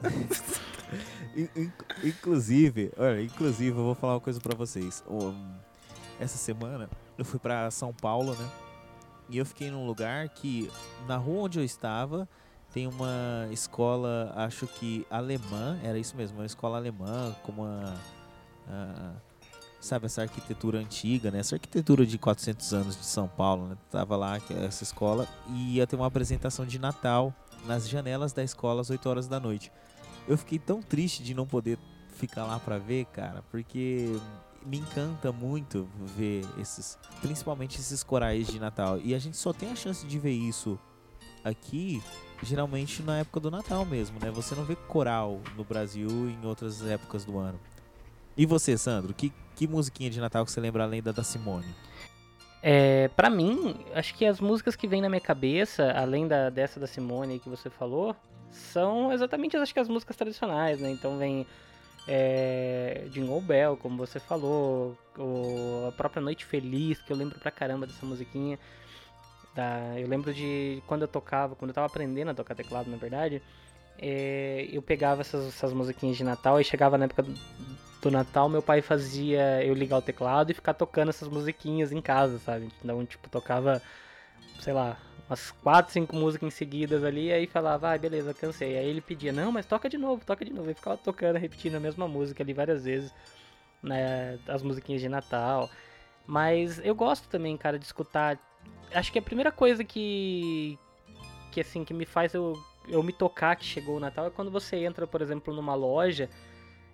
In- 1.36 1.48
in- 1.54 1.72
inclusive, 2.02 2.90
olha, 2.96 3.22
inclusive, 3.22 3.70
eu 3.78 3.84
vou 3.84 3.94
falar 3.94 4.14
uma 4.14 4.20
coisa 4.20 4.40
pra 4.40 4.56
vocês. 4.56 5.04
Essa 6.18 6.36
semana 6.36 6.90
eu 7.16 7.24
fui 7.24 7.38
pra 7.38 7.70
São 7.70 7.92
Paulo, 7.92 8.34
né? 8.34 8.50
E 9.28 9.38
eu 9.38 9.46
fiquei 9.46 9.70
num 9.70 9.86
lugar 9.86 10.28
que, 10.30 10.68
na 11.06 11.16
rua 11.16 11.42
onde 11.44 11.60
eu 11.60 11.64
estava, 11.64 12.28
tem 12.72 12.88
uma 12.88 13.46
escola, 13.52 14.32
acho 14.34 14.66
que 14.66 15.06
alemã, 15.08 15.78
era 15.84 15.96
isso 15.98 16.16
mesmo, 16.16 16.38
uma 16.40 16.46
escola 16.46 16.76
alemã, 16.76 17.32
com 17.44 17.52
uma. 17.52 17.94
ah, 18.68 19.12
sabe, 19.80 20.06
essa 20.06 20.22
arquitetura 20.22 20.78
antiga, 20.78 21.30
né? 21.30 21.38
Essa 21.38 21.56
arquitetura 21.56 22.04
de 22.04 22.18
400 22.18 22.72
anos 22.74 22.96
de 22.96 23.04
São 23.04 23.26
Paulo, 23.26 23.68
né? 23.68 23.76
Tava 23.90 24.16
lá, 24.16 24.36
é 24.36 24.64
essa 24.64 24.82
escola, 24.82 25.26
e 25.48 25.76
ia 25.76 25.86
ter 25.86 25.96
uma 25.96 26.06
apresentação 26.06 26.66
de 26.66 26.78
Natal 26.78 27.34
nas 27.66 27.88
janelas 27.88 28.32
da 28.32 28.42
escola 28.42 28.80
às 28.80 28.90
8 28.90 29.08
horas 29.08 29.26
da 29.26 29.40
noite. 29.40 29.72
Eu 30.28 30.36
fiquei 30.36 30.58
tão 30.58 30.82
triste 30.82 31.22
de 31.22 31.34
não 31.34 31.46
poder 31.46 31.78
ficar 32.16 32.44
lá 32.44 32.58
pra 32.58 32.78
ver, 32.78 33.06
cara, 33.06 33.42
porque 33.50 34.14
me 34.64 34.78
encanta 34.78 35.32
muito 35.32 35.88
ver 36.16 36.44
esses, 36.58 36.98
principalmente 37.22 37.80
esses 37.80 38.02
corais 38.02 38.46
de 38.46 38.60
Natal. 38.60 38.98
E 39.02 39.14
a 39.14 39.18
gente 39.18 39.36
só 39.36 39.52
tem 39.52 39.72
a 39.72 39.76
chance 39.76 40.06
de 40.06 40.18
ver 40.18 40.32
isso 40.32 40.78
aqui, 41.42 42.02
geralmente 42.42 43.02
na 43.02 43.18
época 43.18 43.40
do 43.40 43.50
Natal 43.50 43.84
mesmo, 43.86 44.18
né? 44.20 44.30
Você 44.30 44.54
não 44.54 44.64
vê 44.64 44.76
coral 44.76 45.40
no 45.56 45.64
Brasil 45.64 46.08
em 46.28 46.44
outras 46.44 46.84
épocas 46.84 47.24
do 47.24 47.38
ano. 47.38 47.58
E 48.36 48.46
você, 48.46 48.76
Sandro, 48.78 49.12
que, 49.12 49.32
que 49.56 49.66
musiquinha 49.66 50.10
de 50.10 50.20
Natal 50.20 50.44
que 50.44 50.50
você 50.50 50.60
lembra 50.60 50.84
além 50.84 51.02
da 51.02 51.12
da 51.12 51.22
Simone? 51.22 51.74
É, 52.62 53.08
para 53.08 53.30
mim, 53.30 53.74
acho 53.94 54.14
que 54.14 54.26
as 54.26 54.38
músicas 54.38 54.76
que 54.76 54.86
vêm 54.86 55.00
na 55.00 55.08
minha 55.08 55.20
cabeça, 55.20 55.92
além 55.92 56.28
da 56.28 56.50
dessa 56.50 56.78
da 56.78 56.86
Simone 56.86 57.38
que 57.38 57.48
você 57.48 57.70
falou, 57.70 58.14
são 58.50 59.12
exatamente 59.12 59.56
acho 59.56 59.72
que 59.72 59.80
as 59.80 59.88
músicas 59.88 60.16
tradicionais, 60.16 60.78
né? 60.78 60.90
Então 60.90 61.16
vem 61.16 61.46
é, 62.06 63.06
Jingle 63.10 63.40
Bell, 63.40 63.76
como 63.76 63.96
você 63.96 64.20
falou, 64.20 64.96
a 65.88 65.92
própria 65.92 66.20
Noite 66.20 66.44
Feliz, 66.44 67.00
que 67.00 67.12
eu 67.12 67.16
lembro 67.16 67.38
pra 67.38 67.50
caramba 67.50 67.86
dessa 67.86 68.04
musiquinha. 68.04 68.58
Da, 69.54 69.98
eu 69.98 70.06
lembro 70.06 70.32
de 70.32 70.82
quando 70.86 71.02
eu 71.02 71.08
tocava, 71.08 71.56
quando 71.56 71.70
eu 71.70 71.74
tava 71.74 71.86
aprendendo 71.86 72.30
a 72.30 72.34
tocar 72.34 72.54
teclado, 72.54 72.90
na 72.90 72.96
verdade, 72.96 73.42
é, 73.98 74.68
eu 74.70 74.82
pegava 74.82 75.22
essas, 75.22 75.48
essas 75.48 75.72
musiquinhas 75.72 76.16
de 76.16 76.24
Natal 76.24 76.60
e 76.60 76.64
chegava 76.64 76.98
na 76.98 77.06
época 77.06 77.24
do, 78.00 78.10
Natal, 78.10 78.48
meu 78.48 78.62
pai 78.62 78.82
fazia 78.82 79.64
eu 79.64 79.74
ligar 79.74 79.98
o 79.98 80.02
teclado 80.02 80.50
e 80.50 80.54
ficar 80.54 80.74
tocando 80.74 81.10
essas 81.10 81.28
musiquinhas 81.28 81.92
em 81.92 82.00
casa, 82.00 82.38
sabe? 82.38 82.68
Então, 82.82 83.04
tipo, 83.04 83.28
tocava, 83.28 83.82
sei 84.60 84.72
lá, 84.72 84.96
umas 85.28 85.50
4, 85.50 85.92
5 85.92 86.16
músicas 86.16 86.46
em 86.48 86.50
seguidas 86.50 87.04
ali, 87.04 87.32
aí 87.32 87.46
falava, 87.46 87.92
ah, 87.92 87.98
beleza, 87.98 88.34
cansei. 88.34 88.76
Aí 88.76 88.86
ele 88.86 89.00
pedia, 89.00 89.32
não, 89.32 89.52
mas 89.52 89.66
toca 89.66 89.88
de 89.88 89.96
novo, 89.96 90.24
toca 90.24 90.44
de 90.44 90.52
novo. 90.52 90.70
E 90.70 90.74
ficava 90.74 90.96
tocando, 90.96 91.36
repetindo 91.36 91.76
a 91.76 91.80
mesma 91.80 92.08
música 92.08 92.42
ali 92.42 92.52
várias 92.52 92.84
vezes, 92.84 93.14
né? 93.82 94.38
As 94.48 94.62
musiquinhas 94.62 95.00
de 95.00 95.08
Natal. 95.08 95.70
Mas 96.26 96.80
eu 96.84 96.94
gosto 96.94 97.28
também, 97.28 97.56
cara, 97.56 97.78
de 97.78 97.84
escutar. 97.84 98.38
Acho 98.92 99.12
que 99.12 99.18
a 99.18 99.22
primeira 99.22 99.52
coisa 99.52 99.84
que. 99.84 100.78
que 101.52 101.60
assim, 101.60 101.84
que 101.84 101.94
me 101.94 102.04
faz 102.04 102.34
eu, 102.34 102.60
eu 102.88 103.02
me 103.02 103.12
tocar 103.12 103.56
que 103.56 103.64
chegou 103.64 103.96
o 103.96 104.00
Natal 104.00 104.26
é 104.26 104.30
quando 104.30 104.50
você 104.50 104.76
entra, 104.76 105.06
por 105.06 105.22
exemplo, 105.22 105.54
numa 105.54 105.74
loja 105.74 106.28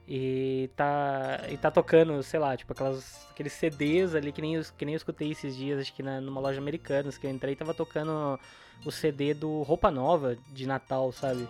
e 0.09 0.71
tá, 0.77 1.41
e 1.51 1.57
tá 1.57 1.71
tocando, 1.71 2.23
sei 2.23 2.39
lá, 2.39 2.57
tipo 2.57 2.73
aquelas, 2.73 3.27
aqueles 3.31 3.53
CDs 3.53 4.15
ali 4.15 4.31
que 4.31 4.41
nem, 4.41 4.63
que 4.79 4.85
nem 4.85 4.95
eu 4.95 4.97
escutei 4.97 5.33
esses 5.33 5.57
dias, 5.57 5.81
acho 5.81 5.93
que 5.93 6.03
na, 6.03 6.21
numa 6.21 6.41
loja 6.41 6.61
americana, 6.61 7.11
que 7.11 7.27
eu 7.27 7.31
entrei 7.31 7.57
tava 7.57 7.75
tocando 7.75 8.39
o 8.85 8.93
CD 8.93 9.35
do 9.35 9.63
Roupa 9.63 9.91
Nova 9.91 10.37
de 10.49 10.67
Natal, 10.67 11.11
sabe? 11.11 11.49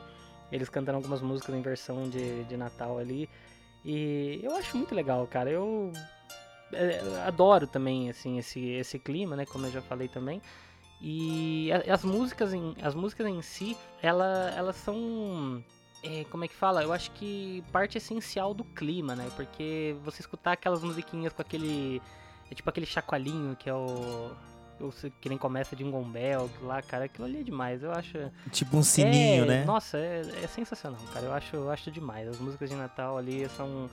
Eles 0.50 0.70
cantando 0.70 0.96
algumas 0.96 1.20
músicas 1.20 1.54
em 1.54 1.60
versão 1.60 2.08
de, 2.08 2.44
de 2.44 2.56
Natal 2.56 2.98
ali. 2.98 3.28
E 3.84 4.40
eu 4.42 4.56
acho 4.56 4.76
muito 4.76 4.94
legal, 4.94 5.26
cara. 5.26 5.50
Eu 5.50 5.92
é, 6.72 7.00
adoro 7.26 7.66
também 7.66 8.08
assim 8.08 8.38
esse, 8.38 8.70
esse 8.70 8.98
clima, 8.98 9.36
né, 9.36 9.44
como 9.44 9.66
eu 9.66 9.72
já 9.72 9.82
falei 9.82 10.08
também. 10.08 10.40
E 11.00 11.68
as 11.92 12.04
músicas 12.04 12.54
em, 12.54 12.74
as 12.80 12.94
músicas 12.94 13.26
em 13.26 13.42
si, 13.42 13.76
ela, 14.02 14.50
elas 14.56 14.76
são 14.76 15.62
é, 16.06 16.24
como 16.30 16.44
é 16.44 16.48
que 16.48 16.54
fala? 16.54 16.82
Eu 16.82 16.92
acho 16.92 17.10
que 17.12 17.64
parte 17.72 17.98
essencial 17.98 18.54
do 18.54 18.64
clima, 18.64 19.16
né? 19.16 19.28
Porque 19.34 19.96
você 20.04 20.20
escutar 20.20 20.52
aquelas 20.52 20.82
musiquinhas 20.82 21.32
com 21.32 21.42
aquele. 21.42 22.00
É 22.50 22.54
tipo 22.54 22.70
aquele 22.70 22.86
chacoalhinho 22.86 23.56
que 23.56 23.68
é 23.68 23.74
o. 23.74 24.30
que 25.20 25.28
nem 25.28 25.36
começa 25.36 25.74
de 25.74 25.82
um 25.82 26.02
Bell 26.04 26.48
lá, 26.62 26.80
cara, 26.80 27.06
aquilo 27.06 27.26
ali 27.26 27.40
é 27.40 27.42
demais. 27.42 27.82
Eu 27.82 27.90
acho. 27.90 28.18
Tipo 28.52 28.76
um 28.76 28.84
sininho, 28.84 29.44
é, 29.44 29.48
né? 29.48 29.64
Nossa, 29.64 29.98
é, 29.98 30.22
é 30.44 30.46
sensacional, 30.46 31.00
cara. 31.12 31.26
Eu 31.26 31.32
acho, 31.32 31.56
eu 31.56 31.70
acho 31.70 31.90
demais. 31.90 32.28
As 32.28 32.38
músicas 32.38 32.70
de 32.70 32.76
Natal 32.76 33.18
ali 33.18 33.48
são. 33.50 33.90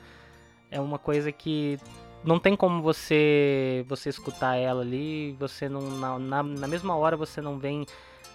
É 0.70 0.80
uma 0.80 1.00
coisa 1.00 1.32
que 1.32 1.80
não 2.24 2.40
tem 2.40 2.56
como 2.56 2.82
você 2.82 3.84
você 3.88 4.10
escutar 4.10 4.56
ela 4.56 4.82
ali, 4.82 5.36
você 5.40 5.68
não. 5.68 5.82
Na, 5.98 6.20
na, 6.20 6.44
na 6.44 6.68
mesma 6.68 6.96
hora 6.96 7.18
você 7.18 7.42
não 7.42 7.58
vem. 7.58 7.86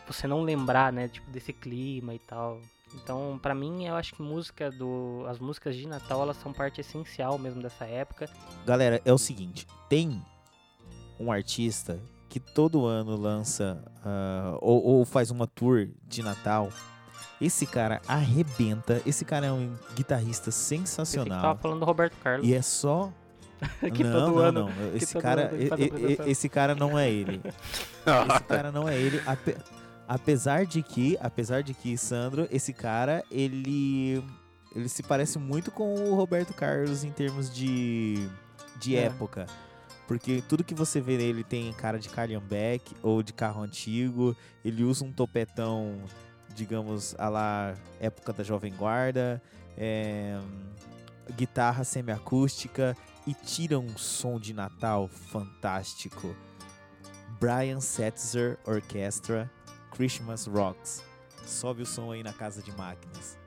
Você 0.08 0.26
não 0.26 0.42
lembrar, 0.42 0.92
né? 0.92 1.06
Tipo, 1.06 1.30
desse 1.30 1.52
clima 1.52 2.14
e 2.14 2.18
tal. 2.18 2.60
Então, 2.94 3.38
pra 3.40 3.55
mim, 3.55 3.87
eu 3.87 3.94
acho 3.94 4.14
que 4.14 4.22
música 4.22 4.70
do. 4.70 5.24
As 5.29 5.38
músicas 5.38 5.77
de 5.77 5.87
Natal, 5.87 6.22
elas 6.22 6.37
são 6.38 6.53
parte 6.53 6.81
essencial 6.81 7.38
mesmo 7.38 7.62
dessa 7.62 7.85
época. 7.85 8.29
Galera, 8.66 9.01
é 9.05 9.12
o 9.12 9.18
seguinte, 9.18 9.66
tem 9.88 10.22
um 11.20 11.31
artista 11.31 12.01
que 12.29 12.38
todo 12.40 12.87
ano 12.87 13.16
lança 13.16 13.83
ah, 14.05 14.57
ou, 14.61 14.85
ou 14.85 15.05
faz 15.05 15.31
uma 15.31 15.46
tour 15.46 15.88
de 16.07 16.22
Natal. 16.22 16.70
Esse 17.40 17.66
cara 17.66 18.01
arrebenta. 18.09 19.01
Esse 19.07 19.24
cara 19.24 19.46
é 19.46 19.53
um 19.53 19.77
guitarrista 19.94 20.46
Pensei 20.46 20.79
que 20.79 20.85
tava 20.85 20.96
sensacional. 20.96 21.57
falando 21.59 21.81
do 21.81 21.85
Roberto 21.87 22.16
Carlos. 22.22 22.46
E 22.46 22.55
é 22.55 22.62
só. 22.62 23.12
que 23.94 24.05
não, 24.05 24.12
todo 24.12 24.33
não, 24.37 24.38
ano. 24.38 24.64
não. 24.66 24.96
Esse 24.96 25.18
cara, 25.18 25.53
e- 25.55 26.22
e- 26.27 26.31
esse 26.31 26.48
cara 26.48 26.74
não 26.74 26.98
é 26.98 27.11
ele. 27.11 27.40
Esse 28.07 28.44
cara 28.44 28.72
não 28.72 28.88
é 28.88 28.96
ele. 28.96 29.20
Ape- 30.08 30.22
apesar 30.22 30.64
de 30.66 30.82
que, 30.82 31.16
apesar 31.20 31.62
de 31.62 31.74
que, 31.74 31.96
Sandro, 31.98 32.48
esse 32.50 32.72
cara, 32.72 33.22
ele 33.30 34.22
ele 34.74 34.88
se 34.88 35.02
parece 35.02 35.38
muito 35.38 35.70
com 35.70 35.94
o 35.94 36.14
Roberto 36.14 36.52
Carlos 36.54 37.02
em 37.04 37.10
termos 37.10 37.52
de 37.54 38.28
de 38.80 38.96
É. 38.96 39.04
época. 39.04 39.46
Porque 40.06 40.42
tudo 40.48 40.64
que 40.64 40.74
você 40.74 41.00
vê 41.00 41.16
nele 41.18 41.44
tem 41.44 41.70
cara 41.72 41.98
de 41.98 42.08
Calhambeck 42.08 42.94
ou 43.02 43.22
de 43.22 43.32
carro 43.32 43.60
antigo. 43.62 44.34
Ele 44.64 44.82
usa 44.84 45.04
um 45.04 45.12
topetão, 45.12 45.98
digamos, 46.54 47.14
a 47.18 47.28
lá 47.28 47.74
época 48.00 48.32
da 48.32 48.42
Jovem 48.44 48.72
Guarda. 48.74 49.42
é, 49.80 50.36
guitarra 51.36 51.84
semiacústica 51.84 52.96
e 53.26 53.32
tira 53.34 53.78
um 53.78 53.96
som 53.96 54.40
de 54.40 54.52
Natal 54.54 55.06
fantástico. 55.08 56.34
Brian 57.38 57.80
Setzer 57.80 58.58
Orchestra 58.66 59.48
Christmas 59.90 60.46
Rocks. 60.46 61.03
Sobe 61.46 61.83
o 61.83 61.87
som 61.87 62.11
aí 62.11 62.22
na 62.22 62.33
casa 62.33 62.62
de 62.62 62.72
máquinas. 62.72 63.38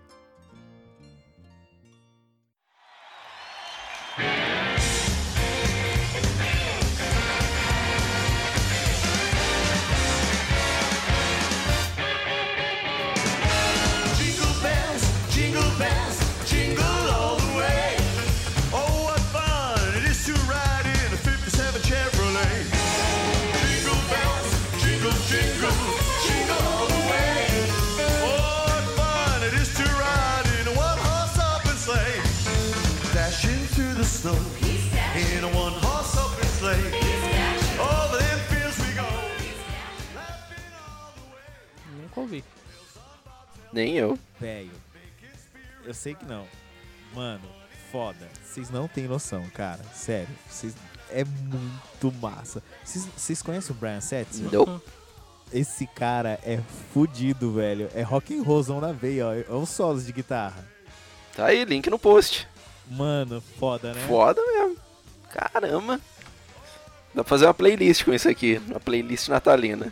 Nunca 42.12 42.20
ouvi. 42.22 42.44
Nem 43.72 43.96
eu. 43.98 44.20
Velho, 44.40 44.70
eu 45.86 45.94
sei 45.94 46.14
que 46.14 46.26
não. 46.26 46.46
Mano, 47.14 47.48
foda. 47.90 48.28
Vocês 48.44 48.70
não 48.70 48.86
têm 48.88 49.08
noção, 49.08 49.50
cara. 49.52 49.82
Sério. 49.94 50.28
Vocês... 50.50 50.76
É 51.10 51.24
muito 51.26 52.12
massa. 52.22 52.62
Vocês- 52.86 53.42
conhecem 53.42 53.76
o 53.76 53.80
Brian 53.80 54.00
Setzer? 54.02 54.50
Não. 54.52 54.82
Esse 55.52 55.86
cara 55.88 56.40
é 56.44 56.60
fudido, 56.94 57.54
velho. 57.54 57.90
É 57.94 58.02
rock 58.02 58.38
and 58.38 58.44
rollzão 58.44 58.80
na 58.80 58.92
veia, 58.94 59.28
ó. 59.28 59.34
É 59.34 59.46
os 59.50 59.70
solos 59.70 60.06
de 60.06 60.12
guitarra. 60.14 60.66
Tá 61.36 61.48
aí, 61.48 61.64
link 61.66 61.90
no 61.90 62.00
post. 62.00 62.48
Mano, 62.90 63.42
foda, 63.60 63.94
né? 63.94 64.06
Foda 64.08 64.42
mesmo. 64.42 64.78
Caramba. 65.30 66.00
Dá 67.14 67.24
pra 67.24 67.30
fazer 67.30 67.46
uma 67.46 67.54
playlist 67.54 68.04
com 68.06 68.14
isso 68.14 68.30
aqui. 68.30 68.62
Uma 68.68 68.80
playlist 68.80 69.28
natalina. 69.28 69.92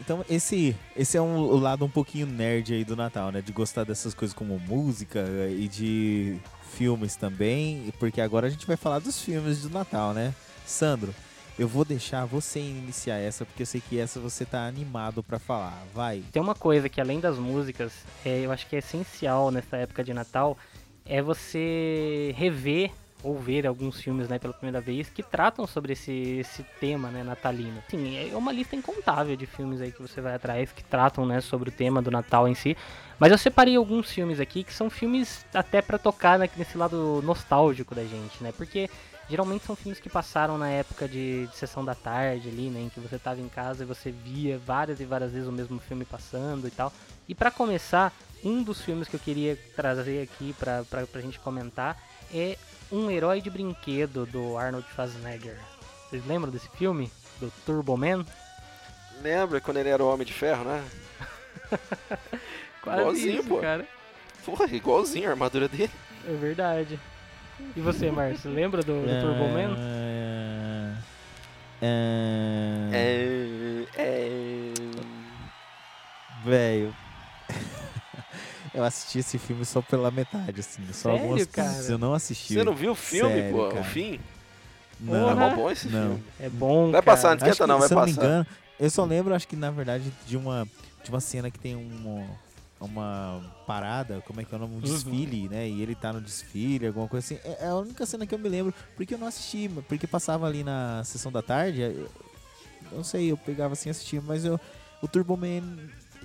Então, 0.00 0.24
esse, 0.28 0.76
esse 0.96 1.16
é 1.16 1.20
um, 1.20 1.38
o 1.38 1.56
lado 1.58 1.84
um 1.84 1.88
pouquinho 1.88 2.26
nerd 2.26 2.72
aí 2.72 2.84
do 2.84 2.96
Natal, 2.96 3.30
né? 3.32 3.40
De 3.40 3.52
gostar 3.52 3.84
dessas 3.84 4.14
coisas 4.14 4.34
como 4.34 4.58
música 4.58 5.24
e 5.50 5.68
de 5.68 6.38
filmes 6.72 7.16
também, 7.16 7.92
porque 7.98 8.20
agora 8.20 8.46
a 8.46 8.50
gente 8.50 8.66
vai 8.66 8.76
falar 8.76 8.98
dos 8.98 9.20
filmes 9.20 9.62
do 9.62 9.70
Natal, 9.70 10.12
né? 10.12 10.34
Sandro, 10.66 11.14
eu 11.58 11.66
vou 11.66 11.84
deixar 11.84 12.26
você 12.26 12.60
iniciar 12.60 13.16
essa, 13.16 13.44
porque 13.44 13.62
eu 13.62 13.66
sei 13.66 13.80
que 13.80 13.98
essa 13.98 14.20
você 14.20 14.44
tá 14.44 14.66
animado 14.66 15.22
pra 15.22 15.38
falar. 15.38 15.82
Vai. 15.94 16.22
Tem 16.30 16.42
uma 16.42 16.54
coisa 16.54 16.88
que 16.88 17.00
além 17.00 17.18
das 17.18 17.38
músicas, 17.38 17.92
é, 18.24 18.40
eu 18.40 18.52
acho 18.52 18.66
que 18.66 18.76
é 18.76 18.80
essencial 18.80 19.50
nessa 19.50 19.76
época 19.78 20.04
de 20.04 20.12
Natal, 20.12 20.58
é 21.04 21.22
você 21.22 22.34
rever 22.36 22.90
ou 23.26 23.36
ver 23.36 23.66
alguns 23.66 24.00
filmes, 24.00 24.28
né, 24.28 24.38
pela 24.38 24.54
primeira 24.54 24.80
vez, 24.80 25.10
que 25.10 25.20
tratam 25.20 25.66
sobre 25.66 25.94
esse, 25.94 26.12
esse 26.12 26.62
tema, 26.78 27.10
né, 27.10 27.24
natalino. 27.24 27.82
Sim, 27.90 28.16
é 28.16 28.36
uma 28.36 28.52
lista 28.52 28.76
incontável 28.76 29.34
de 29.34 29.46
filmes 29.46 29.80
aí 29.80 29.90
que 29.90 30.00
você 30.00 30.20
vai 30.20 30.36
atrás 30.36 30.70
que 30.70 30.84
tratam, 30.84 31.26
né, 31.26 31.40
sobre 31.40 31.68
o 31.68 31.72
tema 31.72 32.00
do 32.00 32.08
Natal 32.08 32.46
em 32.46 32.54
si. 32.54 32.76
Mas 33.18 33.32
eu 33.32 33.38
separei 33.38 33.74
alguns 33.74 34.12
filmes 34.12 34.38
aqui 34.38 34.62
que 34.62 34.72
são 34.72 34.88
filmes 34.88 35.44
até 35.52 35.82
pra 35.82 35.98
tocar 35.98 36.38
né, 36.38 36.48
nesse 36.56 36.78
lado 36.78 37.20
nostálgico 37.24 37.96
da 37.96 38.04
gente, 38.04 38.42
né? 38.44 38.52
Porque 38.56 38.88
geralmente 39.28 39.64
são 39.64 39.74
filmes 39.74 39.98
que 39.98 40.08
passaram 40.08 40.56
na 40.56 40.68
época 40.68 41.08
de, 41.08 41.48
de 41.48 41.56
sessão 41.56 41.84
da 41.84 41.94
tarde 41.94 42.48
ali, 42.48 42.68
né? 42.68 42.82
Em 42.82 42.88
que 42.88 43.00
você 43.00 43.18
tava 43.18 43.40
em 43.40 43.48
casa 43.48 43.82
e 43.82 43.86
você 43.86 44.12
via 44.12 44.58
várias 44.58 45.00
e 45.00 45.04
várias 45.04 45.32
vezes 45.32 45.48
o 45.48 45.52
mesmo 45.52 45.80
filme 45.80 46.04
passando 46.04 46.68
e 46.68 46.70
tal. 46.70 46.92
E 47.26 47.34
pra 47.34 47.50
começar, 47.50 48.12
um 48.44 48.62
dos 48.62 48.82
filmes 48.82 49.08
que 49.08 49.16
eu 49.16 49.20
queria 49.20 49.58
trazer 49.74 50.22
aqui 50.22 50.54
pra, 50.58 50.84
pra, 50.84 51.06
pra 51.06 51.20
gente 51.20 51.40
comentar 51.40 52.00
é 52.32 52.58
Um 52.90 53.10
Herói 53.10 53.40
de 53.40 53.50
Brinquedo, 53.50 54.26
do 54.26 54.56
Arnold 54.56 54.86
Schwarzenegger. 54.94 55.58
Vocês 56.08 56.24
lembram 56.26 56.50
desse 56.50 56.68
filme? 56.70 57.10
Do 57.40 57.52
Turbo 57.64 57.96
Man? 57.96 58.24
Lembra 59.22 59.60
quando 59.60 59.78
ele 59.78 59.88
era 59.88 60.02
o 60.02 60.08
Homem 60.12 60.26
de 60.26 60.32
Ferro, 60.32 60.64
né? 60.64 60.84
Quase 62.82 63.00
Igualzinho, 63.00 63.40
isso, 63.40 63.48
pô. 63.48 63.58
cara. 63.58 63.86
Porra, 64.44 64.66
igualzinho 64.66 65.28
a 65.28 65.32
armadura 65.32 65.66
dele. 65.68 65.90
É 66.26 66.32
verdade. 66.32 67.00
E 67.74 67.80
você, 67.80 68.10
Márcio, 68.10 68.50
lembra 68.52 68.82
do, 68.82 69.02
do 69.02 69.20
Turbo 69.20 69.48
Man? 69.48 69.76
É... 69.78 70.92
É. 72.92 73.86
É. 73.96 74.72
Velho. 76.44 76.94
Eu 78.76 78.84
assisti 78.84 79.18
esse 79.20 79.38
filme 79.38 79.64
só 79.64 79.80
pela 79.80 80.10
metade, 80.10 80.60
assim. 80.60 80.82
Só 80.92 81.08
Sério, 81.10 81.22
algumas 81.22 81.46
cara? 81.46 81.68
coisas 81.68 81.90
eu 81.90 81.98
não 81.98 82.12
assisti. 82.12 82.54
Você 82.54 82.62
não 82.62 82.74
viu 82.74 82.92
o 82.92 82.94
filme, 82.94 83.40
Sério, 83.40 83.52
pô? 83.52 83.68
cara. 83.68 83.80
O 83.80 83.84
fim? 83.84 84.20
Não, 85.00 85.30
É 85.30 85.54
bom 85.54 85.70
esse 85.70 85.88
Não. 85.88 86.00
filme. 86.00 86.24
É 86.40 86.48
bom, 86.50 86.92
Vai 86.92 87.02
cara. 87.02 87.04
passar 87.16 87.42
Acho 87.42 87.60
que, 87.60 87.66
não, 87.66 87.78
vai 87.78 87.88
se 87.88 87.94
eu 87.94 87.96
não 87.98 88.04
me 88.04 88.10
passar. 88.10 88.22
engano, 88.22 88.46
eu 88.78 88.90
só 88.90 89.04
lembro, 89.04 89.34
acho 89.34 89.48
que 89.48 89.56
na 89.56 89.70
verdade, 89.70 90.12
de 90.26 90.36
uma, 90.36 90.66
de 91.02 91.10
uma 91.10 91.20
cena 91.20 91.50
que 91.50 91.58
tem 91.58 91.74
um, 91.76 92.26
uma 92.80 93.42
parada, 93.66 94.20
como 94.26 94.40
é 94.40 94.44
que 94.44 94.54
é 94.54 94.56
o 94.56 94.60
nome? 94.60 94.74
Um 94.74 94.76
Uhum. 94.76 94.82
desfile, 94.82 95.48
né? 95.48 95.68
E 95.68 95.82
ele 95.82 95.94
tá 95.94 96.12
no 96.12 96.20
desfile, 96.20 96.86
alguma 96.86 97.08
coisa 97.08 97.24
assim. 97.24 97.40
É 97.44 97.64
é 97.64 97.68
a 97.68 97.76
única 97.76 98.04
cena 98.06 98.26
que 98.26 98.34
eu 98.34 98.38
me 98.38 98.48
lembro, 98.48 98.74
porque 98.94 99.14
eu 99.14 99.18
não 99.18 99.26
assisti, 99.26 99.68
porque 99.88 100.06
passava 100.06 100.46
ali 100.46 100.62
na 100.62 101.02
sessão 101.04 101.32
da 101.32 101.42
tarde. 101.42 101.80
Eu, 101.80 101.90
eu 101.92 102.10
não 102.98 103.04
sei, 103.04 103.30
eu 103.32 103.36
pegava 103.36 103.72
assim 103.72 103.88
e 103.88 103.90
assistia, 103.90 104.20
mas 104.20 104.44
eu, 104.44 104.60
o 105.02 105.08
Turbo 105.08 105.36
Man, 105.36 105.62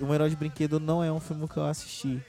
um 0.00 0.12
herói 0.14 0.30
de 0.30 0.36
brinquedo, 0.36 0.78
não 0.80 1.02
é 1.02 1.10
um 1.12 1.20
filme 1.20 1.46
que 1.48 1.56
eu 1.56 1.64
assisti. 1.64 2.20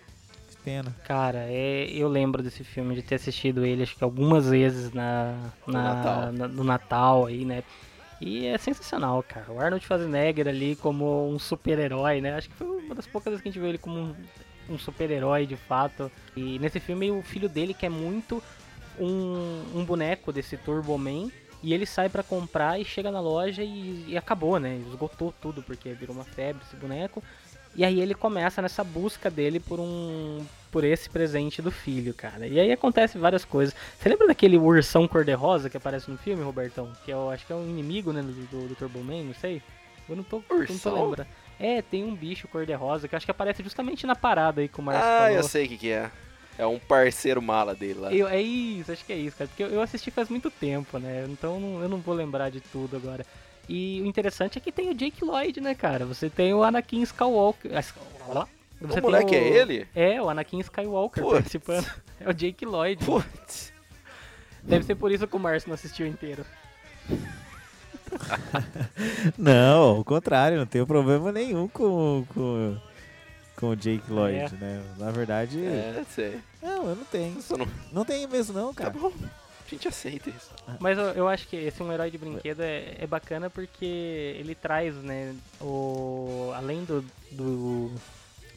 Pena. 0.64 0.96
Cara, 1.06 1.40
é, 1.50 1.86
eu 1.92 2.08
lembro 2.08 2.42
desse 2.42 2.64
filme, 2.64 2.96
de 2.96 3.02
ter 3.02 3.16
assistido 3.16 3.66
ele 3.66 3.84
acho 3.84 3.96
que 3.96 4.04
algumas 4.04 4.50
vezes 4.50 4.92
na, 4.94 5.34
No 5.68 5.74
na- 5.74 5.94
Natal. 5.94 6.32
na- 6.32 6.48
no 6.48 6.64
Natal 6.64 7.26
aí, 7.26 7.44
né? 7.46 7.64
E 8.22 8.46
é 8.46 8.58
sensacional, 8.58 9.22
cara. 9.24 9.52
O 9.52 9.60
Arnold 9.60 9.84
Schwarzenegger 9.86 10.48
ali 10.48 10.76
como 10.78 11.30
um 11.30 11.38
super-herói, 11.38 12.22
né? 12.22 12.36
Acho 12.36 12.50
que 12.50 12.56
foi 12.56 12.68
uma 12.68 12.96
das 12.96 13.06
poucas 13.06 13.32
vezes 13.32 13.42
que 13.44 13.50
a 13.50 13.52
gente 13.52 13.60
viu 13.60 13.68
ele 13.68 13.78
como 13.78 14.00
um, 14.00 14.16
um 14.70 14.78
super-herói 14.80 15.46
de 15.46 15.58
fato. 15.58 16.10
E 16.36 16.58
nesse 16.60 16.80
filme 16.80 17.12
o 17.12 17.22
filho 17.22 17.50
dele 17.50 17.74
quer 17.74 17.90
muito 17.90 18.42
um, 18.98 19.64
um 19.76 19.84
boneco 19.84 20.32
desse 20.32 20.56
Turbo 20.56 20.98
Man. 20.98 21.30
E 21.62 21.74
ele 21.74 21.86
sai 21.86 22.10
pra 22.10 22.24
comprar 22.24 22.80
e 22.80 22.84
chega 22.86 23.10
na 23.10 23.22
loja 23.22 23.64
e, 23.64 24.06
e 24.10 24.18
acabou, 24.18 24.60
né? 24.60 24.82
Esgotou 24.90 25.34
tudo 25.42 25.62
porque 25.64 25.94
virou 25.94 26.14
uma 26.16 26.26
febre 26.26 26.62
esse 26.66 26.76
boneco. 26.76 27.22
E 27.76 27.84
aí 27.84 28.00
ele 28.00 28.14
começa 28.14 28.62
nessa 28.62 28.84
busca 28.84 29.30
dele 29.30 29.60
por 29.60 29.80
um 29.80 30.46
por 30.72 30.84
esse 30.84 31.08
presente 31.08 31.62
do 31.62 31.70
filho, 31.70 32.16
cara. 32.16 32.48
E 32.48 32.60
aí 32.60 32.72
acontece 32.72 33.16
várias 33.20 33.46
coisas. 33.46 33.76
Você 34.00 34.10
lembra 34.10 34.26
daquele 34.26 34.58
ursão 34.58 35.08
cor-de-rosa 35.08 35.70
que 35.70 35.78
aparece 35.78 36.10
no 36.10 36.18
filme, 36.18 36.44
Robertão? 36.44 36.92
Que 37.06 37.12
eu 37.12 37.30
acho 37.30 37.46
que 37.46 37.54
é 37.54 37.56
um 37.56 37.70
inimigo, 37.70 38.12
né, 38.12 38.24
do, 38.24 38.32
do, 38.68 38.76
Turbo 38.76 39.04
Man, 39.04 39.22
não 39.24 39.36
sei. 39.36 39.62
Eu 40.10 40.16
não 40.16 40.24
tô, 40.24 40.38
não 40.38 40.44
tô 40.48 40.56
Ursão? 40.56 41.10
lembrando. 41.10 41.28
É, 41.60 41.82
tem 41.84 42.04
um 42.04 42.16
bicho 42.16 42.48
cor-de-rosa 42.48 43.08
que 43.08 43.14
eu 43.14 43.18
acho 43.18 43.26
que 43.26 43.32
aparece 43.32 43.62
justamente 43.62 44.08
na 44.08 44.16
parada 44.16 44.62
aí 44.62 44.68
com 44.68 44.82
o 44.82 44.86
Marcos 44.86 45.06
Ah, 45.06 45.18
falou. 45.20 45.32
eu 45.34 45.44
sei 45.44 45.66
o 45.66 45.70
que, 45.70 45.78
que 45.78 45.92
é. 45.92 46.10
É 46.58 46.66
um 46.66 46.80
parceiro 46.80 47.42
mala 47.42 47.74
dele 47.76 48.00
lá. 48.00 48.14
Eu- 48.14 48.28
é 48.28 48.42
isso, 48.42 48.92
acho 48.92 49.06
que 49.06 49.14
é 49.14 49.18
isso, 49.18 49.38
cara. 49.38 49.48
Porque 49.48 49.64
eu, 49.64 49.70
eu 49.70 49.82
assisti 49.82 50.10
faz 50.12 50.28
muito 50.30 50.50
tempo, 50.52 50.98
né? 50.98 51.26
Então 51.30 51.56
eu 51.56 51.60
não, 51.60 51.82
eu 51.84 51.90
não 51.90 51.98
vou 52.00 52.16
lembrar 52.16 52.50
de 52.50 52.60
tudo 52.62 52.96
agora. 52.96 53.26
E 53.68 54.02
o 54.02 54.06
interessante 54.06 54.58
é 54.58 54.62
que 54.62 54.72
tem 54.72 54.90
o 54.90 54.94
Jake 54.94 55.24
Lloyd, 55.24 55.62
né, 55.62 55.74
cara? 55.74 56.06
Você 56.06 56.30
tem 56.30 56.54
o 56.54 56.64
Anakin 56.64 57.02
Skywalker. 57.04 57.72
ah, 57.76 58.48
Você 58.82 59.00
o 59.00 59.02
moleque 59.02 59.36
é 59.36 59.48
ele? 59.48 59.88
É, 59.96 60.22
o 60.22 60.30
Anakin 60.30 60.60
Skywalker 60.60 61.24
Putz. 61.24 61.34
participando. 61.36 61.88
É 62.20 62.30
o 62.30 62.34
Jake 62.34 62.66
Lloyd. 62.66 63.04
Putz. 63.06 63.72
Deve 64.62 64.86
ser 64.86 64.96
por 64.96 65.12
isso 65.12 65.28
que 65.28 65.36
o 65.36 65.40
Márcio 65.40 65.70
não 65.70 65.76
assistiu 65.76 66.06
inteiro. 66.08 66.46
Não, 69.38 69.82
ao 69.98 70.04
contrário, 70.04 70.58
não 70.58 70.66
tenho 70.66 70.86
problema 70.86 71.32
nenhum 71.32 71.68
com, 71.68 72.26
com, 72.34 72.78
com 73.56 73.70
o 73.70 73.76
Jake 73.76 74.12
Lloyd, 74.12 74.54
né? 74.56 74.84
Na 74.98 75.12
verdade, 75.12 75.64
É, 75.66 76.04
sei. 76.10 76.40
não, 76.62 76.90
eu 76.90 76.96
não 76.96 77.06
tenho. 77.06 77.38
Não... 77.58 77.68
Não 77.92 78.06
tenho 78.06 78.30
mesmo 78.30 78.54
não, 78.54 78.74
Tá 78.74 78.84
cara. 78.84 78.94
bom. 78.98 79.12
A 79.66 79.70
gente 79.70 79.88
aceita 79.88 80.30
isso. 80.30 80.52
Mas 80.80 80.98
eu, 80.98 81.06
eu 81.06 81.28
acho 81.28 81.48
que 81.48 81.56
esse 81.56 81.82
um 81.82 81.92
herói 81.92 82.12
de 82.12 82.18
brinquedo 82.18 82.62
é, 82.62 82.96
é 83.00 83.08
bacana 83.08 83.50
porque 83.50 83.86
ele 84.38 84.54
traz, 84.56 84.94
né, 84.96 85.36
o 85.60 86.52
além 86.56 86.84
do, 86.84 87.04
do, 87.32 87.92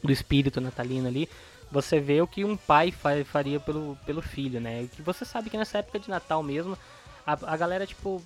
do 0.03 0.11
espírito 0.11 0.61
natalino 0.61 1.07
ali, 1.07 1.27
você 1.71 1.99
vê 1.99 2.21
o 2.21 2.27
que 2.27 2.45
um 2.45 2.55
pai 2.55 2.91
fa- 2.91 3.23
faria 3.25 3.59
pelo, 3.59 3.97
pelo 4.05 4.21
filho, 4.21 4.61
né? 4.61 4.87
Que 4.95 5.01
você 5.01 5.25
sabe 5.25 5.49
que 5.49 5.57
nessa 5.57 5.79
época 5.79 5.99
de 5.99 6.09
Natal 6.09 6.41
mesmo, 6.43 6.77
a, 7.25 7.33
a 7.33 7.57
galera, 7.57 7.85
tipo, 7.85 8.21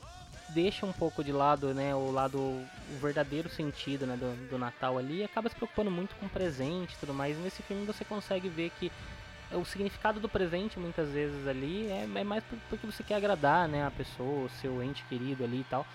deixa 0.49 0.85
um 0.85 0.91
pouco 0.91 1.23
de 1.23 1.31
lado, 1.31 1.73
né, 1.73 1.95
o 1.95 2.11
lado, 2.11 2.37
o 2.37 2.97
verdadeiro 3.01 3.49
sentido, 3.49 4.05
né, 4.05 4.15
do, 4.17 4.49
do 4.49 4.57
Natal 4.59 4.97
ali 4.97 5.19
e 5.19 5.23
acaba 5.23 5.49
se 5.49 5.55
preocupando 5.55 5.89
muito 5.89 6.13
com 6.15 6.27
presente 6.27 6.93
e 6.93 6.97
tudo 6.97 7.13
mais. 7.13 7.37
E 7.37 7.39
nesse 7.39 7.63
filme 7.63 7.85
você 7.85 8.03
consegue 8.03 8.49
ver 8.49 8.69
que 8.79 8.91
o 9.57 9.65
significado 9.65 10.19
do 10.19 10.29
presente 10.29 10.79
muitas 10.79 11.09
vezes 11.09 11.47
ali 11.47 11.87
é, 11.87 12.07
é 12.15 12.23
mais 12.23 12.43
por- 12.43 12.57
porque 12.69 12.85
você 12.85 13.03
quer 13.03 13.15
agradar, 13.15 13.67
né, 13.67 13.85
a 13.85 13.91
pessoa, 13.91 14.45
o 14.45 14.49
seu 14.49 14.81
ente 14.83 15.03
querido 15.05 15.43
ali 15.43 15.61
e 15.61 15.63
tal. 15.65 15.85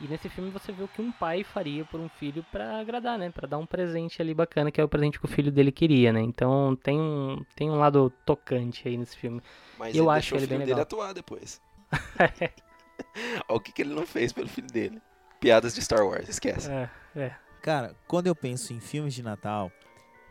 E 0.00 0.08
nesse 0.08 0.28
filme 0.28 0.50
você 0.50 0.72
vê 0.72 0.82
o 0.82 0.88
que 0.88 1.00
um 1.00 1.12
pai 1.12 1.44
faria 1.44 1.84
por 1.84 2.00
um 2.00 2.08
filho 2.08 2.44
pra 2.50 2.80
agradar, 2.80 3.16
né, 3.18 3.30
Pra 3.30 3.46
dar 3.46 3.58
um 3.58 3.66
presente 3.66 4.20
ali 4.20 4.34
bacana, 4.34 4.70
que 4.72 4.80
é 4.80 4.84
o 4.84 4.88
presente 4.88 5.18
que 5.20 5.24
o 5.24 5.28
filho 5.28 5.52
dele 5.52 5.70
queria, 5.70 6.12
né? 6.12 6.20
Então 6.20 6.74
tem 6.82 6.98
um 6.98 7.44
tem 7.54 7.70
um 7.70 7.78
lado 7.78 8.10
tocante 8.26 8.88
aí 8.88 8.96
nesse 8.96 9.16
filme. 9.16 9.40
Mas 9.78 9.94
Eu 9.94 10.04
ele 10.10 10.18
acho 10.18 10.34
ele 10.34 10.38
o 10.38 10.40
filho 10.40 10.48
bem 10.48 10.58
dele 10.58 10.70
legal. 10.70 10.82
atuar 10.82 11.12
depois. 11.14 11.60
Olha 13.48 13.56
o 13.56 13.60
que, 13.60 13.72
que 13.72 13.82
ele 13.82 13.94
não 13.94 14.06
fez 14.06 14.32
pelo 14.32 14.48
filho 14.48 14.66
dele. 14.68 15.00
Piadas 15.40 15.74
de 15.74 15.82
Star 15.82 16.04
Wars, 16.06 16.28
esquece. 16.28 16.70
É, 16.70 16.88
é. 17.16 17.34
Cara, 17.60 17.94
quando 18.08 18.26
eu 18.26 18.34
penso 18.34 18.72
em 18.72 18.80
filmes 18.80 19.14
de 19.14 19.22
Natal, 19.22 19.70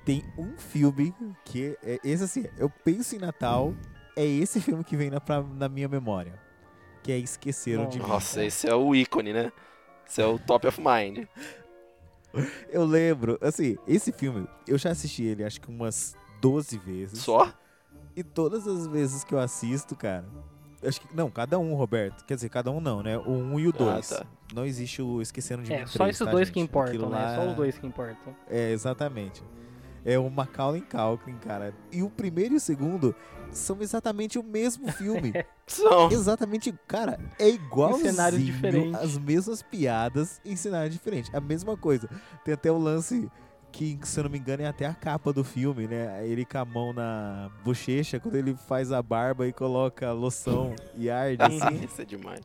tem 0.05 0.23
um 0.37 0.57
filme 0.57 1.13
que 1.45 1.77
é 1.83 1.99
esse 2.03 2.23
assim, 2.23 2.45
eu 2.57 2.69
penso 2.69 3.15
em 3.15 3.19
Natal, 3.19 3.73
é 4.15 4.25
esse 4.25 4.59
filme 4.59 4.83
que 4.83 4.95
vem 4.97 5.09
na, 5.09 5.19
pra- 5.21 5.41
na 5.43 5.69
minha 5.69 5.87
memória. 5.87 6.39
Que 7.03 7.11
é 7.11 7.17
Esqueceram 7.17 7.87
de 7.89 7.99
Mim. 7.99 8.07
Nossa, 8.07 8.43
esse 8.43 8.67
é 8.69 8.75
o 8.75 8.93
ícone, 8.93 9.33
né? 9.33 9.51
Esse 10.07 10.21
é 10.21 10.25
o 10.25 10.37
top 10.37 10.67
of 10.67 10.79
mind. 10.79 11.25
Eu 12.71 12.85
lembro, 12.85 13.37
assim, 13.41 13.77
esse 13.85 14.11
filme, 14.13 14.47
eu 14.65 14.77
já 14.77 14.91
assisti 14.91 15.23
ele 15.23 15.43
acho 15.43 15.59
que 15.59 15.69
umas 15.69 16.15
12 16.39 16.77
vezes. 16.77 17.19
Só? 17.19 17.51
E 18.15 18.23
todas 18.23 18.65
as 18.67 18.87
vezes 18.87 19.23
que 19.25 19.33
eu 19.33 19.39
assisto, 19.39 19.95
cara. 19.97 20.25
Acho 20.81 21.01
que. 21.01 21.13
Não, 21.15 21.29
cada 21.29 21.59
um, 21.59 21.73
Roberto. 21.75 22.23
Quer 22.25 22.35
dizer, 22.35 22.47
cada 22.49 22.71
um 22.71 22.79
não, 22.79 23.03
né? 23.03 23.17
O 23.17 23.31
um 23.31 23.59
e 23.59 23.67
o 23.67 23.73
dois. 23.73 24.07
tá. 24.09 24.25
Não 24.53 24.65
existe 24.65 25.01
o 25.01 25.21
Esquecendo 25.21 25.61
de 25.63 25.69
Mim. 25.71 25.75
É, 25.75 25.85
só 25.85 25.99
3, 26.05 26.09
esses 26.15 26.25
tá, 26.25 26.31
dois 26.31 26.47
gente? 26.47 26.53
que 26.53 26.59
importam, 26.61 26.93
Aquilo 26.95 27.09
né? 27.09 27.17
lá- 27.17 27.35
Só 27.35 27.49
os 27.49 27.55
dois 27.55 27.77
que 27.77 27.85
importam. 27.85 28.35
É, 28.49 28.71
exatamente. 28.71 29.43
É 30.03 30.17
o 30.17 30.29
Macaulay 30.29 30.81
Culkin, 30.81 31.35
cara. 31.37 31.73
E 31.91 32.01
o 32.01 32.09
primeiro 32.09 32.55
e 32.55 32.57
o 32.57 32.59
segundo 32.59 33.15
são 33.51 33.77
exatamente 33.81 34.39
o 34.39 34.43
mesmo 34.43 34.89
filme. 34.93 35.33
São. 35.67 36.09
exatamente, 36.11 36.73
cara, 36.87 37.19
é 37.39 37.49
igualzinho 37.49 38.11
cenários 38.11 38.43
diferentes. 38.43 38.99
as 38.99 39.17
mesmas 39.17 39.61
piadas 39.61 40.41
em 40.43 40.55
cenário 40.55 40.89
diferente. 40.89 41.29
A 41.35 41.39
mesma 41.39 41.77
coisa. 41.77 42.09
Tem 42.43 42.53
até 42.53 42.71
o 42.71 42.77
lance 42.77 43.29
que, 43.71 43.97
se 44.03 44.19
eu 44.19 44.25
não 44.25 44.31
me 44.31 44.37
engano, 44.37 44.63
é 44.63 44.67
até 44.67 44.85
a 44.85 44.93
capa 44.93 45.31
do 45.31 45.43
filme, 45.43 45.87
né? 45.87 46.27
Ele 46.27 46.43
com 46.43 46.57
a 46.57 46.65
mão 46.65 46.91
na 46.91 47.49
bochecha, 47.63 48.19
quando 48.19 48.35
ele 48.35 48.53
faz 48.67 48.91
a 48.91 49.01
barba 49.01 49.47
e 49.47 49.53
coloca 49.53 50.11
loção 50.11 50.75
e 50.95 51.09
arde, 51.09 51.37
assim. 51.43 51.85
Isso 51.85 52.01
é 52.01 52.05
demais. 52.05 52.41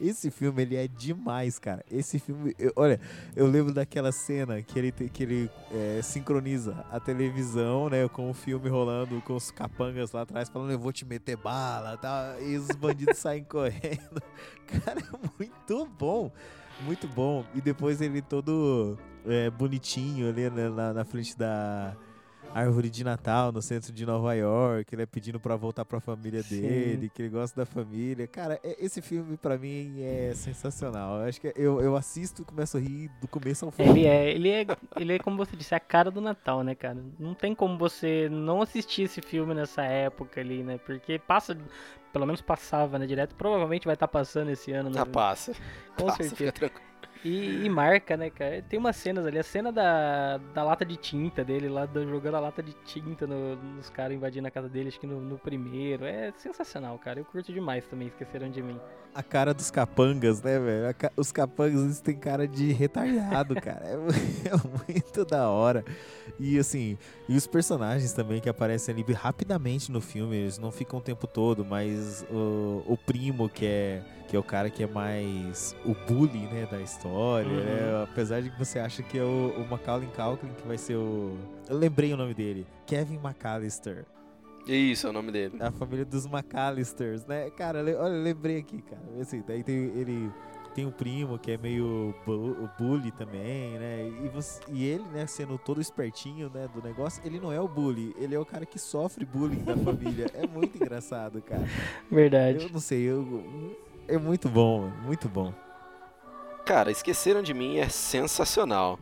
Esse 0.00 0.30
filme, 0.30 0.62
ele 0.62 0.76
é 0.76 0.86
demais, 0.86 1.58
cara. 1.58 1.84
Esse 1.90 2.18
filme, 2.18 2.54
eu- 2.58 2.72
olha, 2.76 3.00
eu 3.34 3.46
lembro 3.46 3.72
daquela 3.72 4.12
cena 4.12 4.60
que 4.62 4.78
ele, 4.78 4.92
que 4.92 5.22
ele 5.22 5.50
é, 5.72 6.00
sincroniza 6.02 6.84
a 6.90 7.00
televisão, 7.00 7.88
né, 7.88 8.08
com 8.08 8.30
o 8.30 8.34
filme 8.34 8.68
rolando, 8.68 9.20
com 9.22 9.34
os 9.34 9.50
capangas 9.50 10.12
lá 10.12 10.22
atrás, 10.22 10.48
falando, 10.48 10.72
eu 10.72 10.78
vou 10.78 10.92
te 10.92 11.04
meter 11.04 11.36
bala, 11.36 11.96
tá? 11.96 12.36
E 12.40 12.56
os 12.56 12.68
bandidos 12.76 13.18
saem 13.18 13.42
correndo. 13.48 14.22
Cara, 14.66 15.00
é 15.00 15.28
muito 15.38 15.86
bom. 15.98 16.30
Muito 16.82 17.08
bom. 17.08 17.44
E 17.54 17.60
depois 17.60 18.00
ele 18.02 18.20
todo 18.20 18.98
é, 19.24 19.48
bonitinho 19.50 20.28
ali 20.28 20.50
né, 20.50 20.68
na, 20.68 20.92
na 20.92 21.04
frente 21.04 21.36
da... 21.36 21.96
árvore 22.56 22.88
de 22.88 23.04
Natal 23.04 23.52
no 23.52 23.60
centro 23.60 23.92
de 23.92 24.06
Nova 24.06 24.34
York, 24.34 24.94
ele 24.94 25.02
é 25.02 25.06
pedindo 25.06 25.38
pra 25.38 25.56
voltar 25.56 25.84
pra 25.84 26.00
família 26.00 26.42
Sim. 26.42 26.62
dele, 26.62 27.10
que 27.14 27.22
ele 27.22 27.28
gosta 27.28 27.60
da 27.60 27.66
família. 27.66 28.26
Cara, 28.26 28.58
esse 28.62 29.02
filme 29.02 29.36
pra 29.36 29.58
mim 29.58 30.00
é 30.00 30.32
sensacional. 30.34 31.20
Eu 31.20 31.28
acho 31.28 31.40
que 31.40 31.52
eu, 31.54 31.80
eu 31.82 31.94
assisto 31.96 32.42
e 32.42 32.44
começo 32.44 32.78
a 32.78 32.80
rir 32.80 33.10
do 33.20 33.28
começo 33.28 33.66
ao 33.66 33.70
fim. 33.70 33.82
Ele 33.82 34.06
é, 34.06 34.30
ele 34.30 34.48
é, 34.48 34.66
ele 34.96 35.12
é 35.14 35.18
como 35.18 35.36
você 35.36 35.54
disse, 35.54 35.74
a 35.74 35.80
cara 35.80 36.10
do 36.10 36.20
Natal, 36.20 36.64
né, 36.64 36.74
cara? 36.74 36.96
Não 37.18 37.34
tem 37.34 37.54
como 37.54 37.76
você 37.76 38.28
não 38.30 38.62
assistir 38.62 39.02
esse 39.02 39.20
filme 39.20 39.52
nessa 39.52 39.82
época 39.82 40.40
ali, 40.40 40.62
né? 40.62 40.78
Porque 40.78 41.18
passa, 41.18 41.56
pelo 42.12 42.24
menos 42.24 42.40
passava, 42.40 42.98
né, 42.98 43.06
direto. 43.06 43.34
Provavelmente 43.34 43.84
vai 43.84 43.94
estar 43.94 44.08
passando 44.08 44.50
esse 44.50 44.72
ano, 44.72 44.88
né? 44.88 45.00
Ah, 45.00 45.06
passa. 45.06 45.52
Com 45.98 46.06
Passa, 46.06 46.22
certeza. 46.22 46.72
E, 47.26 47.64
e 47.64 47.68
marca, 47.68 48.16
né, 48.16 48.30
cara? 48.30 48.62
Tem 48.62 48.78
umas 48.78 48.94
cenas 48.96 49.26
ali, 49.26 49.38
a 49.38 49.42
cena 49.42 49.72
da, 49.72 50.38
da 50.54 50.62
lata 50.62 50.84
de 50.84 50.96
tinta 50.96 51.44
dele 51.44 51.68
lá, 51.68 51.84
do- 51.86 52.06
jogando 52.08 52.36
a 52.36 52.40
lata 52.40 52.62
de 52.62 52.72
tinta 52.84 53.26
no- 53.26 53.56
nos 53.56 53.90
caras 53.90 54.16
invadindo 54.16 54.46
a 54.46 54.50
casa 54.50 54.68
dele, 54.68 54.88
acho 54.88 55.00
que 55.00 55.06
no, 55.06 55.20
no 55.20 55.38
primeiro. 55.38 56.04
É 56.04 56.32
sensacional, 56.36 56.98
cara. 56.98 57.18
Eu 57.20 57.24
curto 57.24 57.52
demais 57.52 57.84
também, 57.86 58.08
esqueceram 58.08 58.48
de 58.50 58.62
mim. 58.62 58.78
A 59.14 59.22
cara 59.22 59.54
dos 59.54 59.70
capangas, 59.70 60.42
né, 60.42 60.58
velho? 60.58 60.94
Os 61.16 61.32
capangas 61.32 61.82
eles 61.82 62.00
têm 62.00 62.16
cara 62.16 62.46
de 62.46 62.70
retardado, 62.72 63.54
cara. 63.60 63.84
É, 63.86 63.92
é 63.94 64.86
muito 64.86 65.24
da 65.24 65.48
hora. 65.48 65.84
E 66.38 66.58
assim, 66.58 66.98
e 67.28 67.36
os 67.36 67.46
personagens 67.46 68.12
também 68.12 68.40
que 68.40 68.48
aparecem 68.48 68.94
ali 68.94 69.12
rapidamente 69.12 69.90
no 69.90 70.00
filme, 70.00 70.36
eles 70.36 70.58
não 70.58 70.70
ficam 70.70 70.98
o 70.98 71.02
tempo 71.02 71.26
todo, 71.26 71.64
mas 71.64 72.26
o, 72.30 72.82
o 72.86 72.96
primo, 72.96 73.48
que 73.48 73.64
é, 73.64 74.02
que 74.28 74.36
é 74.36 74.38
o 74.38 74.42
cara 74.42 74.68
que 74.68 74.82
é 74.82 74.86
mais 74.86 75.74
o 75.84 75.94
bully, 76.06 76.46
né, 76.52 76.66
da 76.70 76.80
história, 76.80 77.48
Uhum. 77.50 77.56
né? 77.56 78.02
Apesar 78.04 78.42
de 78.42 78.50
que 78.50 78.58
você 78.58 78.78
acha 78.78 79.02
que 79.02 79.16
é 79.18 79.22
o, 79.22 79.54
o 79.56 79.66
Macaulay 79.70 80.08
Culkin 80.14 80.48
que 80.60 80.66
vai 80.68 80.76
ser 80.78 80.96
o... 80.96 81.36
Eu 81.68 81.76
lembrei 81.78 82.12
o 82.12 82.16
nome 82.16 82.34
dele. 82.34 82.66
Kevin 82.86 83.16
McAllister. 83.16 84.04
Isso 84.66 85.06
é 85.06 85.10
o 85.10 85.12
nome 85.12 85.30
dele. 85.30 85.56
A 85.60 85.70
família 85.70 86.04
dos 86.04 86.26
McAllisters, 86.26 87.24
né? 87.24 87.48
Cara, 87.50 87.78
olha, 87.80 87.90
eu 87.90 88.22
lembrei 88.22 88.58
aqui, 88.58 88.82
cara. 88.82 89.02
Assim, 89.20 89.42
daí 89.46 89.62
tem 89.62 89.76
ele 89.96 90.28
tem 90.76 90.84
um 90.86 90.90
primo 90.90 91.38
que 91.38 91.50
é 91.52 91.56
meio 91.56 92.14
bu- 92.26 92.68
bully 92.78 93.10
também, 93.10 93.78
né? 93.78 94.08
E, 94.24 94.28
você- 94.28 94.60
e 94.68 94.84
ele, 94.84 95.04
né, 95.04 95.26
sendo 95.26 95.56
todo 95.58 95.80
espertinho, 95.80 96.50
né, 96.52 96.68
do 96.68 96.82
negócio, 96.82 97.22
ele 97.24 97.40
não 97.40 97.50
é 97.50 97.58
o 97.58 97.66
bully, 97.66 98.14
ele 98.18 98.34
é 98.34 98.38
o 98.38 98.44
cara 98.44 98.66
que 98.66 98.78
sofre 98.78 99.24
bullying 99.24 99.64
da 99.64 99.74
família. 99.76 100.30
É 100.34 100.46
muito 100.46 100.76
engraçado, 100.76 101.40
cara. 101.40 101.64
Verdade. 102.10 102.64
Eu 102.64 102.70
não 102.70 102.78
sei, 102.80 103.00
eu, 103.02 103.74
é 104.06 104.18
muito 104.18 104.48
bom, 104.50 104.90
muito 105.02 105.28
bom. 105.30 105.52
Cara, 106.66 106.90
Esqueceram 106.90 107.42
de 107.42 107.54
Mim 107.54 107.78
é 107.78 107.88
sensacional. 107.88 108.98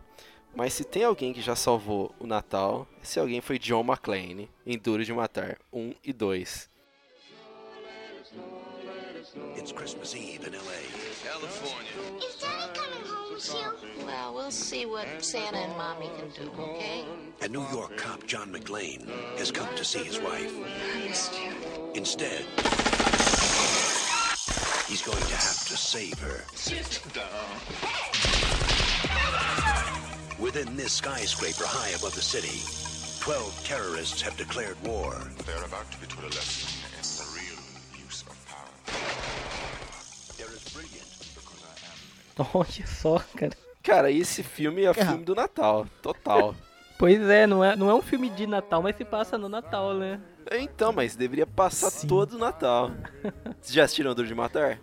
Mas 0.55 0.73
se 0.75 0.85
tem 0.85 1.03
alguém 1.03 1.33
que 1.33 1.41
já 1.41 1.57
salvou 1.57 2.15
o 2.21 2.27
Natal, 2.29 2.87
esse 3.03 3.19
alguém 3.19 3.41
foi 3.41 3.59
John 3.59 3.81
McClane, 3.83 4.49
em 4.65 4.79
Duro 4.79 5.05
de 5.05 5.13
Matar 5.13 5.59
1 5.73 5.93
e 6.05 6.13
2. 6.13 6.71
It's 9.59 9.73
Christmas 9.73 10.15
Eve 10.15 10.49
in 10.49 10.55
L.A. 10.55 11.04
Is 11.43 12.37
Daddy 12.37 12.73
coming 12.75 13.05
home 13.07 13.35
with 13.35 13.55
you? 13.55 14.07
Well, 14.07 14.35
we'll 14.35 14.53
see 14.53 14.87
what 14.87 15.07
Santa 15.19 15.59
and 15.59 15.77
Mommy 15.77 16.09
can 16.17 16.29
do, 16.31 16.51
okay? 16.63 17.05
A 17.43 17.49
New 17.49 17.67
York 17.73 17.97
cop, 17.97 18.25
John 18.25 18.53
McLean, 18.53 19.09
has 19.37 19.51
come 19.51 19.69
to 19.75 19.85
see 19.85 20.05
his 20.05 20.21
wife. 20.21 20.55
I 20.55 21.09
missed 21.09 21.35
you. 21.35 21.51
Instead, 21.95 22.45
he's 24.87 25.03
going 25.03 25.19
to 25.19 25.35
have 25.35 25.67
to 25.67 25.77
save 25.77 26.19
her. 26.21 26.45
Sit 26.55 27.03
down. 27.13 27.27
Within 30.39 30.77
this 30.77 30.93
skyscraper 30.93 31.65
high 31.67 31.91
above 31.91 32.15
the 32.15 32.23
city, 32.23 32.63
12 33.21 33.65
terrorists 33.65 34.23
have 34.23 34.37
declared 34.37 34.81
war. 34.87 35.21
They're 35.47 35.65
about 35.65 35.91
to 35.91 35.99
be 35.99 36.07
taught 36.07 36.25
a 36.25 36.29
lesson 36.29 36.84
Olha 42.55 42.87
só, 42.87 43.21
cara. 43.37 43.53
Cara, 43.83 44.11
esse 44.11 44.43
filme 44.43 44.85
é 44.85 44.95
filme 44.95 45.25
do 45.25 45.35
Natal, 45.35 45.87
total. 46.03 46.55
Pois 46.97 47.21
é, 47.29 47.45
não 47.45 47.63
é, 47.63 47.75
não 47.75 47.91
é 47.91 47.95
um 47.95 48.01
filme 48.01 48.31
de 48.31 48.47
Natal, 48.47 48.81
mas 48.81 48.95
se 48.97 49.05
passa 49.05 49.37
no 49.37 49.49
Natal, 49.49 49.95
né? 49.95 50.21
Então, 50.53 50.93
mas 50.93 51.17
deveria 51.17 51.45
passar 51.45 51.91
Sim. 51.91 52.07
todo 52.07 52.35
o 52.35 52.39
Natal. 52.39 52.93
Vocês 53.61 53.75
já 53.75 53.83
assistiram 53.83 54.15
Duro 54.15 54.29
de 54.29 54.35
Matar? 54.35 54.79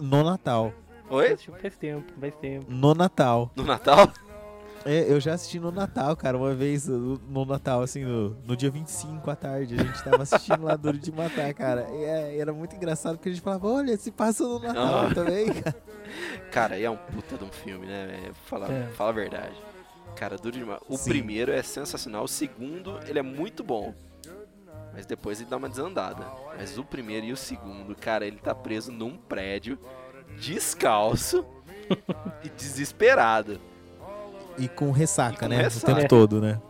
No 0.00 0.24
Natal. 0.24 0.72
Oi? 1.10 1.36
Faz 1.60 1.76
tempo, 1.76 2.12
faz 2.18 2.34
tempo. 2.36 2.64
No 2.68 2.94
Natal. 2.94 3.52
No 3.54 3.62
Natal? 3.62 4.10
É, 4.86 5.10
eu 5.10 5.18
já 5.18 5.32
assisti 5.34 5.58
no 5.58 5.70
Natal, 5.72 6.14
cara, 6.14 6.36
uma 6.36 6.54
vez 6.54 6.86
no, 6.86 7.16
no 7.18 7.44
Natal, 7.46 7.80
assim, 7.82 8.04
no, 8.04 8.30
no 8.44 8.54
dia 8.54 8.70
25 8.70 9.30
à 9.30 9.34
tarde, 9.34 9.74
a 9.74 9.82
gente 9.82 10.04
tava 10.04 10.22
assistindo 10.22 10.62
lá 10.62 10.76
Duro 10.76 10.98
de 10.98 11.10
Matar, 11.10 11.54
cara. 11.54 11.86
E 11.90 12.04
é, 12.04 12.38
era 12.38 12.52
muito 12.52 12.76
engraçado 12.76 13.16
porque 13.16 13.30
a 13.30 13.32
gente 13.32 13.42
falava, 13.42 13.66
olha, 13.66 13.96
se 13.96 14.10
passa 14.10 14.44
no 14.44 14.58
Natal 14.58 15.06
Ah. 15.10 15.14
também, 15.14 15.52
cara. 15.54 15.76
Cara, 16.52 16.78
e 16.78 16.84
é 16.84 16.90
um 16.90 16.96
puta 16.96 17.38
de 17.38 17.44
um 17.44 17.50
filme, 17.50 17.86
né? 17.86 18.30
Fala, 18.44 18.70
É. 18.70 18.86
fala 18.88 19.08
a 19.10 19.12
verdade. 19.14 19.54
Cara, 20.16 20.36
Duro 20.36 20.56
de 20.58 20.64
Matar. 20.64 20.82
O 20.88 20.98
Sim. 20.98 21.10
primeiro 21.10 21.50
é 21.50 21.62
sensacional, 21.62 22.24
o 22.24 22.28
segundo, 22.28 23.00
ele 23.08 23.18
é 23.18 23.22
muito 23.22 23.64
bom. 23.64 23.94
Mas 24.92 25.06
depois 25.06 25.40
ele 25.40 25.48
dá 25.48 25.56
uma 25.56 25.68
desandada. 25.68 26.24
Mas 26.58 26.76
o 26.78 26.84
primeiro 26.84 27.24
e 27.26 27.32
o 27.32 27.36
segundo, 27.36 27.96
cara, 27.96 28.26
ele 28.26 28.36
tá 28.38 28.54
preso 28.54 28.92
num 28.92 29.16
prédio, 29.16 29.78
descalço 30.38 31.44
e 32.44 32.48
desesperado. 32.50 33.58
E 34.58 34.68
com 34.68 34.90
ressaca, 34.90 35.34
E 35.36 35.38
com 35.40 35.48
né? 35.48 35.62
ressaca. 35.62 35.92
O 35.92 35.94
tempo 35.96 36.08
todo, 36.08 36.40
né? 36.40 36.60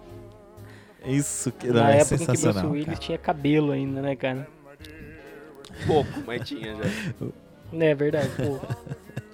Isso 1.05 1.53
que 1.53 1.67
não, 1.69 1.75
Na 1.83 1.93
é 1.93 1.99
época 1.99 2.15
em 2.15 2.19
que 2.19 2.25
Bruce 2.25 2.41
sensacional. 2.41 2.71
Willis 2.73 2.87
cara. 2.87 2.99
tinha 2.99 3.19
cabelo 3.19 3.73
ainda, 3.73 4.01
né, 4.01 4.17
cara? 4.17 4.49
Pouco, 5.87 6.23
mas 6.27 6.49
tinha 6.49 6.75
já. 6.77 6.85
É 7.79 7.95
verdade, 7.95 8.31
pô. 8.37 8.59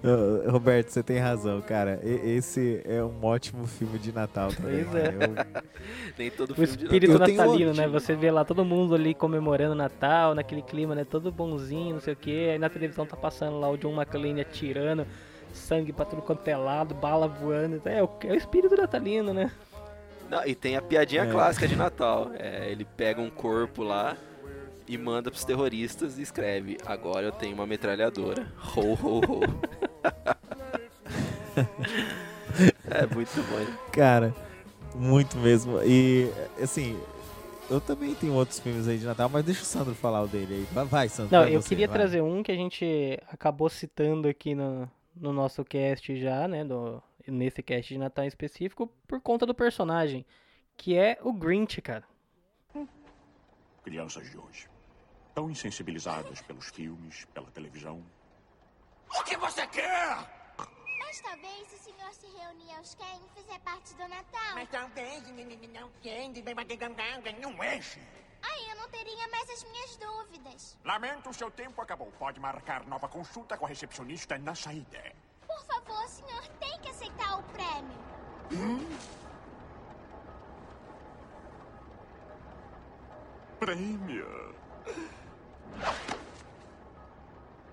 Ô, 0.00 0.50
Roberto, 0.50 0.90
você 0.90 1.02
tem 1.02 1.18
razão, 1.18 1.60
cara. 1.60 2.00
E- 2.04 2.36
esse 2.36 2.80
é 2.84 3.02
um 3.02 3.24
ótimo 3.24 3.66
filme 3.66 3.98
de 3.98 4.12
Natal 4.12 4.52
também. 4.52 4.84
Pois 4.84 4.94
é. 4.94 5.08
Eu- 5.08 5.62
Nem 6.16 6.30
todo 6.30 6.50
O 6.50 6.54
filme 6.54 6.76
de 6.76 6.84
espírito 6.84 7.18
natalino, 7.18 7.74
né? 7.74 7.88
Você 7.88 8.14
vê 8.14 8.30
lá 8.30 8.44
todo 8.44 8.64
mundo 8.64 8.94
ali 8.94 9.12
comemorando 9.14 9.74
Natal, 9.74 10.34
naquele 10.36 10.62
clima, 10.62 10.94
né? 10.94 11.04
Todo 11.04 11.32
bonzinho, 11.32 11.94
não 11.94 12.00
sei 12.00 12.12
o 12.12 12.16
que. 12.16 12.50
Aí 12.50 12.58
na 12.58 12.68
televisão 12.68 13.06
tá 13.06 13.16
passando 13.16 13.58
lá 13.58 13.68
o 13.70 13.76
John 13.76 13.92
McClane 13.94 14.40
atirando, 14.40 15.04
sangue 15.58 15.92
pra 15.92 16.04
tudo 16.04 16.22
quanto 16.22 16.46
é 16.48 16.56
lado, 16.56 16.94
bala 16.94 17.28
voando. 17.28 17.80
É 17.84 18.02
o, 18.02 18.08
é 18.24 18.32
o 18.32 18.34
espírito 18.34 18.76
natalino, 18.76 19.32
né? 19.34 19.50
Não, 20.30 20.44
e 20.46 20.54
tem 20.54 20.76
a 20.76 20.82
piadinha 20.82 21.24
É. 21.24 21.30
clássica 21.30 21.66
de 21.66 21.74
Natal. 21.76 22.30
É, 22.38 22.70
ele 22.70 22.84
pega 22.84 23.20
um 23.20 23.30
corpo 23.30 23.82
lá 23.82 24.16
e 24.86 24.96
manda 24.98 25.30
pros 25.30 25.44
terroristas 25.44 26.18
e 26.18 26.22
escreve: 26.22 26.76
Agora 26.86 27.26
eu 27.26 27.32
tenho 27.32 27.54
uma 27.54 27.66
metralhadora. 27.66 28.46
Ho, 28.76 28.92
ho, 28.94 29.20
ho. 29.20 29.40
é 32.90 33.06
muito 33.14 33.42
bom. 33.42 33.66
Cara, 33.92 34.34
muito 34.94 35.36
mesmo. 35.38 35.80
E, 35.82 36.30
assim, 36.62 36.98
eu 37.70 37.80
também 37.80 38.14
tenho 38.14 38.34
outros 38.34 38.58
filmes 38.60 38.86
aí 38.88 38.98
de 38.98 39.06
Natal, 39.06 39.28
mas 39.28 39.44
deixa 39.44 39.62
o 39.62 39.64
Sandro 39.64 39.94
falar 39.94 40.22
o 40.22 40.28
dele 40.28 40.54
aí. 40.54 40.66
Vai, 40.72 40.84
vai 40.84 41.08
Sandro. 41.08 41.36
Não, 41.36 41.46
eu 41.48 41.60
você, 41.62 41.68
queria 41.70 41.88
vai. 41.88 41.98
trazer 41.98 42.22
um 42.22 42.42
que 42.42 42.52
a 42.52 42.56
gente 42.56 43.18
acabou 43.30 43.68
citando 43.68 44.28
aqui 44.28 44.54
no, 44.54 44.88
no 45.20 45.32
nosso 45.32 45.64
cast 45.64 46.16
já, 46.20 46.46
né? 46.48 46.64
Do, 46.64 47.02
nesse 47.26 47.62
cast 47.62 47.92
de 47.92 47.98
Natal 47.98 48.24
em 48.24 48.28
específico, 48.28 48.86
por 49.06 49.20
conta 49.20 49.44
do 49.44 49.54
personagem, 49.54 50.24
que 50.76 50.96
é 50.96 51.18
o 51.22 51.32
Grinch, 51.32 51.80
cara. 51.82 52.04
Crianças 53.82 54.30
de 54.30 54.38
hoje. 54.38 54.68
Tão 55.34 55.50
insensibilizadas 55.50 56.40
pelos 56.42 56.68
filmes, 56.68 57.24
pela 57.26 57.50
televisão. 57.50 58.04
Mas 60.98 61.20
talvez 61.20 61.72
o 61.72 61.78
senhor 61.78 62.12
se 62.12 62.26
reunir 62.26 62.74
aos 62.76 62.94
Ken 62.94 63.04
e 63.04 63.40
fizer 63.40 63.58
parte 63.60 63.94
do 63.94 64.08
Natal. 64.08 64.54
Mas 64.54 64.68
talvez 64.68 65.26
não 67.40 67.64
enche. 67.64 68.00
Aí 68.50 68.70
eu 68.70 68.76
não 68.76 68.88
teria 68.88 69.28
mais 69.28 69.48
as 69.50 69.64
minhas 69.64 69.96
dúvidas. 69.96 70.78
Lamento, 70.84 71.32
seu 71.32 71.50
tempo 71.50 71.80
acabou. 71.80 72.10
Pode 72.18 72.40
marcar 72.40 72.84
nova 72.86 73.08
consulta 73.08 73.56
com 73.56 73.66
a 73.66 73.68
recepcionista 73.68 74.38
na 74.38 74.54
saída. 74.54 75.12
Por 75.46 75.62
favor, 75.64 76.04
o 76.04 76.08
senhor 76.08 76.46
tem 76.60 76.80
que 76.80 76.88
aceitar 76.88 77.38
o 77.38 77.42
prêmio. 77.44 77.98
Prêmio. 83.58 84.54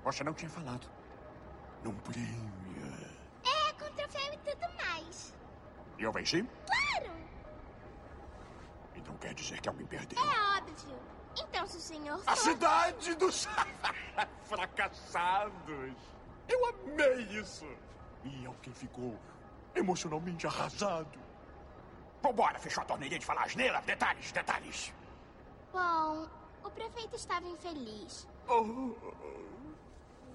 Você 0.04 0.24
não 0.24 0.34
tinha 0.34 0.50
falado. 0.50 0.88
Num 1.84 1.96
prêmio. 2.00 3.16
É, 3.44 3.74
com 3.74 3.92
troféu 3.96 4.34
e 4.34 4.38
tudo 4.38 4.68
mais. 4.84 5.34
E 5.98 6.04
eu 6.04 6.12
venci? 6.12 6.48
Claro! 6.68 7.12
Então 9.06 9.16
quer 9.18 9.36
dizer 9.36 9.62
que 9.62 9.70
alguém 9.70 9.86
perdeu. 9.86 10.18
É 10.20 10.58
óbvio. 10.58 10.98
Então, 11.38 11.68
se 11.68 11.78
o 11.78 11.80
senhor 11.80 12.20
A 12.26 12.36
for... 12.36 12.44
cidade 12.52 13.14
dos 13.16 13.48
fracassados. 14.46 15.94
Eu 16.48 16.66
amei 16.70 17.22
isso. 17.40 17.68
E 18.24 18.46
alguém 18.48 18.74
ficou 18.74 19.16
emocionalmente 19.76 20.48
arrasado. 20.48 21.20
Vambora, 22.24 22.58
fechou 22.58 22.82
a 22.82 22.86
torneirinha 22.86 23.20
de 23.20 23.26
falar 23.26 23.44
asneira? 23.44 23.80
Detalhes, 23.82 24.32
detalhes. 24.32 24.94
Bom, 25.72 26.28
o 26.64 26.72
prefeito 26.72 27.16
estava 27.16 27.48
infeliz. 27.48 28.28
Oh, 28.48 28.64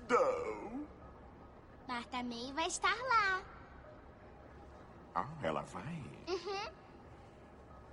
não. 0.08 0.86
Marta 1.88 2.22
May 2.22 2.52
vai 2.52 2.66
estar 2.68 2.94
lá. 2.94 3.42
Ah, 5.16 5.26
ela 5.42 5.62
vai? 5.62 6.04
Uhum, 6.28 6.70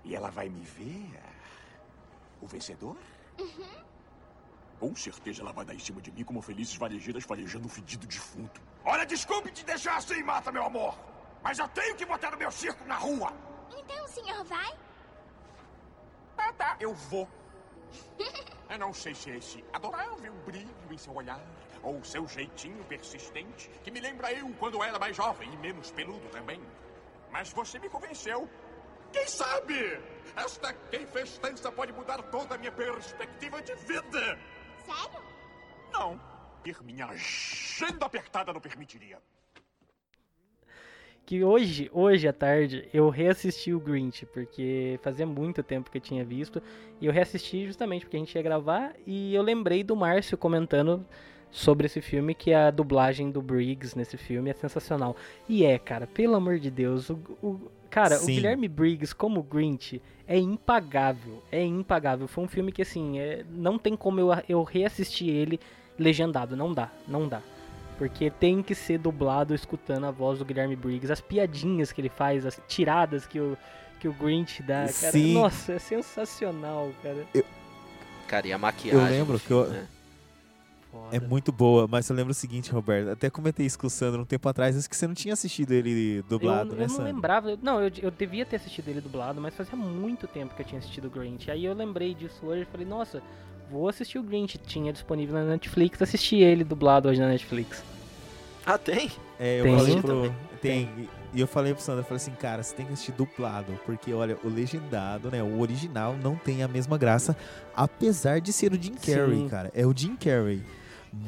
E 0.08 0.16
ela 0.16 0.32
vai 0.32 0.48
me 0.48 0.62
ver? 0.62 1.20
O 2.42 2.48
vencedor? 2.48 2.96
uhum. 3.38 3.86
Com 4.80 4.96
certeza 4.96 5.42
ela 5.42 5.52
vai 5.52 5.66
dar 5.66 5.74
em 5.74 5.80
cima 5.80 6.02
de 6.02 6.12
mim 6.12 6.24
como 6.24 6.42
felizes 6.42 6.78
varejeiras 6.78 7.26
farejando 7.26 7.66
um 7.66 7.70
fedido 7.70 8.08
defunto. 8.08 8.62
Olha, 8.86 9.06
desculpe 9.06 9.52
te 9.52 9.66
deixar 9.66 9.98
assim, 9.98 10.24
mata, 10.24 10.52
meu 10.52 10.64
amor. 10.64 10.98
Mas 11.44 11.60
eu 11.60 11.68
tenho 11.70 11.96
que 11.96 12.06
botar 12.06 12.34
o 12.34 12.38
meu 12.38 12.52
circo 12.52 12.86
na 12.86 12.96
rua. 12.96 13.34
Então 13.78 14.06
o 14.06 14.08
senhor 14.08 14.44
vai? 14.46 14.72
Tá, 16.38 16.54
tá, 16.54 16.78
eu 16.80 16.94
vou. 16.94 17.28
Eu 18.70 18.78
não 18.78 18.94
sei 18.94 19.16
se 19.16 19.32
é 19.32 19.38
esse 19.38 19.64
adorável 19.72 20.34
brilho 20.46 20.76
em 20.92 20.98
seu 20.98 21.16
olhar 21.16 21.42
ou 21.82 22.04
seu 22.04 22.28
jeitinho 22.28 22.84
persistente 22.84 23.70
que 23.82 23.90
me 23.90 24.02
lembra 24.02 24.34
eu 24.34 24.54
quando 24.60 24.84
era 24.84 25.00
mais 25.00 25.16
jovem 25.16 25.50
e 25.54 25.58
menos 25.58 25.90
peludo 25.90 26.28
também. 26.30 26.62
Mas 27.32 27.50
você 27.54 27.80
me 27.80 27.88
convenceu. 27.90 28.50
Quem 29.12 29.28
sabe? 29.28 30.00
Esta 30.36 30.74
quem 30.92 31.06
festança 31.08 31.72
pode 31.72 31.92
mudar 31.94 32.22
toda 32.24 32.56
a 32.56 32.58
minha 32.58 32.72
perspectiva 32.72 33.62
de 33.62 33.74
vida. 33.76 34.38
Sério? 34.86 35.22
Não. 35.92 36.20
Ter 36.64 36.82
minha 36.84 37.06
agenda 37.08 38.06
apertada 38.06 38.54
não 38.54 38.60
permitiria. 38.62 39.18
Que 41.26 41.44
hoje, 41.44 41.90
hoje 41.92 42.26
à 42.28 42.32
tarde, 42.32 42.88
eu 42.94 43.10
reassisti 43.10 43.74
o 43.74 43.80
Grinch, 43.80 44.26
porque 44.28 44.98
fazia 45.04 45.26
muito 45.26 45.62
tempo 45.62 45.92
que 45.92 45.98
eu 45.98 46.02
tinha 46.02 46.24
visto. 46.24 46.62
E 47.02 47.06
eu 47.06 47.12
reassisti 47.12 47.66
justamente 47.66 48.06
porque 48.06 48.16
a 48.16 48.20
gente 48.20 48.34
ia 48.36 48.42
gravar 48.42 48.94
e 49.06 49.36
eu 49.36 49.42
lembrei 49.42 49.84
do 49.84 49.96
Márcio 49.96 50.38
comentando 50.38 51.06
sobre 51.52 51.86
esse 51.88 52.00
filme, 52.02 52.34
que 52.36 52.54
a 52.54 52.70
dublagem 52.72 53.30
do 53.32 53.42
Briggs 53.42 53.98
nesse 53.98 54.16
filme 54.18 54.50
é 54.50 54.54
sensacional. 54.54 55.16
E 55.50 55.66
é, 55.66 55.78
cara, 55.80 56.06
pelo 56.08 56.36
amor 56.36 56.60
de 56.60 56.70
Deus, 56.72 57.10
o, 57.10 57.16
o- 57.42 57.72
cara, 57.90 58.16
o 58.16 58.20
Sim. 58.20 58.36
Guilherme 58.36 58.68
Briggs 58.68 59.14
como 59.16 59.42
Grinch 59.44 60.02
é 60.28 60.38
impagável, 60.38 61.42
é 61.52 61.64
impagável. 61.64 62.28
Foi 62.28 62.44
um 62.44 62.48
filme 62.48 62.72
que, 62.72 62.82
assim, 62.82 63.18
é- 63.20 63.44
não 63.50 63.78
tem 63.80 63.96
como 63.96 64.20
eu, 64.20 64.30
eu 64.48 64.64
reassistir 64.64 65.30
ele 65.30 65.60
legendado, 65.98 66.56
não 66.56 66.74
dá, 66.74 66.90
não 67.08 67.28
dá. 67.28 67.42
Porque 67.98 68.30
tem 68.30 68.62
que 68.62 68.76
ser 68.76 69.00
dublado 69.00 69.56
escutando 69.56 70.06
a 70.06 70.12
voz 70.12 70.38
do 70.40 70.46
Guilherme 70.46 70.76
Briggs, 70.76 71.12
as 71.12 71.20
piadinhas 71.22 71.92
que 71.92 72.00
ele 72.02 72.10
faz, 72.10 72.46
as 72.46 72.60
tiradas 72.68 73.26
que 73.26 73.40
o, 73.40 73.58
que 74.00 74.08
o 74.08 74.14
Grinch 74.14 74.62
dá, 74.62 74.82
cara. 74.82 75.12
Sim. 75.12 75.34
Nossa, 75.34 75.74
é 75.74 75.80
sensacional, 75.80 76.92
cara. 77.02 77.26
Cara, 78.28 78.48
e 78.48 78.54
a 78.54 78.58
maquiagem. 78.58 79.02
Eu 79.02 79.10
lembro 79.10 79.40
que 79.40 79.50
eu- 79.50 79.66
filme, 79.66 79.88
né? 80.94 81.18
É 81.18 81.20
muito 81.20 81.52
boa, 81.52 81.88
mas 81.88 82.10
eu 82.10 82.16
lembro 82.16 82.32
o 82.32 82.36
seguinte, 82.36 82.72
Roberto. 82.72 83.10
Até 83.10 83.30
comentei 83.30 83.66
isso 83.66 83.78
com 83.80 83.88
o 83.88 83.90
Sandro 83.90 84.22
um 84.22 84.26
tempo 84.26 84.48
atrás, 84.50 84.76
isso 84.76 84.90
que 84.90 84.96
você 84.96 85.08
não 85.08 85.14
tinha 85.14 85.34
assistido 85.34 85.72
ele 85.72 86.22
dublado, 86.30 86.72
eu, 86.74 86.78
né, 86.78 86.84
eu 86.84 86.88
não 86.90 86.96
Sandro? 86.96 87.14
lembrava, 87.14 87.52
eu- 87.52 87.60
não, 87.62 87.82
eu, 87.82 87.92
eu 88.02 88.12
devia 88.12 88.46
ter 88.46 88.58
assistido 88.58 88.88
ele 88.90 89.02
dublado, 89.02 89.40
mas 89.42 89.54
fazia 89.56 89.76
muito 89.76 90.28
tempo 90.28 90.54
que 90.56 90.62
eu 90.62 90.66
tinha 90.66 90.80
assistido 90.80 91.06
o 91.06 91.10
Grinch. 91.10 91.50
Aí 91.52 91.66
eu 91.66 91.74
lembrei 91.74 92.14
disso 92.14 92.46
hoje 92.46 92.64
e 92.64 92.66
falei, 92.66 92.86
nossa, 92.86 93.22
vou 93.72 93.88
assistir 93.88 94.18
o 94.20 94.24
Grinch. 94.24 94.58
Tinha 94.58 94.92
disponível 94.94 95.36
na 95.36 95.44
Netflix, 95.46 96.02
assisti 96.02 96.38
ele 96.38 96.64
dublado 96.64 97.10
hoje 97.10 97.20
na 97.20 97.28
Netflix. 97.28 97.84
Ah, 98.68 98.78
tem? 98.78 99.10
É, 99.40 99.62
eu 99.62 99.64
Tem. 99.64 99.78
falei 99.78 99.94
Tem 99.94 100.02
pro. 100.02 100.14
também. 100.14 100.36
Tem. 100.62 101.10
E 101.34 101.40
eu 101.40 101.48
falei 101.48 101.74
pro 101.74 101.82
Sandro, 101.82 102.02
eu 102.02 102.04
falei 102.04 102.18
assim, 102.18 102.32
cara, 102.32 102.62
você 102.62 102.76
tem 102.76 102.86
que 102.86 102.92
assistir 102.92 103.14
dublado, 103.14 103.80
porque 103.86 104.14
olha, 104.14 104.38
o 104.44 104.50
legendado, 104.50 105.32
né, 105.32 105.42
o 105.42 105.60
original 105.62 106.18
não 106.22 106.36
tem 106.36 106.64
a 106.64 106.68
mesma 106.68 106.98
graça, 106.98 107.36
apesar 107.74 108.42
de 108.42 108.52
ser 108.52 108.74
o 108.74 108.82
Jim 108.82 108.96
Carrey, 108.96 109.38
Sim. 109.38 109.48
cara. 109.48 109.72
É 109.74 109.86
o 109.86 109.94
Jim 109.96 110.18
Carrey. 110.18 110.62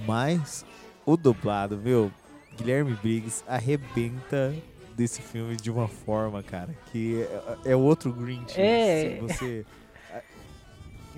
Mas 0.05 0.65
o 1.05 1.15
dublado, 1.15 1.77
meu, 1.77 2.11
Guilherme 2.57 2.93
Briggs 3.01 3.41
arrebenta 3.47 4.53
desse 4.93 5.21
filme 5.21 5.55
de 5.55 5.71
uma 5.71 5.87
forma, 5.87 6.43
cara, 6.43 6.75
que 6.91 7.25
é, 7.63 7.71
é 7.71 7.75
outro 7.75 8.11
Grinch. 8.11 8.59
É. 8.59 9.11
Se 9.15 9.21
você 9.21 9.65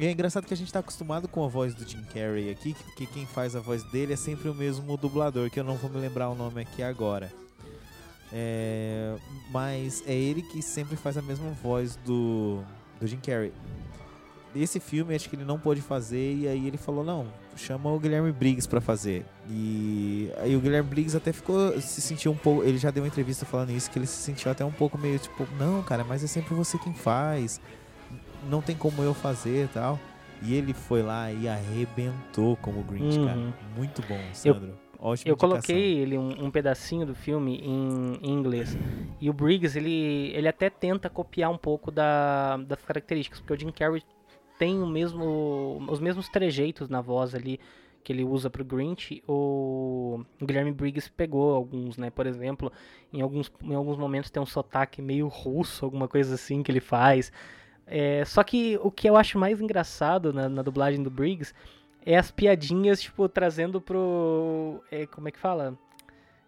e 0.02 0.08
é 0.08 0.12
engraçado 0.12 0.48
que 0.48 0.54
a 0.54 0.58
gente 0.58 0.74
tá 0.74 0.80
acostumado 0.80 1.28
com 1.28 1.46
a 1.46 1.48
voz 1.48 1.76
do 1.76 1.88
Jim 1.88 2.02
Carrey 2.12 2.50
aqui, 2.50 2.74
que, 2.74 2.92
que 2.96 3.06
quem 3.06 3.28
faz 3.28 3.56
a 3.56 3.60
voz 3.60 3.84
dele 3.92 4.14
é 4.14 4.16
sempre 4.16 4.50
o 4.50 4.56
mesmo 4.56 4.98
dublador, 4.98 5.52
que 5.52 5.60
eu 5.60 5.64
não 5.64 5.76
vou 5.76 5.92
me 5.92 6.00
lembrar 6.00 6.28
o 6.30 6.34
nome 6.34 6.60
aqui 6.60 6.82
agora. 6.82 7.32
É, 8.34 9.16
mas 9.52 10.04
é 10.08 10.16
ele 10.16 10.42
que 10.42 10.60
sempre 10.64 10.96
faz 10.96 11.18
a 11.18 11.22
mesma 11.22 11.52
voz 11.52 11.98
do, 11.98 12.64
do 13.00 13.06
Jim 13.06 13.18
Carrey. 13.18 13.54
Esse 14.56 14.80
filme 14.80 15.14
acho 15.14 15.30
que 15.30 15.36
ele 15.36 15.46
não 15.46 15.60
pôde 15.60 15.82
fazer 15.82 16.34
e 16.34 16.48
aí 16.48 16.66
ele 16.66 16.78
falou, 16.78 17.04
não, 17.04 17.28
chama 17.56 17.92
o 17.92 18.00
Guilherme 18.00 18.32
Briggs 18.32 18.68
pra 18.68 18.82
fazer. 18.82 19.24
E 19.48 20.32
aí 20.38 20.56
o 20.56 20.60
Guilherme 20.60 20.90
Briggs 20.90 21.16
até 21.16 21.32
ficou, 21.32 21.80
se 21.80 22.02
sentiu 22.02 22.32
um 22.32 22.36
pouco, 22.36 22.64
ele 22.64 22.80
já 22.80 22.90
deu 22.90 23.04
uma 23.04 23.08
entrevista 23.08 23.46
falando 23.46 23.70
isso, 23.70 23.92
que 23.92 24.00
ele 24.00 24.08
se 24.08 24.18
sentiu 24.18 24.52
até 24.52 24.66
um 24.66 24.72
pouco 24.72 24.98
meio 24.98 25.20
tipo, 25.20 25.48
não 25.60 25.84
cara, 25.84 26.04
mas 26.04 26.24
é 26.24 26.28
sempre 26.28 26.56
você 26.56 26.80
quem 26.80 26.94
faz, 26.96 27.62
não 28.50 28.62
tem 28.62 28.76
como 28.76 29.02
eu 29.04 29.14
fazer 29.14 29.66
e 29.66 29.68
tal. 29.68 30.00
E 30.44 30.56
ele 30.56 30.74
foi 30.74 31.04
lá 31.04 31.32
e 31.32 31.48
arrebentou 31.48 32.56
como 32.58 32.84
Grinch, 32.84 33.18
Uhum. 33.20 33.26
cara. 33.28 33.54
Muito 33.76 34.02
bom, 34.08 34.16
Eu- 34.20 34.34
Sandro. 34.34 34.78
Ótima 35.04 35.32
Eu 35.32 35.34
indicação. 35.34 35.50
coloquei 35.50 35.98
ele 35.98 36.16
um, 36.16 36.46
um 36.46 36.52
pedacinho 36.52 37.08
do 37.08 37.16
filme 37.16 37.60
em, 37.64 38.20
em 38.22 38.32
inglês. 38.32 38.78
E 39.20 39.32
o 39.32 39.34
Briggs, 39.34 39.76
ele, 39.78 40.32
ele 40.36 40.48
até 40.48 40.70
tenta 40.70 41.10
copiar 41.10 41.50
um 41.50 41.58
pouco 41.58 41.90
da, 41.90 42.58
das 42.58 42.80
características, 42.84 43.40
porque 43.40 43.54
o 43.54 43.60
Jim 43.60 43.72
Carrey 43.72 44.04
tem 44.60 44.80
o 44.80 44.86
mesmo, 44.86 45.84
os 45.90 46.00
mesmos 46.00 46.30
trejeitos 46.30 46.88
na 46.88 47.02
voz 47.02 47.34
ali 47.34 47.60
que 48.04 48.14
ele 48.14 48.24
usa 48.24 48.48
pro 48.48 48.64
Grinch. 48.64 49.24
O, 49.28 50.22
o 50.40 50.46
Guilherme 50.46 50.72
Briggs 50.72 51.10
pegou 51.12 51.56
alguns, 51.56 51.98
né? 51.98 52.12
Por 52.12 52.28
exemplo, 52.28 52.72
em 53.12 53.22
alguns, 53.22 53.52
em 53.64 53.74
alguns 53.74 53.98
momentos 53.98 54.30
tem 54.30 54.42
um 54.42 54.46
sotaque 54.46 55.02
meio 55.02 55.28
russo, 55.28 55.84
alguma 55.84 56.08
coisa 56.08 56.36
assim 56.36 56.62
que 56.62 56.72
ele 56.72 56.80
faz. 56.80 57.32
É, 57.94 58.24
só 58.24 58.42
que 58.42 58.80
o 58.82 58.90
que 58.90 59.10
eu 59.10 59.18
acho 59.18 59.38
mais 59.38 59.60
engraçado 59.60 60.32
na, 60.32 60.48
na 60.48 60.62
dublagem 60.62 61.04
do 61.04 61.12
Briggs 61.12 61.54
é 62.06 62.18
as 62.18 62.32
piadinhas, 62.32 63.02
tipo, 63.02 63.28
trazendo 63.28 63.82
pro. 63.82 64.82
é, 64.90 65.06
como 65.06 65.28
é 65.28 65.32
que 65.32 65.38
fala? 65.38 65.78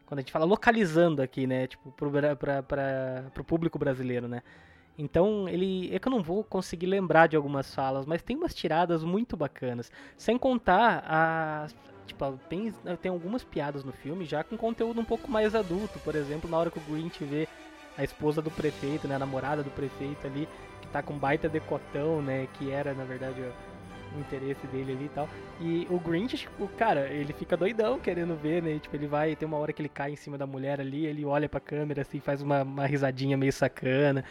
Quando 0.05 0.19
a 0.19 0.21
gente 0.21 0.31
fala 0.31 0.45
localizando 0.45 1.21
aqui, 1.21 1.45
né? 1.45 1.67
Tipo, 1.67 1.91
pro, 1.91 2.09
pra, 2.37 2.63
pra, 2.63 3.25
pro 3.33 3.43
público 3.43 3.77
brasileiro, 3.77 4.25
né? 4.25 4.41
Então, 4.97 5.49
ele. 5.49 5.93
É 5.93 5.99
que 5.99 6.07
eu 6.07 6.11
não 6.11 6.23
vou 6.23 6.45
conseguir 6.45 6.85
lembrar 6.85 7.27
de 7.27 7.35
algumas 7.35 7.75
falas, 7.75 8.05
mas 8.05 8.23
tem 8.23 8.37
umas 8.37 8.55
tiradas 8.55 9.03
muito 9.03 9.35
bacanas. 9.35 9.91
Sem 10.17 10.37
contar 10.37 11.03
as. 11.05 11.75
Tipo, 12.05 12.39
tem, 12.47 12.73
tem 13.01 13.11
algumas 13.11 13.43
piadas 13.43 13.83
no 13.83 13.91
filme 13.91 14.25
já 14.25 14.45
com 14.45 14.55
conteúdo 14.57 15.01
um 15.01 15.05
pouco 15.05 15.29
mais 15.29 15.53
adulto. 15.53 15.99
Por 15.99 16.15
exemplo, 16.15 16.49
na 16.49 16.57
hora 16.57 16.71
que 16.71 16.79
o 16.79 16.81
Grinch 16.81 17.21
vê 17.25 17.49
a 17.97 18.03
esposa 18.03 18.41
do 18.41 18.49
prefeito, 18.49 19.09
né? 19.09 19.15
A 19.15 19.19
namorada 19.19 19.61
do 19.61 19.69
prefeito 19.71 20.25
ali, 20.25 20.47
tá 20.93 21.01
com 21.01 21.17
baita 21.17 21.49
decotão, 21.49 22.21
né? 22.21 22.47
Que 22.53 22.71
era, 22.71 22.93
na 22.93 23.03
verdade, 23.03 23.41
o 24.15 24.19
interesse 24.19 24.65
dele 24.67 24.93
ali 24.93 25.05
e 25.05 25.09
tal. 25.09 25.27
E 25.59 25.87
o 25.89 25.99
Grinch, 25.99 26.37
tipo, 26.37 26.67
cara, 26.77 27.07
ele 27.09 27.33
fica 27.33 27.57
doidão 27.57 27.99
querendo 27.99 28.35
ver, 28.35 28.61
né? 28.61 28.79
Tipo, 28.79 28.95
ele 28.95 29.07
vai, 29.07 29.35
tem 29.35 29.47
uma 29.47 29.57
hora 29.57 29.73
que 29.73 29.81
ele 29.81 29.89
cai 29.89 30.11
em 30.11 30.15
cima 30.15 30.37
da 30.37 30.45
mulher 30.45 30.79
ali, 30.79 31.05
ele 31.05 31.25
olha 31.25 31.49
pra 31.49 31.59
câmera 31.59 32.03
assim, 32.03 32.19
faz 32.19 32.41
uma, 32.41 32.61
uma 32.61 32.85
risadinha 32.85 33.35
meio 33.35 33.51
sacana. 33.51 34.23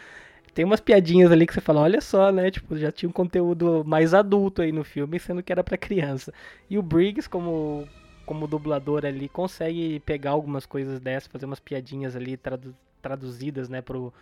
Tem 0.53 0.63
umas 0.63 0.79
piadinhas 0.79 1.31
ali 1.31 1.45
que 1.47 1.53
você 1.53 1.61
fala, 1.61 1.81
olha 1.81 1.99
só, 1.99 2.31
né? 2.31 2.49
Tipo, 2.49 2.77
já 2.77 2.91
tinha 2.91 3.09
um 3.09 3.13
conteúdo 3.13 3.83
mais 3.85 4.13
adulto 4.13 4.61
aí 4.61 4.71
no 4.71 4.83
filme, 4.83 5.19
sendo 5.19 5.43
que 5.43 5.51
era 5.51 5.63
pra 5.63 5.77
criança. 5.77 6.31
E 6.69 6.77
o 6.77 6.81
Briggs, 6.83 7.27
como, 7.27 7.87
como 8.25 8.47
dublador 8.47 9.05
ali, 9.05 9.27
consegue 9.27 9.99
pegar 10.01 10.31
algumas 10.31 10.65
coisas 10.65 10.99
dessas, 10.99 11.27
fazer 11.27 11.45
umas 11.45 11.59
piadinhas 11.59 12.15
ali 12.15 12.37
tradu- 12.37 12.75
traduzidas, 13.01 13.67
né, 13.67 13.81
pro, 13.81 14.13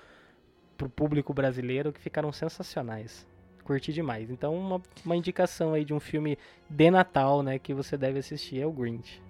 pro 0.81 0.89
público 0.89 1.31
brasileiro, 1.31 1.93
que 1.93 2.01
ficaram 2.01 2.31
sensacionais. 2.31 3.27
Curti 3.63 3.93
demais. 3.93 4.31
Então, 4.31 4.55
uma, 4.55 4.81
uma 5.05 5.15
indicação 5.15 5.73
aí 5.73 5.85
de 5.85 5.93
um 5.93 5.99
filme 5.99 6.39
de 6.67 6.89
Natal, 6.89 7.43
né, 7.43 7.59
que 7.59 7.71
você 7.71 7.95
deve 7.95 8.17
assistir 8.17 8.59
é 8.59 8.65
o 8.65 8.71
Grinch. 8.71 9.21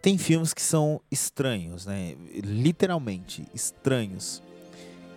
Tem 0.00 0.16
filmes 0.16 0.54
que 0.54 0.62
são 0.62 1.02
estranhos, 1.10 1.84
né? 1.84 2.16
Literalmente 2.42 3.46
estranhos. 3.52 4.42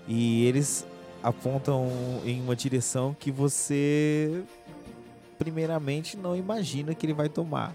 E 0.08 0.46
eles 0.46 0.86
apontam 1.22 1.88
em 2.26 2.42
uma 2.42 2.56
direção 2.56 3.16
que 3.18 3.32
você 3.32 4.44
primeiramente 5.38 6.18
não 6.18 6.36
imagina 6.36 6.94
que 6.94 7.06
ele 7.06 7.14
vai 7.14 7.30
tomar. 7.30 7.74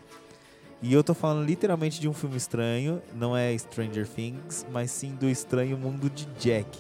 E 0.81 0.93
eu 0.93 1.03
tô 1.03 1.13
falando 1.13 1.45
literalmente 1.45 2.01
de 2.01 2.09
um 2.09 2.13
filme 2.13 2.37
estranho, 2.37 3.03
não 3.15 3.37
é 3.37 3.57
Stranger 3.59 4.07
Things, 4.07 4.65
mas 4.71 4.91
sim 4.91 5.15
do 5.15 5.29
estranho 5.29 5.77
mundo 5.77 6.09
de 6.09 6.25
Jack. 6.39 6.79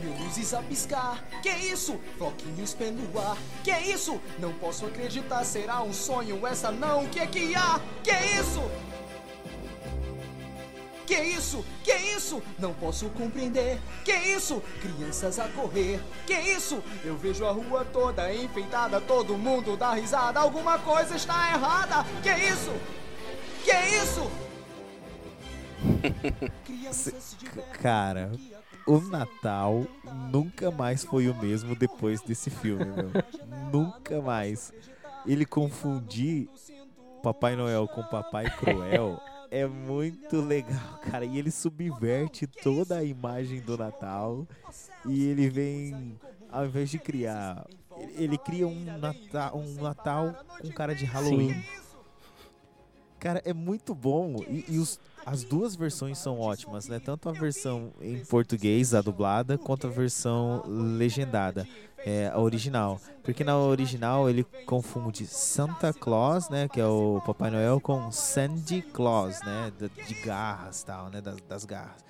Mil 0.00 0.16
luzes 0.18 0.54
a 0.54 0.62
piscar. 0.62 1.22
Que 1.42 1.50
isso? 1.50 1.98
Floquinhos 2.16 2.74
pelo 2.74 3.18
ar. 3.18 3.36
Que 3.62 3.76
isso? 3.78 4.20
Não 4.38 4.52
posso 4.54 4.86
acreditar, 4.86 5.44
será 5.44 5.82
um 5.82 5.92
sonho 5.92 6.46
essa 6.46 6.70
não? 6.70 7.06
Que 7.06 7.20
é 7.20 7.26
que 7.26 7.54
há? 7.54 7.80
Que 8.02 8.12
isso? 8.40 8.62
Que 11.10 11.20
isso? 11.22 11.64
Que 11.82 11.92
isso? 11.92 12.40
Não 12.56 12.72
posso 12.72 13.10
compreender. 13.10 13.80
Que 14.04 14.12
isso? 14.12 14.62
Crianças 14.80 15.40
a 15.40 15.48
correr. 15.48 16.00
Que 16.24 16.34
isso? 16.34 16.80
Eu 17.04 17.16
vejo 17.16 17.44
a 17.44 17.50
rua 17.50 17.84
toda 17.84 18.32
enfeitada, 18.32 19.00
todo 19.00 19.36
mundo 19.36 19.76
dá 19.76 19.92
risada. 19.92 20.38
Alguma 20.38 20.78
coisa 20.78 21.16
está 21.16 21.52
errada. 21.52 22.04
Que 22.22 22.30
isso? 22.30 22.72
Que 23.64 23.72
isso? 24.00 24.30
Cara, 27.82 28.30
o 28.86 29.00
Natal 29.00 29.86
nunca 30.30 30.70
mais 30.70 31.04
foi 31.04 31.28
o 31.28 31.34
mesmo 31.34 31.74
depois 31.74 32.20
desse 32.22 32.50
filme, 32.50 32.84
meu. 32.84 33.10
nunca 33.72 34.20
mais. 34.20 34.72
Ele 35.26 35.44
confundir 35.44 36.48
Papai 37.22 37.56
Noel 37.56 37.86
com 37.88 38.02
Papai 38.02 38.48
Cruel 38.50 39.20
é 39.50 39.66
muito 39.66 40.40
legal, 40.40 40.98
cara. 41.10 41.24
E 41.24 41.38
ele 41.38 41.50
subverte 41.50 42.46
toda 42.46 42.98
a 42.98 43.04
imagem 43.04 43.60
do 43.60 43.76
Natal. 43.76 44.46
E 45.06 45.24
ele 45.24 45.48
vem, 45.50 46.18
ao 46.50 46.66
invés 46.66 46.88
de 46.90 46.98
criar, 46.98 47.66
ele 48.16 48.38
cria 48.38 48.66
um 48.66 48.84
Natal, 48.98 49.58
um 49.58 49.82
Natal 49.82 50.34
com 50.60 50.70
cara 50.70 50.94
de 50.94 51.04
Halloween. 51.04 51.62
Cara, 53.20 53.42
é 53.44 53.52
muito 53.52 53.94
bom. 53.94 54.42
E, 54.48 54.64
e 54.66 54.78
os, 54.78 54.98
as 55.26 55.44
duas 55.44 55.76
versões 55.76 56.18
são 56.18 56.40
ótimas, 56.40 56.88
né? 56.88 56.98
Tanto 56.98 57.28
a 57.28 57.32
versão 57.32 57.92
em 58.00 58.24
português, 58.24 58.94
a 58.94 59.02
dublada, 59.02 59.58
quanto 59.58 59.86
a 59.86 59.90
versão 59.90 60.64
legendada, 60.66 61.68
é, 61.98 62.28
a 62.32 62.40
original. 62.40 62.98
Porque 63.22 63.44
na 63.44 63.58
original 63.58 64.28
ele 64.30 64.42
confunde 64.64 65.26
Santa 65.26 65.92
Claus, 65.92 66.48
né? 66.48 66.66
Que 66.66 66.80
é 66.80 66.86
o 66.86 67.20
Papai 67.26 67.50
Noel, 67.50 67.78
com 67.78 68.10
Sandy 68.10 68.80
Claus, 68.80 69.38
né? 69.42 69.70
De, 69.78 70.14
garras 70.24 70.82
tal, 70.82 71.10
né? 71.10 71.20
Das, 71.20 71.36
das 71.42 71.64
garras. 71.66 72.02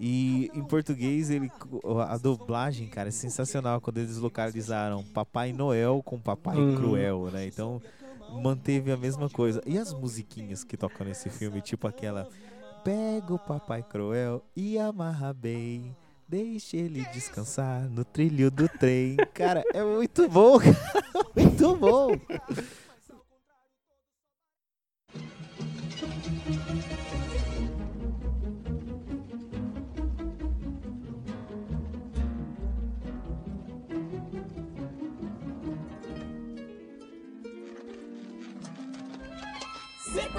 E 0.00 0.50
em 0.54 0.62
português, 0.62 1.28
ele, 1.30 1.50
a 2.08 2.16
dublagem, 2.16 2.86
cara, 2.88 3.08
é 3.08 3.12
sensacional 3.12 3.80
quando 3.80 3.98
eles 3.98 4.16
localizaram 4.16 5.02
Papai 5.02 5.52
Noel 5.52 6.02
com 6.04 6.18
Papai 6.20 6.56
Uhum. 6.56 6.76
Cruel, 6.76 7.30
né? 7.32 7.46
Então 7.46 7.80
manteve 8.30 8.92
a 8.92 8.96
mesma 8.96 9.28
coisa. 9.28 9.62
E 9.66 9.78
as 9.78 9.92
musiquinhas 9.92 10.64
que 10.64 10.76
tocam 10.76 11.06
nesse 11.06 11.30
filme, 11.30 11.60
tipo 11.60 11.86
aquela 11.86 12.28
Pega 12.84 13.34
o 13.34 13.38
Papai 13.38 13.82
Cruel 13.82 14.42
e 14.56 14.78
amarra 14.78 15.32
bem. 15.32 15.96
Deixa 16.28 16.76
ele 16.76 17.04
descansar 17.12 17.88
no 17.88 18.04
trilho 18.04 18.50
do 18.50 18.68
trem. 18.68 19.16
Cara, 19.34 19.64
é 19.72 19.82
muito 19.82 20.28
bom, 20.28 20.58
cara. 20.60 20.76
Muito 21.34 21.76
bom. 21.76 22.10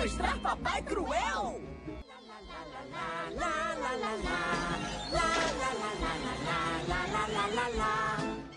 Sequestrar 0.09 0.39
Papai 0.39 0.81
Cruel? 0.81 1.61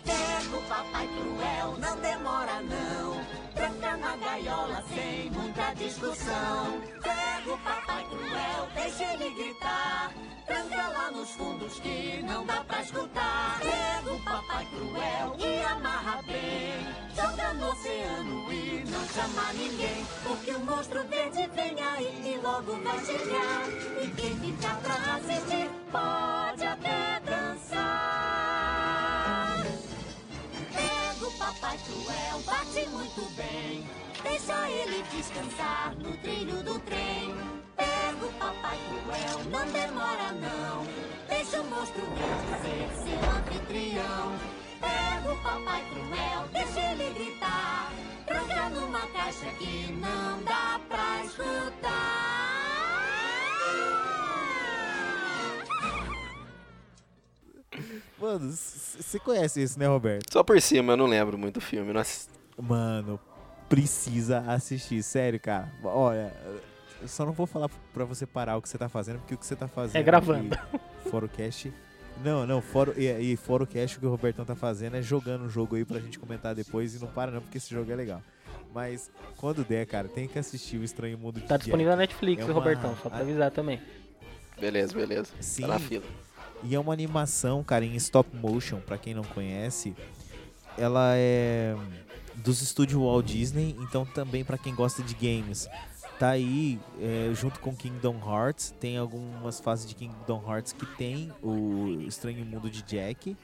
Pega 0.05 0.57
o 0.57 0.63
Papai 0.63 1.09
Cruel, 1.09 1.77
não 1.79 1.97
demora 2.01 2.63
não. 2.63 2.92
Gaiola 4.33 4.83
sem 4.95 5.31
muita 5.31 5.75
discussão. 5.75 6.81
Pega 7.03 7.53
o 7.53 7.59
Papai 7.59 8.03
Cruel, 8.05 8.67
deixa 8.75 9.13
ele 9.13 9.29
gritar. 9.35 10.11
Tranca 10.47 10.89
lá 10.89 11.11
nos 11.11 11.33
fundos 11.33 11.79
que 11.81 12.23
não 12.23 12.47
dá 12.47 12.65
pra 12.65 12.81
escutar. 12.81 13.61
Pega 13.61 14.11
o 14.11 14.19
Papai 14.25 14.67
Cruel 14.71 15.37
e 15.39 15.63
amarra 15.65 16.23
bem. 16.23 16.81
Joga 17.15 17.53
no 17.53 17.73
oceano 17.73 18.51
e 18.51 18.85
não 18.91 19.07
chama 19.09 19.53
ninguém. 19.53 20.07
Porque 20.23 20.53
o 20.53 20.61
monstro 20.61 21.07
verde 21.09 21.47
vem 21.55 21.83
aí 21.83 22.33
e 22.35 22.41
logo 22.43 22.73
vai 22.83 23.05
chegar. 23.05 23.69
E 24.03 24.09
quem 24.17 24.35
ficar 24.41 24.77
pra 24.81 24.95
assistir 25.17 25.71
pode 25.91 26.65
até 26.65 27.21
dançar. 27.21 27.83
Pega 30.73 31.27
o 31.29 31.33
Papai 31.33 31.79
Cruel, 31.85 32.41
bate 32.47 32.89
muito 32.89 33.31
bem. 33.37 34.02
Deixa 34.23 34.71
ele 34.71 35.03
descansar 35.15 35.95
no 35.97 36.17
trilho 36.19 36.63
do 36.63 36.79
trem. 36.81 37.35
Pega 37.77 38.27
o 38.27 38.33
Papai 38.35 38.79
Cruel, 38.89 39.45
não 39.51 39.73
demora 39.73 40.33
não. 40.33 40.87
Deixa 41.29 41.61
o 41.61 41.65
monstro 41.65 42.03
ser 42.63 42.89
seu 43.03 43.31
anfitrião. 43.31 44.39
Pega 44.81 45.33
o 45.33 45.43
Papai 45.43 45.85
Cruel, 45.91 46.49
deixa 46.53 46.93
ele 46.93 47.13
gritar. 47.15 47.93
Tranca 48.27 48.69
numa 48.71 49.07
caixa 49.09 49.47
que 49.59 49.93
não 49.93 50.43
dá 50.43 50.81
pra 50.89 51.25
escutar. 51.25 52.33
Mano, 58.19 58.53
você 58.53 59.19
conhece 59.19 59.63
isso, 59.63 59.79
né, 59.79 59.87
Roberto? 59.87 60.33
Só 60.33 60.45
por 60.45 60.61
cima, 60.61 60.93
eu 60.93 60.97
não 60.97 61.07
lembro 61.07 61.37
muito 61.37 61.55
do 61.55 61.61
filme. 61.61 61.93
Não 61.93 62.01
assisti. 62.01 62.31
Mano, 62.57 63.19
precisa 63.73 64.41
assistir, 64.41 65.03
sério, 65.03 65.41
cara. 65.41 65.73
Olha, 65.83 66.31
eu 67.01 67.09
só 67.09 67.25
não 67.25 67.33
vou 67.33 67.47
falar 67.47 67.71
pra 67.95 68.05
você 68.05 68.27
parar 68.27 68.59
o 68.59 68.63
que 68.63 68.69
você 68.69 68.77
tá 68.77 68.87
fazendo, 68.87 69.19
porque 69.21 69.35
o 69.35 69.39
que 69.39 69.47
você 69.47 69.57
tá 69.57 69.67
fazendo. 69.67 69.97
É 69.97 70.03
gravando. 70.03 70.59
Fora 71.11 71.25
o 71.25 71.29
cast. 71.29 71.73
Não, 72.23 72.47
não, 72.47 72.61
fora, 72.61 72.93
e, 73.01 73.33
e 73.33 73.37
fora 73.37 73.63
o 73.63 73.67
cast, 73.67 73.97
o 73.97 74.01
que 74.01 74.07
o 74.07 74.11
Robertão 74.11 74.45
tá 74.45 74.55
fazendo 74.55 74.97
é 74.97 75.03
jogando 75.03 75.45
um 75.45 75.49
jogo 75.49 75.77
aí 75.77 75.87
pra 75.87 75.99
gente 75.99 76.19
comentar 76.19 76.55
depois 76.55 76.95
e 76.95 76.99
não 76.99 77.09
para 77.09 77.31
não, 77.31 77.41
porque 77.41 77.57
esse 77.57 77.71
jogo 77.71 77.91
é 77.91 77.97
legal. 77.97 78.23
Mas 78.75 79.11
quando 79.39 79.65
der, 79.65 79.87
cara, 79.87 80.07
tem 80.07 80.29
que 80.29 80.39
assistir 80.39 80.77
o 80.77 80.85
Estranho 80.85 81.17
Mundo 81.17 81.41
de 81.41 81.47
Tá 81.47 81.57
disponível 81.57 81.93
na. 81.93 81.97
Netflix, 81.97 82.43
É 82.43 82.45
uma- 82.45 82.53
Robertão, 82.53 82.95
só 83.03 83.09
pra 83.09 83.21
avisar 83.21 83.51
também. 83.51 83.81
Beleza, 84.61 84.95
beleza. 84.95 85.31
Sim. 85.41 85.63
Tá 85.63 85.69
na 85.69 85.79
fila. 85.79 86.05
E 86.63 86.75
é 86.75 86.79
uma 86.79 86.93
animação, 86.93 87.65
cara, 87.65 87.85
em 87.87 87.97
stop 87.97 88.37
motion, 88.37 88.81
pra 88.81 88.99
quem 88.99 89.15
não 89.15 89.25
conhece. 89.25 89.97
Ela 90.79 91.15
é 91.17 91.75
dos 92.43 92.63
estúdios 92.63 93.01
Walt 93.01 93.27
Disney, 93.27 93.77
então 93.81 94.05
também 94.05 94.45
pra 94.45 94.59
quem 94.59 94.75
gosta 94.75 95.03
de 95.03 95.15
games. 95.15 95.69
Tá 96.19 96.31
aí, 96.31 96.79
é, 97.01 97.33
junto 97.35 97.59
com 97.61 97.75
Kingdom 97.75 98.17
Hearts, 98.25 98.75
tem 98.79 98.97
algumas 98.97 99.61
fases 99.61 99.87
de 99.87 99.95
Kingdom 99.95 100.43
Hearts 100.47 100.73
que 100.73 100.87
tem 100.97 101.33
o 101.43 102.01
Estranho 102.07 102.45
Mundo 102.45 102.71
de 102.71 102.83
Jack. 102.83 103.37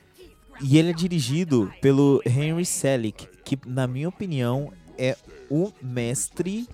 E 0.61 0.76
ele 0.76 0.90
é 0.90 0.92
dirigido 0.92 1.72
pelo 1.80 2.20
Henry 2.26 2.64
Selick, 2.64 3.28
que 3.44 3.59
na 3.66 3.86
minha 3.86 4.09
opinião 4.09 4.72
é 4.96 5.16
o 5.49 5.72
mestre 5.80 6.68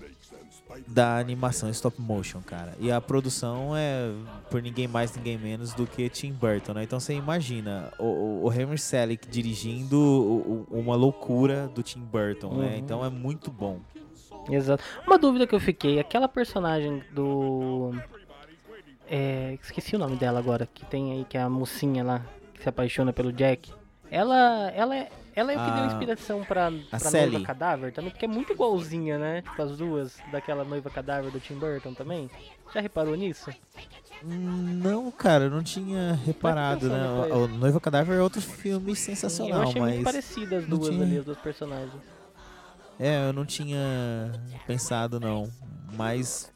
da 0.87 1.17
animação 1.17 1.69
stop 1.69 1.99
motion, 2.01 2.41
cara. 2.41 2.73
E 2.79 2.91
a 2.91 2.99
produção 3.01 3.75
é 3.75 4.11
por 4.49 4.61
ninguém 4.61 4.87
mais, 4.87 5.15
ninguém 5.15 5.37
menos 5.37 5.73
do 5.73 5.85
que 5.87 6.09
Tim 6.09 6.31
Burton, 6.33 6.73
né? 6.73 6.83
Então 6.83 6.99
você 6.99 7.13
imagina 7.13 7.91
o, 7.99 8.41
o, 8.45 8.53
Henry 8.53 8.77
Selick 8.77 9.27
dirigindo 9.27 9.97
o- 9.97 10.67
o- 10.71 10.79
uma 10.79 10.95
loucura 10.95 11.67
do 11.73 11.81
Tim 11.83 11.99
Burton, 11.99 12.55
né? 12.55 12.67
Uhum. 12.67 12.75
Então 12.77 13.05
é 13.05 13.09
muito 13.09 13.51
bom. 13.51 13.79
Exato. 14.49 14.83
Uma 15.07 15.17
dúvida 15.17 15.47
que 15.47 15.55
eu 15.55 15.59
fiquei, 15.59 15.99
aquela 15.99 16.27
personagem 16.27 17.01
do. 17.13 17.91
É, 19.07 19.57
esqueci 19.61 19.95
o 19.95 19.99
nome 19.99 20.15
dela 20.15 20.39
agora, 20.39 20.67
que 20.71 20.85
tem 20.85 21.11
aí, 21.13 21.25
que 21.25 21.37
é 21.37 21.41
a 21.41 21.49
mocinha 21.49 22.03
lá, 22.03 22.21
que 22.53 22.61
se 22.63 22.69
apaixona 22.69 23.13
pelo 23.13 23.31
Jack. 23.31 23.71
Ela, 24.09 24.69
ela, 24.75 24.95
é, 24.95 25.09
ela 25.35 25.51
é 25.51 25.57
o 25.57 25.65
que 25.65 25.71
deu 25.71 25.83
A- 25.83 25.87
inspiração 25.87 26.43
pra, 26.43 26.71
pra 26.89 26.99
Sally. 26.99 27.31
noiva 27.31 27.45
cadáver 27.45 27.91
também, 27.93 28.11
porque 28.11 28.25
é 28.25 28.27
muito 28.27 28.53
igualzinha, 28.53 29.17
né? 29.17 29.41
Tipo, 29.41 29.61
as 29.61 29.77
duas 29.77 30.17
daquela 30.31 30.63
noiva 30.63 30.89
cadáver 30.89 31.29
do 31.31 31.39
Tim 31.39 31.55
Burton 31.55 31.93
também. 31.93 32.29
Já 32.73 32.79
reparou 32.81 33.15
nisso? 33.15 33.51
Não, 34.23 35.11
cara, 35.11 35.45
eu 35.45 35.49
não 35.51 35.61
tinha 35.61 36.13
reparado, 36.25 36.87
né? 36.89 37.07
O, 37.31 37.43
o 37.43 37.47
Noiva 37.47 37.79
Cadáver 37.81 38.17
é 38.17 38.21
outro 38.21 38.41
filme 38.41 38.91
eu 38.91 38.95
sensacional, 38.95 39.63
achei 39.63 39.79
mas 39.81 39.91
muito 39.93 40.03
parecida 40.05 40.57
as 40.57 40.65
duas 40.65 40.89
tinha- 40.89 41.03
ali, 41.03 41.17
as 41.19 41.25
duas 41.25 41.37
personagens. 41.37 42.01
É, 42.99 43.27
eu 43.27 43.33
não 43.33 43.45
tinha 43.45 44.31
pensado 44.65 45.19
não, 45.19 45.51
mas 45.93 46.51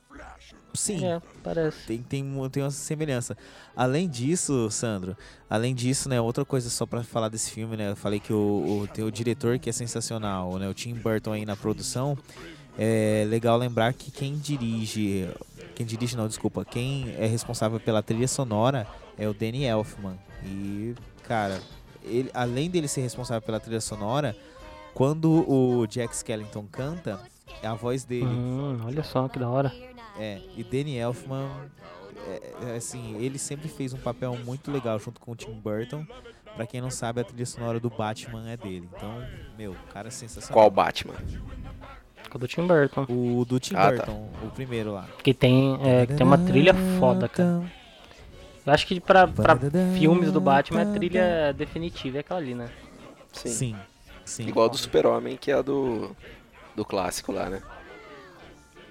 sim. 0.73 1.03
É, 1.05 1.21
parece. 1.43 1.85
Tem, 1.87 1.97
tem, 2.01 2.49
tem 2.49 2.63
uma 2.63 2.71
semelhança. 2.71 3.37
Além 3.75 4.07
disso, 4.09 4.69
Sandro, 4.71 5.15
além 5.49 5.73
disso, 5.73 6.07
né, 6.09 6.19
outra 6.21 6.43
coisa 6.45 6.69
só 6.69 6.85
pra 6.85 7.03
falar 7.03 7.29
desse 7.29 7.51
filme, 7.51 7.75
né, 7.77 7.91
eu 7.91 7.95
falei 7.95 8.19
que 8.19 8.31
o, 8.33 8.37
o- 8.83 8.87
tem 8.87 9.03
o 9.03 9.11
diretor 9.11 9.57
que 9.59 9.69
é 9.69 9.73
sensacional, 9.73 10.57
né, 10.57 10.67
o 10.69 10.73
Tim 10.73 10.93
Burton 10.93 11.33
aí 11.33 11.45
na 11.45 11.55
produção. 11.55 12.17
É 12.77 13.25
legal 13.27 13.57
lembrar 13.57 13.93
que 13.93 14.09
quem 14.09 14.37
dirige, 14.37 15.27
quem 15.75 15.85
dirige 15.85 16.15
não, 16.15 16.27
desculpa, 16.27 16.63
quem 16.63 17.13
é 17.17 17.25
responsável 17.25 17.79
pela 17.79 18.01
trilha 18.01 18.27
sonora 18.27 18.87
é 19.17 19.27
o 19.27 19.33
Danny 19.33 19.65
Elfman. 19.65 20.17
E, 20.45 20.95
cara, 21.23 21.59
ele, 22.03 22.29
além 22.33 22.69
dele 22.69 22.87
ser 22.87 23.01
responsável 23.01 23.41
pela 23.41 23.59
trilha 23.59 23.81
sonora, 23.81 24.33
quando 24.93 25.45
o 25.49 25.85
Jack 25.87 26.15
Skellington 26.15 26.65
canta, 26.71 27.19
é 27.61 27.67
a 27.67 27.73
voz 27.73 28.05
dele. 28.05 28.25
Hum, 28.27 28.79
olha 28.85 29.03
só 29.03 29.27
que 29.27 29.37
da 29.39 29.49
hora. 29.49 29.73
É, 30.19 30.41
e 30.57 30.63
Danny 30.65 30.97
Elfman, 30.97 31.49
é, 32.27 32.53
é, 32.67 32.75
assim, 32.75 33.15
ele 33.15 33.39
sempre 33.39 33.69
fez 33.69 33.93
um 33.93 33.97
papel 33.97 34.37
muito 34.45 34.69
legal 34.69 34.99
junto 34.99 35.19
com 35.21 35.31
o 35.31 35.35
Tim 35.35 35.53
Burton. 35.53 36.05
Pra 36.55 36.67
quem 36.67 36.81
não 36.81 36.91
sabe, 36.91 37.21
a 37.21 37.23
trilha 37.23 37.45
sonora 37.45 37.79
do 37.79 37.89
Batman 37.89 38.49
é 38.49 38.57
dele. 38.57 38.89
Então, 38.93 39.23
meu, 39.57 39.71
o 39.71 39.93
cara 39.93 40.09
é 40.09 40.11
sensacional. 40.11 40.53
Qual 40.53 40.69
Batman? 40.69 41.15
O 42.33 42.37
do 42.37 42.47
Tim 42.47 42.67
Burton. 42.67 43.05
O 43.07 43.45
do 43.45 43.59
Tim 43.59 43.75
Ah, 43.75 43.91
tá. 43.91 44.05
Burton, 44.05 44.29
o 44.43 44.49
primeiro 44.49 44.91
lá. 44.91 45.07
Que 45.23 45.33
tem, 45.33 45.79
é, 45.81 46.05
que 46.05 46.15
tem 46.15 46.27
uma 46.27 46.37
trilha 46.37 46.73
foda, 46.99 47.29
cara. 47.29 47.63
Eu 48.65 48.73
acho 48.73 48.85
que 48.85 48.99
pra, 48.99 49.25
pra 49.25 49.57
filmes 49.97 50.31
do 50.31 50.41
Batman, 50.41 50.81
a 50.81 50.93
trilha 50.93 51.53
definitiva 51.53 52.17
é 52.17 52.19
aquela 52.19 52.39
ali, 52.39 52.53
né? 52.53 52.69
Sim. 53.31 53.49
Sim, 53.49 53.75
sim. 54.25 54.47
Igual 54.47 54.65
a 54.65 54.69
do 54.69 54.77
Super-Homem, 54.77 55.37
que 55.37 55.49
é 55.49 55.55
a 55.55 55.61
do, 55.61 56.15
do 56.75 56.83
clássico 56.83 57.31
lá, 57.31 57.49
né? 57.49 57.61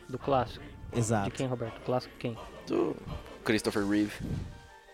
Do 0.08 0.18
clássico. 0.18 0.64
Exato. 0.94 1.30
De 1.30 1.36
quem, 1.36 1.46
Roberto? 1.46 1.80
Clássico 1.84 2.14
quem? 2.18 2.36
Do 2.66 2.96
Christopher 3.44 3.86
Reeve. 3.86 4.12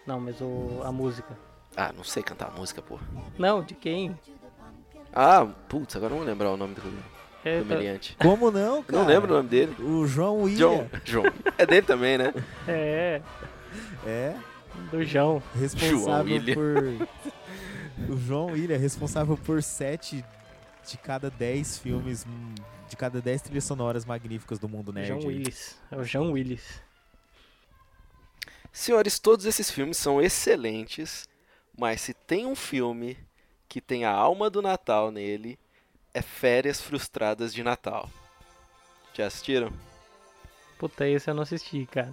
Não, 0.06 0.20
mas 0.20 0.40
o, 0.40 0.80
a 0.84 0.92
música. 0.92 1.36
Ah, 1.76 1.92
não 1.96 2.04
sei 2.04 2.22
cantar 2.22 2.52
música, 2.52 2.80
pô. 2.82 2.98
Não, 3.38 3.62
de 3.62 3.74
quem? 3.74 4.18
Ah, 5.12 5.46
putz, 5.68 5.96
agora 5.96 6.10
não 6.10 6.18
vou 6.18 6.26
lembrar 6.26 6.50
o 6.50 6.56
nome 6.56 6.74
do, 6.74 6.82
É, 7.44 7.58
do 7.60 7.68
tá- 7.68 7.74
meliante. 7.74 8.16
Como 8.20 8.50
não, 8.50 8.82
cara? 8.82 8.98
Não 8.98 9.06
lembro 9.06 9.32
o 9.32 9.36
nome 9.36 9.48
dele. 9.48 9.74
O 9.82 10.06
João 10.06 10.42
William. 10.42 10.58
João. 10.58 10.88
João. 11.04 11.32
É 11.58 11.64
dele 11.66 11.86
também, 11.86 12.18
né? 12.18 12.32
É, 12.68 13.20
É, 14.06 14.34
do 14.90 15.02
João. 15.04 15.42
responsável 15.58 16.34
William. 16.34 16.54
por... 16.54 17.08
O 18.12 18.16
João 18.18 18.46
William 18.46 18.74
é 18.74 18.78
responsável 18.78 19.36
por 19.36 19.62
sete 19.62 20.24
de 20.86 20.98
cada 20.98 21.30
dez 21.30 21.78
filmes, 21.78 22.26
hum, 22.26 22.54
de 22.88 22.96
cada 22.96 23.20
dez 23.20 23.42
trilhas 23.42 23.64
sonoras 23.64 24.04
magníficas 24.04 24.58
do 24.58 24.68
mundo 24.68 24.92
nerd. 24.92 25.08
João 25.08 25.20
aí. 25.20 25.26
Willis. 25.26 25.78
É 25.90 25.96
o 25.96 26.04
João 26.04 26.32
Willis. 26.32 26.82
Senhores, 28.72 29.18
todos 29.18 29.46
esses 29.46 29.70
filmes 29.70 29.96
são 29.96 30.20
excelentes, 30.20 31.28
mas 31.78 32.00
se 32.00 32.12
tem 32.12 32.44
um 32.44 32.56
filme 32.56 33.16
que 33.68 33.80
tem 33.80 34.04
a 34.04 34.10
alma 34.10 34.50
do 34.50 34.60
Natal 34.60 35.10
nele, 35.10 35.58
é 36.12 36.20
Férias 36.20 36.80
Frustradas 36.80 37.54
de 37.54 37.62
Natal. 37.62 38.10
Já 39.12 39.26
assistiram? 39.26 39.72
Puta, 40.78 41.06
esse 41.06 41.30
eu 41.30 41.34
não 41.34 41.42
assisti, 41.44 41.86
cara. 41.86 42.12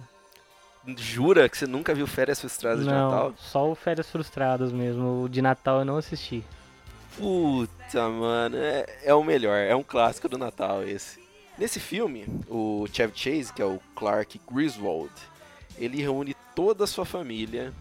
Jura 0.96 1.48
que 1.48 1.56
você 1.56 1.66
nunca 1.66 1.94
viu 1.94 2.06
Férias 2.06 2.40
Frustradas 2.40 2.84
de 2.84 2.90
não, 2.90 3.10
Natal? 3.10 3.34
só 3.36 3.70
o 3.70 3.74
Férias 3.74 4.08
Frustradas 4.10 4.72
mesmo. 4.72 5.24
O 5.24 5.28
de 5.28 5.42
Natal 5.42 5.80
eu 5.80 5.84
não 5.84 5.96
assisti. 5.96 6.44
Puta, 7.16 8.08
mano, 8.08 8.56
é, 8.56 8.86
é 9.04 9.14
o 9.14 9.22
melhor, 9.22 9.56
é 9.58 9.74
um 9.76 9.82
clássico 9.82 10.28
do 10.28 10.38
Natal 10.38 10.82
esse. 10.82 11.20
Nesse 11.58 11.78
filme, 11.78 12.24
o 12.48 12.86
Chevy 12.92 13.12
Chase, 13.14 13.52
que 13.52 13.60
é 13.60 13.64
o 13.64 13.78
Clark 13.94 14.40
Griswold, 14.50 15.12
ele 15.76 16.00
reúne 16.00 16.34
toda 16.54 16.84
a 16.84 16.86
sua 16.86 17.04
família 17.04 17.72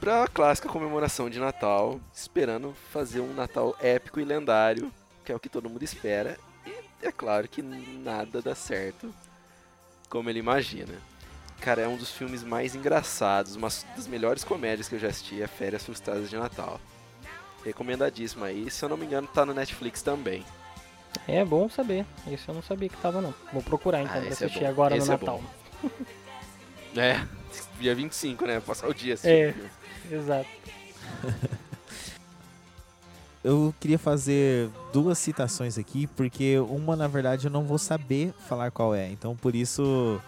para 0.00 0.22
a 0.22 0.28
clássica 0.28 0.68
comemoração 0.68 1.28
de 1.28 1.40
Natal, 1.40 2.00
esperando 2.14 2.74
fazer 2.92 3.20
um 3.20 3.34
Natal 3.34 3.76
épico 3.80 4.20
e 4.20 4.24
lendário, 4.24 4.92
que 5.24 5.32
é 5.32 5.34
o 5.34 5.40
que 5.40 5.48
todo 5.48 5.68
mundo 5.68 5.82
espera. 5.82 6.38
E 7.02 7.06
é 7.06 7.10
claro 7.10 7.48
que 7.48 7.62
nada 7.62 8.40
dá 8.40 8.54
certo 8.54 9.12
como 10.08 10.30
ele 10.30 10.38
imagina. 10.38 10.94
Cara, 11.60 11.82
é 11.82 11.88
um 11.88 11.96
dos 11.96 12.10
filmes 12.10 12.42
mais 12.42 12.74
engraçados, 12.74 13.56
uma 13.56 13.68
das 13.96 14.06
melhores 14.06 14.44
comédias 14.44 14.88
que 14.88 14.94
eu 14.94 14.98
já 14.98 15.08
assisti, 15.08 15.42
é 15.42 15.46
Férias 15.46 15.84
Frustradas 15.84 16.30
de 16.30 16.36
Natal. 16.36 16.80
Recomendadíssimo 17.66 18.44
aí. 18.44 18.70
Se 18.70 18.84
eu 18.84 18.88
não 18.88 18.96
me 18.96 19.04
engano, 19.04 19.26
tá 19.26 19.44
no 19.44 19.52
Netflix 19.52 20.00
também. 20.00 20.44
É 21.26 21.44
bom 21.44 21.68
saber. 21.68 22.06
Esse 22.30 22.48
eu 22.48 22.54
não 22.54 22.62
sabia 22.62 22.88
que 22.88 22.96
tava, 22.98 23.20
não. 23.20 23.34
Vou 23.52 23.60
procurar 23.62 24.02
então 24.02 24.14
Ah, 24.14 24.20
pra 24.20 24.28
é 24.28 24.32
assistir 24.32 24.60
bom. 24.60 24.68
agora 24.68 24.96
Esse 24.96 25.08
no 25.08 25.14
é 25.14 25.16
Natal. 25.18 25.42
bom. 25.82 25.90
É, 26.98 27.26
dia 27.78 27.94
25, 27.94 28.46
né? 28.46 28.58
Passar 28.58 28.88
o 28.88 28.94
dia 28.94 29.12
assistindo. 29.12 29.68
É. 30.10 30.14
Exato. 30.14 30.48
Eu 33.44 33.74
queria 33.78 33.98
fazer 33.98 34.70
duas 34.94 35.18
citações 35.18 35.76
aqui, 35.76 36.06
porque 36.06 36.58
uma, 36.58 36.96
na 36.96 37.06
verdade, 37.06 37.46
eu 37.46 37.50
não 37.50 37.64
vou 37.64 37.78
saber 37.78 38.32
falar 38.48 38.70
qual 38.72 38.94
é. 38.94 39.08
Então, 39.10 39.36
por 39.36 39.54
isso, 39.54 40.20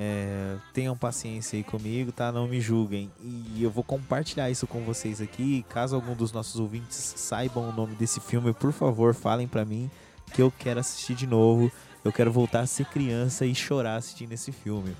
é, 0.00 0.56
tenham 0.72 0.96
paciência 0.96 1.56
aí 1.56 1.64
comigo, 1.64 2.12
tá? 2.12 2.30
Não 2.30 2.46
me 2.46 2.60
julguem. 2.60 3.10
E 3.20 3.60
eu 3.62 3.70
vou 3.70 3.82
compartilhar 3.82 4.48
isso 4.48 4.64
com 4.66 4.82
vocês 4.84 5.20
aqui. 5.20 5.66
Caso 5.68 5.96
algum 5.96 6.14
dos 6.14 6.30
nossos 6.30 6.60
ouvintes 6.60 7.14
saibam 7.16 7.68
o 7.68 7.72
nome 7.72 7.96
desse 7.96 8.20
filme, 8.20 8.52
por 8.52 8.72
favor, 8.72 9.12
falem 9.12 9.48
pra 9.48 9.64
mim 9.64 9.90
que 10.32 10.40
eu 10.40 10.52
quero 10.56 10.78
assistir 10.78 11.14
de 11.14 11.26
novo. 11.26 11.72
Eu 12.04 12.12
quero 12.12 12.30
voltar 12.30 12.60
a 12.60 12.66
ser 12.66 12.86
criança 12.86 13.44
e 13.44 13.54
chorar 13.54 13.96
assistindo 13.96 14.32
esse 14.32 14.52
filme. 14.52 14.94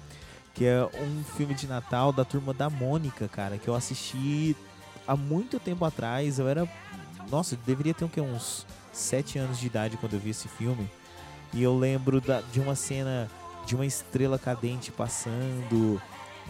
Que 0.52 0.64
é 0.64 0.84
um 0.84 1.22
filme 1.36 1.54
de 1.54 1.68
Natal 1.68 2.12
da 2.12 2.24
turma 2.24 2.52
da 2.52 2.68
Mônica, 2.68 3.28
cara, 3.28 3.56
que 3.56 3.68
eu 3.68 3.76
assisti 3.76 4.56
há 5.06 5.14
muito 5.14 5.60
tempo 5.60 5.84
atrás. 5.84 6.40
Eu 6.40 6.48
era. 6.48 6.68
Nossa, 7.30 7.54
eu 7.54 7.58
deveria 7.64 7.94
ter 7.94 8.04
uns 8.20 8.66
7 8.92 9.38
anos 9.38 9.60
de 9.60 9.66
idade 9.66 9.96
quando 9.96 10.14
eu 10.14 10.18
vi 10.18 10.30
esse 10.30 10.48
filme. 10.48 10.90
E 11.54 11.62
eu 11.62 11.78
lembro 11.78 12.20
da- 12.20 12.40
de 12.52 12.58
uma 12.58 12.74
cena 12.74 13.30
de 13.68 13.74
uma 13.74 13.84
estrela 13.84 14.38
cadente 14.38 14.90
passando 14.90 16.00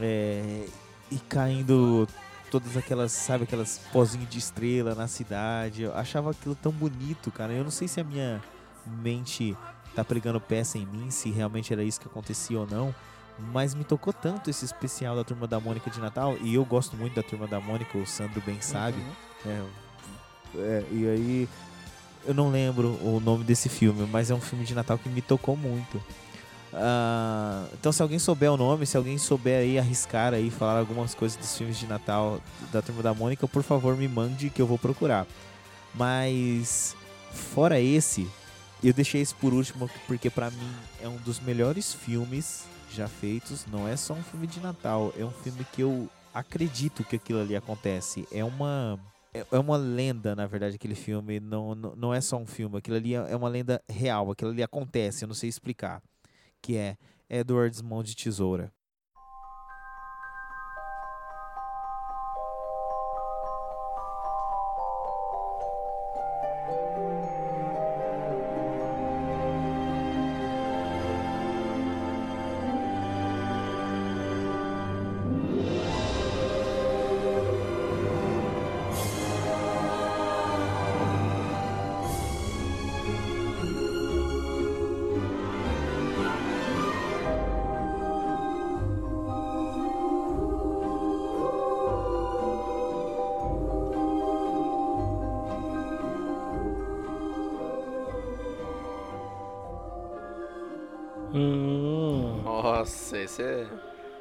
é, 0.01 0.67
e 1.11 1.19
caindo 1.19 2.07
todas 2.49 2.77
aquelas, 2.77 3.11
sabe, 3.11 3.43
aquelas 3.43 3.81
pozinhos 3.93 4.31
de 4.31 4.39
estrela 4.39 4.95
na 4.95 5.09
cidade. 5.09 5.83
Eu 5.83 5.95
achava 5.97 6.31
aquilo 6.31 6.55
tão 6.55 6.71
bonito, 6.71 7.33
cara. 7.33 7.53
Eu 7.53 7.65
não 7.65 7.73
sei 7.73 7.89
se 7.89 8.01
a 8.01 8.05
minha 8.05 8.41
mente 8.87 9.57
tá 9.97 10.05
pregando 10.05 10.41
peça 10.41 10.79
em 10.79 10.87
mim, 10.87 11.11
se 11.11 11.29
realmente 11.29 11.73
era 11.73 11.83
isso 11.83 12.01
que 12.01 12.07
acontecia 12.07 12.61
ou 12.61 12.69
não. 12.69 12.95
Mas 13.53 13.75
me 13.75 13.83
tocou 13.83 14.13
tanto 14.13 14.49
esse 14.49 14.65
especial 14.65 15.17
da 15.17 15.25
Turma 15.25 15.49
da 15.49 15.59
Mônica 15.59 15.91
de 15.91 15.99
Natal. 15.99 16.37
E 16.41 16.55
eu 16.55 16.65
gosto 16.65 16.97
muito 16.97 17.17
da 17.17 17.23
Turma 17.25 17.49
da 17.49 17.59
Mônica, 17.59 17.99
o 17.99 18.07
Sandro 18.07 18.41
bem 18.47 18.61
sabe. 18.61 18.99
É, 19.45 19.65
é, 20.55 20.85
e 20.93 21.09
aí, 21.09 21.49
eu 22.25 22.33
não 22.35 22.49
lembro 22.49 22.91
o 23.03 23.19
nome 23.19 23.43
desse 23.43 23.69
filme, 23.69 24.07
mas 24.07 24.31
é 24.31 24.35
um 24.35 24.41
filme 24.41 24.65
de 24.65 24.73
Natal 24.73 24.97
que 24.99 25.09
me 25.09 25.21
tocou 25.21 25.57
muito. 25.57 26.01
Ah, 26.73 27.67
então, 27.73 27.91
se 27.91 28.03
alguém 28.03 28.19
souber 28.19 28.53
o 28.53 28.57
nome, 28.57 28.87
se 28.87 28.97
alguém 28.97 29.17
souber 29.17 29.61
aí 29.61 29.79
arriscar 29.79 30.35
aí, 30.35 30.51
falar 30.51 30.79
algumas 30.79 31.15
coisas 31.15 31.37
dos 31.39 31.57
filmes 31.57 31.79
de 31.79 31.87
Natal 31.87 32.41
da 32.73 32.83
Turma 32.83 33.03
da 33.03 33.15
Mônica, 33.15 33.49
por 33.49 33.63
favor, 33.63 33.97
me 33.97 34.09
mande 34.09 34.51
que 34.51 34.61
eu 34.61 34.67
vou 34.67 34.79
procurar. 34.79 35.27
Mas, 35.95 36.95
fora 37.33 37.81
esse, 37.81 38.29
eu 38.83 38.93
deixei 38.93 39.21
esse 39.21 39.35
por 39.35 39.53
último 39.55 39.91
porque 40.07 40.29
pra 40.31 40.51
mim 40.51 40.73
é 41.03 41.09
um 41.09 41.17
dos 41.17 41.41
melhores 41.41 41.93
filmes 41.95 42.65
já 42.93 43.09
feitos. 43.09 43.67
Não 43.67 43.89
é 43.89 43.97
só 43.97 44.15
um 44.15 44.23
filme 44.23 44.47
de 44.47 44.61
Natal, 44.61 45.13
é 45.19 45.25
um 45.25 45.31
filme 45.31 45.67
que 45.73 45.83
eu 45.83 46.09
acredito 46.33 47.03
que 47.03 47.17
aquilo 47.17 47.41
ali 47.41 47.57
acontece. 47.57 48.29
É 48.31 48.45
uma 48.45 48.99
é 49.35 49.45
é 49.51 49.59
uma 49.59 49.77
lenda, 49.77 50.37
na 50.37 50.47
verdade, 50.47 50.77
aquele 50.77 50.95
filme. 50.95 51.41
Não, 51.41 51.75
não, 51.75 51.97
não 51.97 52.15
é 52.15 52.21
só 52.21 52.37
um 52.37 52.47
filme. 52.47 52.79
Aquilo 52.79 52.97
ali 52.97 53.15
é 53.15 53.27
é 53.31 53.37
uma 53.37 53.49
lenda 53.49 53.83
real. 53.89 54.31
Aquilo 54.31 54.51
ali 54.51 54.63
acontece, 54.63 55.25
eu 55.25 55.29
não 55.29 55.35
sei 55.35 55.49
explicar. 55.49 56.03
Que 56.63 56.77
é 56.77 56.97
Edward's 57.29 57.83
Mão 57.83 58.03
de 58.03 58.15
Tesoura. 58.15 58.73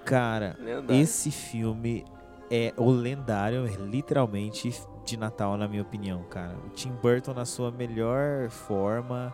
Cara, 0.07 0.55
Lendário. 0.59 1.01
esse 1.01 1.29
filme 1.31 2.05
é 2.49 2.73
o 2.77 2.89
lendário, 2.89 3.67
é 3.67 3.75
literalmente, 3.75 4.73
de 5.05 5.17
Natal, 5.17 5.57
na 5.57 5.67
minha 5.67 5.81
opinião, 5.81 6.23
cara. 6.23 6.55
O 6.65 6.69
Tim 6.69 6.91
Burton 7.01 7.33
na 7.33 7.45
sua 7.45 7.71
melhor 7.71 8.49
forma. 8.49 9.33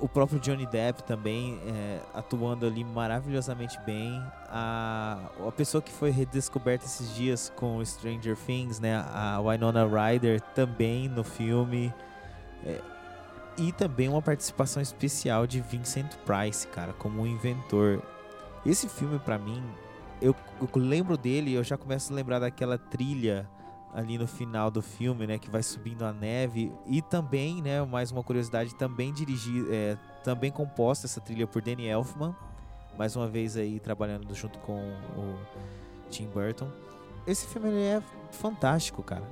O, 0.00 0.04
o 0.04 0.08
próprio 0.08 0.40
Johnny 0.40 0.66
Depp 0.66 1.04
também 1.04 1.60
é, 1.66 2.00
atuando 2.12 2.66
ali 2.66 2.84
maravilhosamente 2.84 3.78
bem. 3.86 4.20
A, 4.48 5.18
a 5.46 5.52
pessoa 5.52 5.80
que 5.80 5.92
foi 5.92 6.10
redescoberta 6.10 6.84
esses 6.84 7.14
dias 7.14 7.52
com 7.54 7.84
Stranger 7.84 8.36
Things, 8.36 8.80
né? 8.80 9.04
A 9.12 9.40
Winona 9.40 9.86
Ryder 9.86 10.40
também 10.40 11.08
no 11.08 11.22
filme. 11.22 11.92
É, 12.64 12.80
e 13.56 13.70
também 13.72 14.08
uma 14.08 14.22
participação 14.22 14.82
especial 14.82 15.46
de 15.46 15.60
Vincent 15.60 16.12
Price, 16.24 16.66
cara, 16.66 16.92
como 16.92 17.22
um 17.22 17.26
inventor. 17.26 18.02
Esse 18.64 18.88
filme, 18.88 19.18
pra 19.18 19.38
mim, 19.38 19.62
eu, 20.20 20.34
eu 20.60 20.68
lembro 20.74 21.16
dele 21.16 21.52
eu 21.52 21.62
já 21.62 21.76
começo 21.76 22.12
a 22.12 22.16
lembrar 22.16 22.38
daquela 22.38 22.78
trilha 22.78 23.48
ali 23.92 24.18
no 24.18 24.26
final 24.26 24.70
do 24.70 24.82
filme, 24.82 25.26
né, 25.26 25.38
que 25.38 25.48
vai 25.48 25.62
subindo 25.62 26.02
a 26.04 26.12
neve 26.12 26.72
e 26.84 27.00
também, 27.00 27.62
né, 27.62 27.80
mais 27.84 28.10
uma 28.10 28.24
curiosidade, 28.24 28.74
também 28.74 29.12
dirigir, 29.12 29.66
é, 29.70 29.96
também 30.24 30.50
composta 30.50 31.06
essa 31.06 31.20
trilha 31.20 31.46
por 31.46 31.62
Danny 31.62 31.86
Elfman, 31.86 32.34
mais 32.98 33.14
uma 33.14 33.28
vez 33.28 33.56
aí 33.56 33.78
trabalhando 33.78 34.34
junto 34.34 34.58
com 34.60 34.80
o 35.16 35.36
Tim 36.10 36.26
Burton. 36.26 36.68
Esse 37.26 37.46
filme 37.46 37.68
ele 37.68 37.82
é 37.82 38.02
fantástico, 38.32 39.02
cara. 39.02 39.22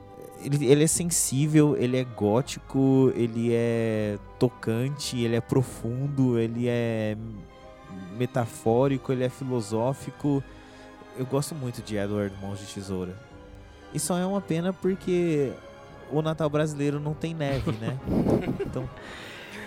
Ele, 0.41 0.65
ele 0.67 0.85
é 0.85 0.87
sensível, 0.87 1.77
ele 1.77 1.97
é 1.97 2.05
gótico, 2.05 3.13
ele 3.15 3.51
é 3.53 4.19
tocante, 4.39 5.19
ele 5.19 5.37
é 5.37 5.41
profundo, 5.41 6.39
ele 6.39 6.69
é 6.69 7.17
metafórico, 8.17 9.13
ele 9.13 9.25
é 9.25 9.29
filosófico. 9.29 10.43
Eu 11.19 11.27
gosto 11.27 11.55
muito 11.55 11.83
de 11.83 11.97
Edward 11.97 12.35
Mãos 12.41 12.59
de 12.59 12.67
Tesoura. 12.67 13.15
E 13.93 13.99
só 14.01 14.17
é 14.19 14.25
uma 14.25 14.41
pena 14.41 14.73
porque 14.73 15.53
o 16.11 16.23
Natal 16.23 16.49
brasileiro 16.49 16.99
não 16.99 17.15
tem 17.15 17.35
neve, 17.35 17.73
né? 17.73 17.97
Então, 18.61 18.89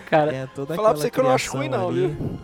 Cara, 0.09 0.32
é 0.34 0.47
toda 0.47 0.76
Falar 0.76 0.89
pra 0.93 1.01
você 1.01 1.09
que 1.11 1.19
eu 1.19 1.23
não 1.23 1.32
acho 1.32 1.51
ruim, 1.55 1.69
não, 1.69 1.89
ali. 1.89 2.07
viu? 2.07 2.39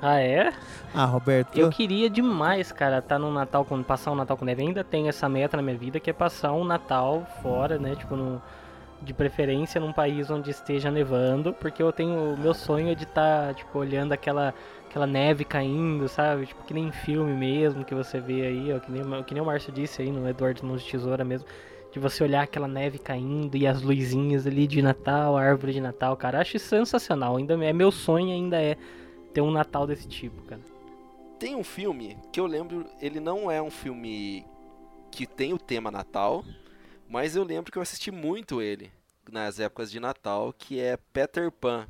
Ah, 0.00 0.18
é? 0.20 0.52
Ah, 0.94 1.04
Roberto, 1.04 1.56
Eu 1.56 1.70
queria 1.70 2.10
demais, 2.10 2.72
cara, 2.72 2.98
estar 2.98 3.18
no 3.18 3.30
Natal, 3.32 3.64
com, 3.64 3.80
passar 3.82 4.10
um 4.10 4.16
Natal 4.16 4.36
com 4.36 4.44
neve. 4.44 4.62
Ainda 4.62 4.82
tenho 4.82 5.08
essa 5.08 5.28
meta 5.28 5.56
na 5.56 5.62
minha 5.62 5.76
vida, 5.76 6.00
que 6.00 6.10
é 6.10 6.12
passar 6.12 6.52
um 6.52 6.64
Natal 6.64 7.24
fora, 7.42 7.78
né? 7.78 7.94
Tipo, 7.94 8.16
num- 8.16 8.40
de 9.00 9.12
preferência 9.12 9.80
num 9.80 9.92
país 9.92 10.30
onde 10.30 10.50
esteja 10.50 10.90
nevando, 10.90 11.52
porque 11.52 11.82
eu 11.82 11.92
tenho. 11.92 12.34
O 12.34 12.38
meu 12.38 12.54
sonho 12.54 12.88
é 12.88 12.94
de 12.94 13.02
estar, 13.04 13.52
tipo, 13.54 13.78
olhando 13.78 14.12
aquela, 14.12 14.54
aquela 14.92 15.06
neve 15.06 15.42
caindo, 15.42 16.06
sabe? 16.06 16.46
Tipo, 16.46 16.64
que 16.64 16.74
nem 16.74 16.88
em 16.88 16.92
filme 16.92 17.32
mesmo, 17.32 17.82
que 17.82 17.94
você 17.94 18.20
vê 18.20 18.42
aí, 18.42 18.72
ó, 18.74 18.78
que 18.78 18.92
nem, 18.92 19.22
que 19.24 19.32
nem 19.32 19.42
o 19.42 19.46
Márcio 19.46 19.72
disse 19.72 20.02
aí 20.02 20.12
no 20.12 20.28
Eduardo 20.28 20.66
Mãos 20.66 20.84
de 20.84 20.90
Tesoura 20.90 21.24
mesmo. 21.24 21.48
De 21.90 21.98
você 21.98 22.22
olhar 22.22 22.42
aquela 22.42 22.68
neve 22.68 22.98
caindo 22.98 23.56
e 23.56 23.66
as 23.66 23.80
luzinhas 23.80 24.46
ali 24.46 24.66
de 24.66 24.82
Natal, 24.82 25.36
a 25.36 25.42
árvore 25.42 25.72
de 25.72 25.80
Natal, 25.80 26.14
cara. 26.16 26.40
Acho 26.40 26.58
sensacional. 26.58 27.36
Ainda 27.36 27.54
é 27.64 27.72
meu 27.72 27.90
sonho 27.90 28.32
ainda 28.32 28.60
é 28.60 28.76
ter 29.32 29.40
um 29.40 29.50
Natal 29.50 29.86
desse 29.86 30.06
tipo, 30.06 30.42
cara. 30.42 30.60
Tem 31.38 31.56
um 31.56 31.64
filme 31.64 32.18
que 32.30 32.38
eu 32.38 32.46
lembro, 32.46 32.86
ele 33.00 33.18
não 33.18 33.50
é 33.50 33.62
um 33.62 33.70
filme 33.70 34.44
que 35.10 35.26
tem 35.26 35.54
o 35.54 35.58
tema 35.58 35.90
Natal, 35.90 36.44
mas 37.08 37.34
eu 37.34 37.44
lembro 37.44 37.72
que 37.72 37.78
eu 37.78 37.82
assisti 37.82 38.10
muito 38.10 38.60
ele 38.60 38.92
nas 39.30 39.58
épocas 39.58 39.90
de 39.90 39.98
Natal, 39.98 40.52
que 40.52 40.78
é 40.78 40.98
Peter 41.12 41.50
Pan, 41.50 41.86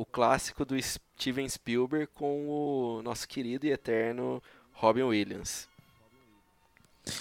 o 0.00 0.04
clássico 0.06 0.64
do 0.64 0.74
Steven 0.80 1.46
Spielberg 1.46 2.08
com 2.14 2.48
o 2.48 3.02
nosso 3.02 3.28
querido 3.28 3.66
e 3.66 3.70
eterno 3.70 4.42
Robin 4.72 5.02
Williams. 5.02 5.68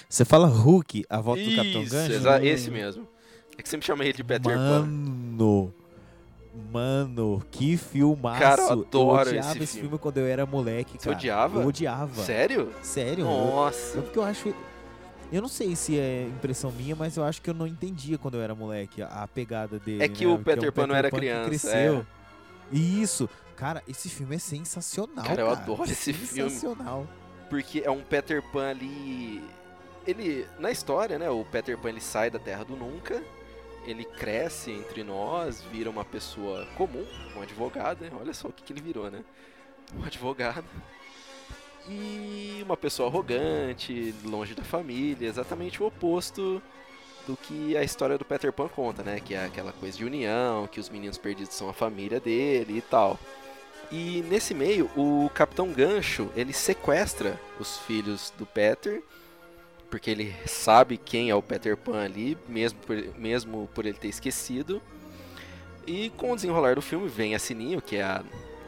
você 0.07 0.23
fala 0.23 0.47
Hulk, 0.47 1.03
a 1.09 1.19
volta 1.19 1.43
do 1.43 1.55
Capitão 1.57 1.83
Isso, 1.83 1.93
Gancho? 1.93 2.45
esse 2.45 2.71
mesmo. 2.71 3.05
É 3.57 3.61
que 3.61 3.67
sempre 3.67 3.85
chamei 3.85 4.07
ele 4.07 4.15
de 4.17 4.23
Peter 4.23 4.55
Pan. 4.55 4.85
Mano, 4.85 5.73
mano, 6.71 7.43
que 7.51 7.75
filmaço. 7.75 8.39
Cara, 8.39 8.61
eu 8.61 8.71
adoro 8.71 9.29
odiava 9.29 9.49
esse 9.49 9.63
esse 9.63 9.73
filme. 9.73 9.81
filme 9.89 9.97
quando 9.97 10.19
eu 10.19 10.25
era 10.25 10.45
moleque, 10.45 10.93
Você 10.93 10.99
cara. 10.99 11.17
odiava? 11.17 11.59
Eu 11.59 11.67
odiava. 11.67 12.23
Sério? 12.23 12.73
Sério? 12.81 13.25
Nossa. 13.25 13.97
Eu, 13.97 14.03
porque 14.03 14.19
eu 14.19 14.23
acho... 14.23 14.55
Eu 15.33 15.41
não 15.41 15.49
sei 15.49 15.75
se 15.75 15.99
é 15.99 16.23
impressão 16.23 16.71
minha, 16.71 16.95
mas 16.95 17.17
eu 17.17 17.25
acho 17.25 17.41
que 17.41 17.49
eu 17.49 17.53
não 17.53 17.67
entendia 17.67 18.17
quando 18.17 18.35
eu 18.35 18.41
era 18.41 18.55
moleque 18.55 19.01
a, 19.01 19.07
a 19.07 19.27
pegada 19.27 19.77
dele. 19.79 20.01
É 20.01 20.07
que 20.07 20.25
né? 20.25 20.31
o 20.31 20.35
é 20.35 20.39
um 20.39 20.43
Peter 20.43 20.71
Pan 20.71 20.87
não 20.87 20.95
era 20.95 21.11
criança, 21.11 21.49
cresceu. 21.49 22.05
Isso. 22.71 23.29
Cara, 23.55 23.83
esse 23.87 24.09
filme 24.09 24.35
é 24.35 24.39
sensacional, 24.39 25.25
Cara, 25.25 25.27
cara. 25.27 25.41
eu 25.41 25.49
adoro 25.49 25.83
esse 25.83 26.13
filme. 26.13 26.49
Sensacional. 26.49 27.07
Porque 27.49 27.81
é 27.83 27.91
um 27.91 28.01
Peter 28.01 28.41
Pan 28.51 28.69
ali. 28.69 29.43
Ele. 30.07 30.47
Na 30.59 30.71
história, 30.71 31.19
né? 31.19 31.29
O 31.29 31.43
Peter 31.45 31.77
Pan 31.77 31.89
ele 31.89 32.01
sai 32.01 32.29
da 32.29 32.39
Terra 32.39 32.63
do 32.63 32.75
Nunca. 32.75 33.21
Ele 33.85 34.05
cresce 34.05 34.71
entre 34.71 35.03
nós, 35.03 35.61
vira 35.71 35.89
uma 35.89 36.05
pessoa 36.05 36.65
comum, 36.77 37.05
um 37.35 37.41
advogado, 37.41 38.01
né? 38.01 38.11
Olha 38.19 38.33
só 38.33 38.49
o 38.49 38.53
que, 38.53 38.61
que 38.63 38.73
ele 38.73 38.81
virou, 38.81 39.09
né? 39.09 39.23
Um 39.97 40.03
advogado. 40.05 40.65
E 41.87 42.61
uma 42.63 42.77
pessoa 42.77 43.09
arrogante, 43.09 44.13
longe 44.23 44.53
da 44.53 44.63
família, 44.63 45.27
exatamente 45.27 45.81
o 45.81 45.87
oposto 45.87 46.61
do 47.27 47.37
que 47.37 47.77
a 47.77 47.83
história 47.83 48.17
do 48.17 48.25
Peter 48.25 48.51
Pan 48.51 48.67
conta, 48.67 49.03
né? 49.03 49.19
Que 49.19 49.35
é 49.35 49.45
aquela 49.45 49.71
coisa 49.71 49.97
de 49.97 50.05
união, 50.05 50.67
que 50.67 50.79
os 50.79 50.89
meninos 50.89 51.17
perdidos 51.17 51.53
são 51.55 51.69
a 51.69 51.73
família 51.73 52.19
dele 52.19 52.77
e 52.77 52.81
tal. 52.81 53.19
E 53.91 54.23
nesse 54.29 54.53
meio, 54.53 54.89
o 54.95 55.29
Capitão 55.33 55.71
Gancho, 55.71 56.29
ele 56.35 56.53
sequestra 56.53 57.39
os 57.59 57.77
filhos 57.79 58.31
do 58.37 58.45
Peter, 58.45 59.01
porque 59.89 60.11
ele 60.11 60.35
sabe 60.45 60.97
quem 60.97 61.31
é 61.31 61.35
o 61.35 61.41
Peter 61.41 61.75
Pan 61.75 62.03
ali, 62.03 62.37
mesmo 62.47 62.79
por, 62.79 62.95
mesmo 63.17 63.69
por 63.73 63.85
ele 63.85 63.97
ter 63.97 64.09
esquecido. 64.09 64.81
E 65.87 66.11
com 66.11 66.31
o 66.31 66.35
desenrolar 66.35 66.75
do 66.75 66.81
filme, 66.83 67.07
vem 67.07 67.33
a 67.33 67.39
Sininho, 67.39 67.81
que 67.81 67.95
é 67.95 68.03
a 68.03 68.23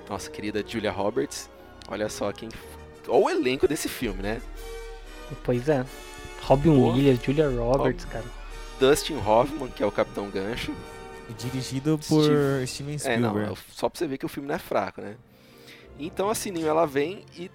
nossa 0.10 0.30
querida 0.32 0.64
Julia 0.68 0.92
Roberts. 0.92 1.50
Olha 1.88 2.10
só 2.10 2.32
quem... 2.32 2.50
Olha 3.08 3.26
o 3.26 3.30
elenco 3.30 3.68
desse 3.68 3.88
filme, 3.88 4.24
né? 4.24 4.42
Pois 5.44 5.70
é. 5.70 5.86
Robin 6.42 6.76
Pô. 6.76 6.94
Williams, 6.94 7.24
Julia 7.24 7.50
Roberts, 7.50 8.06
cara. 8.06 8.26
Dustin 8.82 9.16
Hoffman, 9.16 9.70
que 9.70 9.84
é 9.84 9.86
o 9.86 9.92
Capitão 9.92 10.28
Gancho. 10.30 10.74
Dirigido 11.38 11.98
por 12.10 12.24
Steve- 12.24 12.68
Steven 12.68 12.98
É, 13.06 13.18
não, 13.18 13.30
Spielberg. 13.30 13.54
é 13.54 13.74
só 13.74 13.88
pra 13.88 13.98
você 13.98 14.08
ver 14.08 14.18
que 14.18 14.26
o 14.26 14.30
filme 14.30 14.50
não 14.50 14.56
é 14.56 14.60
fraco, 14.60 15.00
né? 15.02 15.16
Então 16.00 16.30
a 16.30 16.36
Sininho 16.36 16.68
ela 16.68 16.86
vem 16.86 17.24
e 17.38 17.50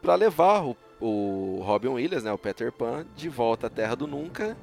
pra 0.00 0.14
levar 0.16 0.64
o, 0.64 0.76
o 1.00 1.60
Robin 1.62 1.88
Williams, 1.88 2.24
né, 2.24 2.32
o 2.32 2.38
Peter 2.38 2.72
Pan, 2.72 3.06
de 3.14 3.28
volta 3.28 3.66
à 3.66 3.70
Terra 3.70 3.94
do 3.94 4.06
Nunca, 4.06 4.56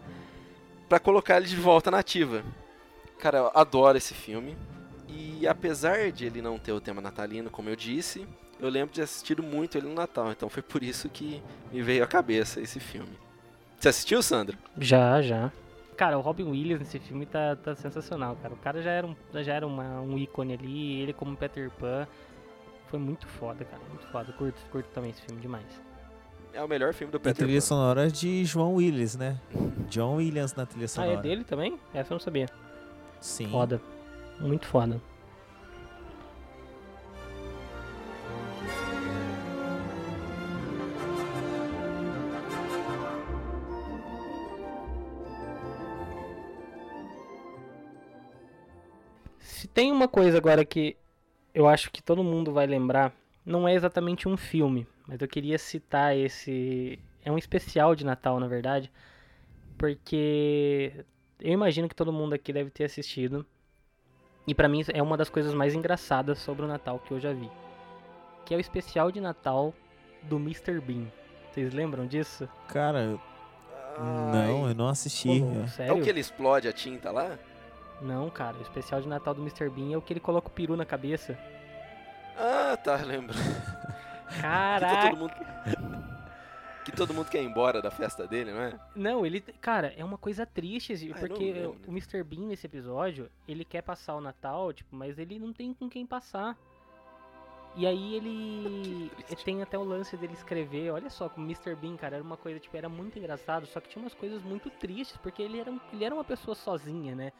pra 0.89 0.99
colocar 0.99 1.37
ele 1.37 1.45
de 1.45 1.55
volta 1.55 1.89
na 1.91 1.99
ativa. 1.99 2.43
Cara, 3.19 3.37
eu 3.37 3.51
adoro 3.53 3.97
esse 3.97 4.13
filme. 4.13 4.57
E 5.07 5.47
apesar 5.47 6.11
de 6.11 6.25
ele 6.25 6.41
não 6.41 6.57
ter 6.57 6.71
o 6.73 6.81
tema 6.81 7.01
natalino, 7.01 7.49
como 7.49 7.69
eu 7.69 7.75
disse, 7.75 8.27
eu 8.59 8.67
lembro 8.67 8.93
de 8.93 9.01
assistido 9.01 9.41
muito 9.41 9.77
ele 9.77 9.87
no 9.87 9.93
Natal, 9.95 10.31
então 10.31 10.49
foi 10.49 10.61
por 10.61 10.83
isso 10.83 11.07
que 11.07 11.41
me 11.71 11.81
veio 11.81 12.03
à 12.03 12.07
cabeça 12.07 12.59
esse 12.59 12.79
filme. 12.79 13.17
Você 13.79 13.89
assistiu, 13.89 14.21
Sandra? 14.21 14.57
Já, 14.77 15.21
já. 15.21 15.51
Cara, 15.99 16.17
o 16.17 16.21
Robin 16.21 16.45
Williams 16.45 16.79
nesse 16.79 16.97
filme 16.97 17.25
tá, 17.25 17.57
tá 17.57 17.75
sensacional, 17.75 18.37
cara. 18.41 18.53
O 18.53 18.57
cara 18.57 18.81
já 18.81 18.89
era, 18.91 19.05
um, 19.05 19.13
já 19.43 19.53
era 19.53 19.67
uma- 19.67 19.99
um 19.99 20.17
ícone 20.17 20.53
ali, 20.53 21.01
ele 21.01 21.11
como 21.11 21.35
Peter 21.35 21.69
Pan. 21.71 22.07
Foi 22.87 22.97
muito 22.97 23.27
foda, 23.27 23.65
cara. 23.65 23.81
Muito 23.89 24.07
foda. 24.07 24.31
Curto, 24.31 24.61
curto 24.71 24.87
também 24.93 25.11
esse 25.11 25.21
filme 25.23 25.41
demais. 25.41 25.65
É 26.53 26.63
o 26.63 26.69
melhor 26.69 26.93
filme 26.93 27.11
do 27.11 27.19
Peter 27.19 27.43
trilha 27.45 27.59
Pan. 27.59 27.65
sonora 27.65 28.07
de 28.09 28.45
João 28.45 28.75
Williams, 28.75 29.17
né? 29.17 29.37
John 29.89 30.15
Williams 30.15 30.55
na 30.55 30.65
trilha 30.65 30.85
Ah, 30.85 30.87
sonora. 30.87 31.13
é 31.15 31.21
dele 31.21 31.43
também? 31.43 31.77
Essa 31.93 32.13
eu 32.13 32.15
não 32.15 32.19
sabia. 32.21 32.45
Sim. 33.19 33.49
Foda. 33.49 33.81
Muito 34.39 34.67
foda. 34.67 35.01
Tem 49.73 49.91
uma 49.91 50.07
coisa 50.07 50.37
agora 50.37 50.63
que 50.65 50.97
eu 51.53 51.67
acho 51.67 51.91
que 51.91 52.01
todo 52.01 52.23
mundo 52.23 52.51
vai 52.51 52.67
lembrar, 52.67 53.13
não 53.45 53.67
é 53.67 53.73
exatamente 53.73 54.27
um 54.27 54.37
filme, 54.37 54.87
mas 55.07 55.21
eu 55.21 55.27
queria 55.27 55.57
citar 55.57 56.15
esse. 56.15 56.99
É 57.23 57.31
um 57.31 57.37
especial 57.37 57.95
de 57.95 58.05
Natal, 58.05 58.39
na 58.39 58.47
verdade, 58.47 58.91
porque 59.77 61.05
eu 61.39 61.51
imagino 61.53 61.89
que 61.89 61.95
todo 61.95 62.13
mundo 62.13 62.33
aqui 62.33 62.53
deve 62.53 62.69
ter 62.69 62.85
assistido. 62.85 63.45
E 64.47 64.55
pra 64.55 64.67
mim 64.67 64.83
é 64.93 65.01
uma 65.01 65.17
das 65.17 65.29
coisas 65.29 65.53
mais 65.53 65.75
engraçadas 65.75 66.39
sobre 66.39 66.65
o 66.65 66.67
Natal 66.67 66.99
que 66.99 67.11
eu 67.11 67.19
já 67.19 67.31
vi. 67.33 67.49
Que 68.45 68.53
é 68.53 68.57
o 68.57 68.59
especial 68.59 69.11
de 69.11 69.21
Natal 69.21 69.73
do 70.23 70.37
Mr. 70.37 70.79
Bean. 70.79 71.05
Vocês 71.51 71.73
lembram 71.73 72.07
disso? 72.07 72.47
Cara, 72.67 73.19
não, 73.99 74.67
eu 74.67 74.75
não 74.75 74.87
assisti. 74.87 75.41
Pô, 75.41 75.67
sério? 75.67 75.91
É 75.91 75.93
o 75.93 76.01
que 76.01 76.09
ele 76.09 76.19
explode 76.19 76.67
a 76.67 76.73
tinta 76.73 77.11
lá? 77.11 77.37
Não, 78.01 78.29
cara, 78.29 78.57
o 78.57 78.61
especial 78.61 79.01
de 79.01 79.07
Natal 79.07 79.33
do 79.33 79.41
Mr. 79.41 79.69
Bean 79.69 79.93
é 79.93 79.97
o 79.97 80.01
que 80.01 80.13
ele 80.13 80.19
coloca 80.19 80.47
o 80.47 80.51
peru 80.51 80.75
na 80.75 80.85
cabeça. 80.85 81.37
Ah, 82.37 82.77
tá, 82.77 82.95
lembro. 83.03 83.35
Caraca! 84.41 84.87
Que 84.87 84.95
tá 84.95 85.09
todo 85.09 85.17
mundo. 85.17 85.33
Que 86.85 86.91
todo 86.93 87.13
mundo 87.13 87.29
quer 87.29 87.43
ir 87.43 87.45
embora 87.45 87.81
da 87.81 87.91
festa 87.91 88.25
dele, 88.25 88.51
não 88.51 88.61
é? 88.61 88.79
Não, 88.95 89.25
ele. 89.25 89.41
Cara, 89.41 89.93
é 89.97 90.03
uma 90.03 90.17
coisa 90.17 90.45
triste, 90.45 90.93
assim, 90.93 91.11
Ah, 91.11 91.19
porque 91.19 91.51
lembro, 91.51 91.77
o 91.87 91.91
Mr. 91.91 92.23
Bean 92.23 92.47
nesse 92.47 92.65
episódio, 92.65 93.29
ele 93.47 93.65
quer 93.65 93.81
passar 93.81 94.15
o 94.15 94.21
Natal, 94.21 94.71
tipo, 94.73 94.95
mas 94.95 95.19
ele 95.19 95.37
não 95.37 95.51
tem 95.51 95.73
com 95.73 95.89
quem 95.89 96.05
passar. 96.05 96.57
E 97.75 97.85
aí 97.85 98.15
ele. 98.15 99.11
tem 99.43 99.61
até 99.61 99.77
o 99.77 99.83
lance 99.83 100.15
dele 100.17 100.33
escrever, 100.33 100.91
olha 100.91 101.09
só, 101.09 101.29
como 101.29 101.45
Mr. 101.45 101.75
Bean, 101.75 101.95
cara, 101.97 102.15
era 102.15 102.23
uma 102.23 102.37
coisa, 102.37 102.59
tipo, 102.59 102.75
era 102.75 102.89
muito 102.89 103.19
engraçado, 103.19 103.65
só 103.67 103.79
que 103.79 103.89
tinha 103.89 104.01
umas 104.01 104.15
coisas 104.15 104.41
muito 104.41 104.69
tristes, 104.69 105.17
porque 105.17 105.41
ele 105.41 105.59
era, 105.59 105.73
ele 105.93 106.03
era 106.03 106.15
uma 106.15 106.23
pessoa 106.23 106.55
sozinha, 106.55 107.13
né? 107.13 107.31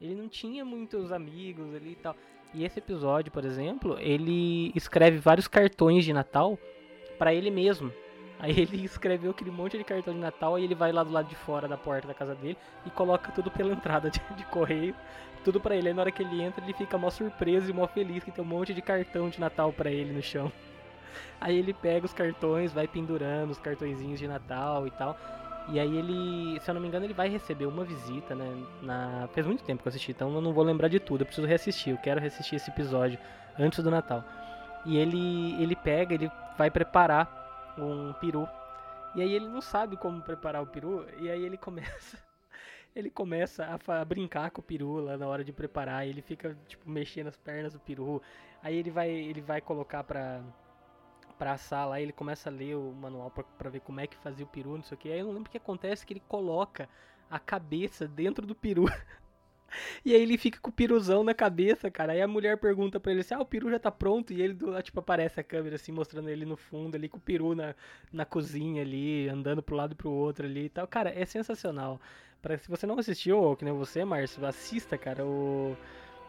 Ele 0.00 0.14
não 0.14 0.28
tinha 0.28 0.64
muitos 0.64 1.10
amigos 1.10 1.74
ali 1.74 1.92
e 1.92 1.96
tal. 1.96 2.14
E 2.52 2.64
esse 2.64 2.78
episódio, 2.78 3.32
por 3.32 3.44
exemplo, 3.44 3.98
ele 3.98 4.72
escreve 4.74 5.18
vários 5.18 5.48
cartões 5.48 6.04
de 6.04 6.12
Natal 6.12 6.58
pra 7.18 7.32
ele 7.32 7.50
mesmo. 7.50 7.92
Aí 8.38 8.60
ele 8.60 8.84
escreveu 8.84 9.30
aquele 9.30 9.50
monte 9.50 9.78
de 9.78 9.84
cartão 9.84 10.12
de 10.12 10.20
Natal 10.20 10.58
e 10.58 10.64
ele 10.64 10.74
vai 10.74 10.92
lá 10.92 11.02
do 11.02 11.10
lado 11.10 11.28
de 11.28 11.34
fora 11.34 11.66
da 11.66 11.76
porta 11.76 12.06
da 12.06 12.12
casa 12.12 12.34
dele 12.34 12.56
e 12.84 12.90
coloca 12.90 13.32
tudo 13.32 13.50
pela 13.50 13.72
entrada 13.74 14.10
de, 14.10 14.20
de 14.36 14.44
correio, 14.46 14.94
tudo 15.42 15.58
pra 15.58 15.74
ele. 15.74 15.88
Aí 15.88 15.94
na 15.94 16.02
hora 16.02 16.12
que 16.12 16.22
ele 16.22 16.42
entra, 16.42 16.62
ele 16.62 16.74
fica 16.74 16.98
mó 16.98 17.08
surpreso 17.08 17.70
e 17.70 17.72
mó 17.72 17.86
feliz 17.86 18.22
que 18.22 18.30
tem 18.30 18.44
um 18.44 18.46
monte 18.46 18.74
de 18.74 18.82
cartão 18.82 19.30
de 19.30 19.40
Natal 19.40 19.72
pra 19.72 19.90
ele 19.90 20.12
no 20.12 20.22
chão. 20.22 20.52
Aí 21.40 21.58
ele 21.58 21.72
pega 21.72 22.04
os 22.04 22.12
cartões, 22.12 22.72
vai 22.72 22.86
pendurando 22.86 23.50
os 23.50 23.58
cartõezinhos 23.58 24.18
de 24.18 24.28
Natal 24.28 24.86
e 24.86 24.90
tal. 24.90 25.16
E 25.68 25.80
aí 25.80 25.96
ele, 25.96 26.60
se 26.60 26.70
eu 26.70 26.74
não 26.74 26.80
me 26.80 26.86
engano, 26.86 27.04
ele 27.04 27.14
vai 27.14 27.28
receber 27.28 27.66
uma 27.66 27.84
visita, 27.84 28.34
né? 28.34 28.64
Na... 28.82 29.28
Faz 29.32 29.46
muito 29.46 29.64
tempo 29.64 29.82
que 29.82 29.88
eu 29.88 29.90
assisti, 29.90 30.12
então 30.12 30.32
eu 30.32 30.40
não 30.40 30.52
vou 30.52 30.62
lembrar 30.62 30.88
de 30.88 31.00
tudo. 31.00 31.22
Eu 31.22 31.26
preciso 31.26 31.46
reassistir, 31.46 31.92
eu 31.92 31.98
quero 31.98 32.20
reassistir 32.20 32.56
esse 32.56 32.70
episódio 32.70 33.18
antes 33.58 33.82
do 33.82 33.90
Natal. 33.90 34.24
E 34.84 34.96
ele, 34.96 35.60
ele 35.60 35.74
pega, 35.74 36.14
ele 36.14 36.30
vai 36.56 36.70
preparar 36.70 37.74
um 37.76 38.12
peru. 38.14 38.48
E 39.16 39.22
aí 39.22 39.32
ele 39.32 39.48
não 39.48 39.60
sabe 39.60 39.96
como 39.96 40.22
preparar 40.22 40.62
o 40.62 40.66
peru, 40.66 41.06
e 41.18 41.30
aí 41.30 41.44
ele 41.44 41.56
começa 41.56 42.18
ele 42.94 43.10
começa 43.10 43.64
a, 43.64 44.00
a 44.00 44.04
brincar 44.04 44.50
com 44.50 44.60
o 44.60 44.64
peru 44.64 45.00
lá 45.00 45.16
na 45.16 45.26
hora 45.26 45.42
de 45.42 45.52
preparar, 45.52 46.06
ele 46.06 46.22
fica 46.22 46.56
tipo 46.68 46.88
mexendo 46.88 47.26
as 47.26 47.36
pernas 47.36 47.72
do 47.72 47.80
peru. 47.80 48.22
Aí 48.62 48.76
ele 48.76 48.90
vai 48.90 49.10
ele 49.10 49.40
vai 49.40 49.60
colocar 49.60 50.04
pra 50.04 50.42
pra 51.38 51.52
assar 51.52 51.88
lá, 51.88 52.00
ele 52.00 52.12
começa 52.12 52.48
a 52.48 52.52
ler 52.52 52.76
o 52.76 52.92
manual 52.92 53.30
pra 53.30 53.70
ver 53.70 53.80
como 53.80 54.00
é 54.00 54.06
que 54.06 54.16
fazia 54.16 54.44
o 54.44 54.48
peru, 54.48 54.76
não 54.76 54.82
sei 54.82 54.94
o 54.96 54.98
que. 54.98 55.12
Aí 55.12 55.18
eu 55.18 55.26
não 55.26 55.32
lembro 55.32 55.48
o 55.48 55.50
que 55.50 55.58
acontece 55.58 56.06
que 56.06 56.12
ele 56.12 56.22
coloca 56.28 56.88
a 57.30 57.38
cabeça 57.38 58.06
dentro 58.06 58.46
do 58.46 58.54
peru. 58.54 58.86
E 60.04 60.14
aí 60.14 60.22
ele 60.22 60.38
fica 60.38 60.58
com 60.60 60.70
o 60.70 60.72
piruzão 60.72 61.24
na 61.24 61.34
cabeça, 61.34 61.90
cara. 61.90 62.12
Aí 62.12 62.22
a 62.22 62.28
mulher 62.28 62.56
pergunta 62.58 63.00
pra 63.00 63.12
ele 63.12 63.20
assim: 63.20 63.34
Ah, 63.34 63.40
o 63.40 63.44
peru 63.44 63.70
já 63.70 63.78
tá 63.78 63.90
pronto. 63.90 64.32
E 64.32 64.40
ele, 64.40 64.54
do 64.54 64.70
lado, 64.70 64.82
tipo, 64.82 65.00
aparece 65.00 65.40
a 65.40 65.44
câmera 65.44 65.76
assim, 65.76 65.92
mostrando 65.92 66.28
ele 66.28 66.44
no 66.44 66.56
fundo 66.56 66.94
ali, 66.96 67.08
com 67.08 67.18
o 67.18 67.20
peru 67.20 67.54
na, 67.54 67.74
na 68.12 68.24
cozinha 68.24 68.82
ali, 68.82 69.28
andando 69.28 69.62
pro 69.62 69.76
lado 69.76 69.92
e 69.92 69.94
pro 69.94 70.10
outro 70.10 70.46
ali 70.46 70.66
e 70.66 70.68
tal. 70.68 70.86
Cara, 70.86 71.10
é 71.10 71.24
sensacional. 71.24 72.00
Pra, 72.40 72.56
se 72.58 72.68
você 72.68 72.86
não 72.86 72.98
assistiu, 72.98 73.38
ou 73.38 73.56
que 73.56 73.64
nem 73.64 73.74
você, 73.74 74.04
Márcio, 74.04 74.44
assista, 74.46 74.96
cara, 74.96 75.24
o, 75.26 75.76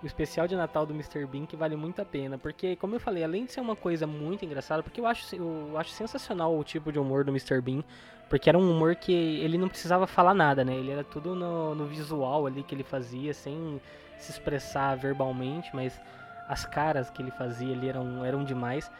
o 0.01 0.05
especial 0.05 0.47
de 0.47 0.55
Natal 0.55 0.85
do 0.85 0.93
Mr. 0.93 1.25
Bean, 1.25 1.45
que 1.45 1.55
vale 1.55 1.75
muito 1.75 2.01
a 2.01 2.05
pena. 2.05 2.37
Porque, 2.37 2.75
como 2.75 2.95
eu 2.95 2.99
falei, 2.99 3.23
além 3.23 3.45
de 3.45 3.51
ser 3.51 3.61
uma 3.61 3.75
coisa 3.75 4.05
muito 4.05 4.45
engraçada, 4.45 4.83
porque 4.83 4.99
eu 4.99 5.07
acho, 5.07 5.35
eu 5.35 5.77
acho 5.77 5.91
sensacional 5.91 6.57
o 6.57 6.63
tipo 6.63 6.91
de 6.91 6.99
humor 6.99 7.23
do 7.23 7.31
Mr. 7.31 7.61
Bean. 7.61 7.83
Porque 8.29 8.49
era 8.49 8.57
um 8.57 8.69
humor 8.69 8.95
que 8.95 9.11
ele 9.13 9.57
não 9.57 9.69
precisava 9.69 10.05
falar 10.05 10.33
nada, 10.33 10.63
né? 10.63 10.75
Ele 10.75 10.91
era 10.91 11.03
tudo 11.03 11.33
no, 11.33 11.73
no 11.73 11.85
visual 11.85 12.45
ali 12.45 12.61
que 12.61 12.75
ele 12.75 12.83
fazia, 12.83 13.33
sem 13.33 13.81
se 14.17 14.31
expressar 14.31 14.95
verbalmente, 14.95 15.69
mas 15.73 15.99
as 16.47 16.65
caras 16.65 17.09
que 17.09 17.21
ele 17.21 17.31
fazia 17.31 17.73
ali 17.73 17.87
eram, 17.87 18.25
eram 18.25 18.43
demais. 18.43 18.91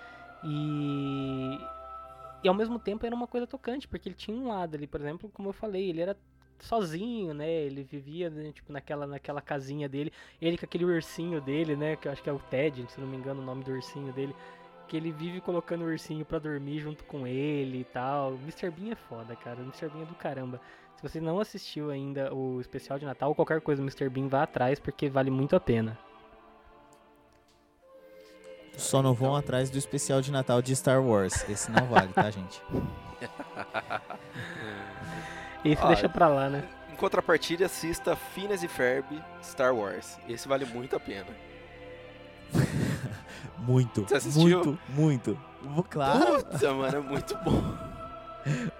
E, 0.43 1.59
e 2.43 2.47
ao 2.47 2.53
mesmo 2.53 2.79
tempo 2.79 3.05
era 3.05 3.15
uma 3.15 3.27
coisa 3.27 3.45
tocante, 3.45 3.87
porque 3.87 4.07
ele 4.09 4.15
tinha 4.15 4.35
um 4.35 4.47
lado 4.47 4.75
ali, 4.75 4.87
por 4.87 5.01
exemplo, 5.01 5.29
como 5.33 5.49
eu 5.49 5.53
falei, 5.53 5.89
ele 5.89 6.01
era 6.01 6.15
sozinho, 6.59 7.33
né? 7.33 7.49
Ele 7.49 7.83
vivia 7.83 8.29
né, 8.29 8.51
tipo 8.51 8.71
naquela 8.71 9.05
naquela 9.07 9.41
casinha 9.41 9.87
dele, 9.87 10.11
ele 10.41 10.57
com 10.57 10.65
aquele 10.65 10.85
ursinho 10.85 11.41
dele, 11.41 11.75
né, 11.75 11.95
que 11.95 12.07
eu 12.07 12.11
acho 12.11 12.23
que 12.23 12.29
é 12.29 12.33
o 12.33 12.39
Ted, 12.39 12.85
se 12.89 12.99
não 12.99 13.07
me 13.07 13.17
engano 13.17 13.41
o 13.41 13.45
nome 13.45 13.63
do 13.63 13.71
ursinho 13.71 14.11
dele, 14.13 14.35
que 14.87 14.97
ele 14.97 15.11
vive 15.11 15.41
colocando 15.41 15.83
o 15.83 15.87
ursinho 15.87 16.25
pra 16.25 16.39
dormir 16.39 16.79
junto 16.79 17.03
com 17.03 17.27
ele 17.27 17.81
e 17.81 17.83
tal. 17.83 18.31
O 18.31 18.39
Mr. 18.39 18.71
Bean 18.71 18.91
é 18.91 18.95
foda, 18.95 19.35
cara. 19.35 19.59
O 19.59 19.63
Mr. 19.63 19.89
Bean 19.89 20.03
é 20.03 20.05
do 20.05 20.15
caramba. 20.15 20.61
Se 20.95 21.03
você 21.03 21.19
não 21.19 21.39
assistiu 21.39 21.91
ainda 21.91 22.33
o 22.33 22.59
especial 22.59 22.97
de 22.97 23.05
Natal 23.05 23.29
ou 23.29 23.35
qualquer 23.35 23.61
coisa 23.61 23.81
do 23.81 23.85
Mr. 23.85 24.09
Bean, 24.09 24.27
vá 24.27 24.43
atrás 24.43 24.79
porque 24.79 25.09
vale 25.09 25.29
muito 25.29 25.55
a 25.55 25.59
pena. 25.59 25.97
Só 28.77 29.01
não 29.01 29.13
vão 29.13 29.35
atrás 29.35 29.69
do 29.69 29.77
especial 29.77 30.21
de 30.21 30.31
Natal 30.31 30.61
de 30.61 30.75
Star 30.75 31.03
Wars. 31.03 31.47
Esse 31.49 31.71
não 31.71 31.85
vale, 31.87 32.13
tá, 32.13 32.29
gente? 32.29 32.61
Esse 35.71 35.83
Ah, 35.83 35.87
deixa 35.87 36.09
pra 36.09 36.27
lá, 36.27 36.49
né? 36.49 36.63
Em 36.91 36.95
contrapartida, 36.95 37.65
assista 37.65 38.15
Phineas 38.15 38.63
e 38.63 38.67
Ferb 38.67 39.05
Star 39.43 39.75
Wars. 39.75 40.17
Esse 40.27 40.47
vale 40.47 40.65
muito 40.65 40.95
a 40.95 40.99
pena. 40.99 41.27
Muito. 43.59 44.03
Você 44.03 44.15
assistiu? 44.15 44.63
Muito, 44.63 44.79
muito. 44.89 45.39
Claro. 45.89 46.43
Puta, 46.43 46.73
mano, 46.73 46.97
é 46.97 47.01
muito 47.01 47.35
bom. 47.43 47.61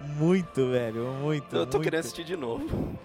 Muito, 0.16 0.70
velho. 0.70 1.04
Muito. 1.20 1.54
Eu 1.54 1.66
tô 1.66 1.76
muito. 1.76 1.84
querendo 1.84 2.00
assistir 2.00 2.24
de 2.24 2.36
novo. 2.36 2.98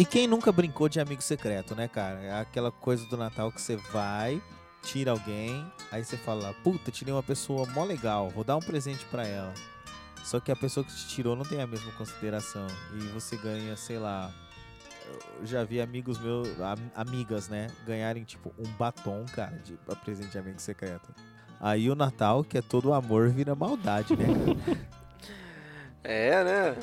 E 0.00 0.04
quem 0.06 0.26
nunca 0.26 0.50
brincou 0.50 0.88
de 0.88 0.98
amigo 0.98 1.20
secreto, 1.20 1.74
né, 1.74 1.86
cara? 1.86 2.18
É 2.22 2.40
aquela 2.40 2.72
coisa 2.72 3.04
do 3.04 3.18
Natal 3.18 3.52
que 3.52 3.60
você 3.60 3.76
vai, 3.76 4.40
tira 4.82 5.10
alguém, 5.10 5.70
aí 5.92 6.02
você 6.02 6.16
fala, 6.16 6.54
puta, 6.64 6.90
tirei 6.90 7.12
uma 7.12 7.22
pessoa 7.22 7.66
mó 7.66 7.84
legal, 7.84 8.30
vou 8.30 8.42
dar 8.42 8.56
um 8.56 8.60
presente 8.60 9.04
pra 9.10 9.26
ela. 9.26 9.52
Só 10.24 10.40
que 10.40 10.50
a 10.50 10.56
pessoa 10.56 10.84
que 10.84 10.90
te 10.90 11.06
tirou 11.08 11.36
não 11.36 11.44
tem 11.44 11.60
a 11.60 11.66
mesma 11.66 11.92
consideração. 11.92 12.66
E 12.94 13.00
você 13.08 13.36
ganha, 13.36 13.76
sei 13.76 13.98
lá. 13.98 14.32
Eu 15.38 15.44
já 15.46 15.64
vi 15.64 15.82
amigos 15.82 16.18
meus, 16.18 16.48
am- 16.60 16.90
amigas, 16.94 17.50
né, 17.50 17.66
ganharem 17.86 18.24
tipo 18.24 18.54
um 18.58 18.70
batom, 18.78 19.26
cara, 19.34 19.58
de 19.62 19.74
pra 19.84 19.94
presente 19.96 20.30
de 20.30 20.38
amigo 20.38 20.60
secreto. 20.62 21.10
Aí 21.60 21.90
o 21.90 21.94
Natal, 21.94 22.42
que 22.42 22.56
é 22.56 22.62
todo 22.62 22.94
amor, 22.94 23.28
vira 23.28 23.54
maldade, 23.54 24.16
né? 24.16 24.24
É, 26.02 26.42
né? 26.42 26.76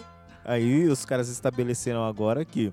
Aí 0.46 0.88
os 0.88 1.04
caras 1.04 1.28
estabeleceram 1.28 2.06
agora 2.06 2.46
que 2.46 2.72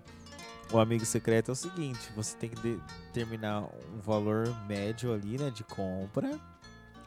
o 0.75 0.81
amigo 0.81 1.05
secreto 1.05 1.51
é 1.51 1.53
o 1.53 1.57
seguinte: 1.57 2.11
você 2.17 2.37
tem 2.37 2.51
que 2.51 2.57
determinar 2.61 3.63
um 3.63 4.01
valor 4.01 4.49
médio 4.67 5.13
ali, 5.13 5.39
né, 5.39 5.51
de 5.51 5.63
compra. 5.65 6.39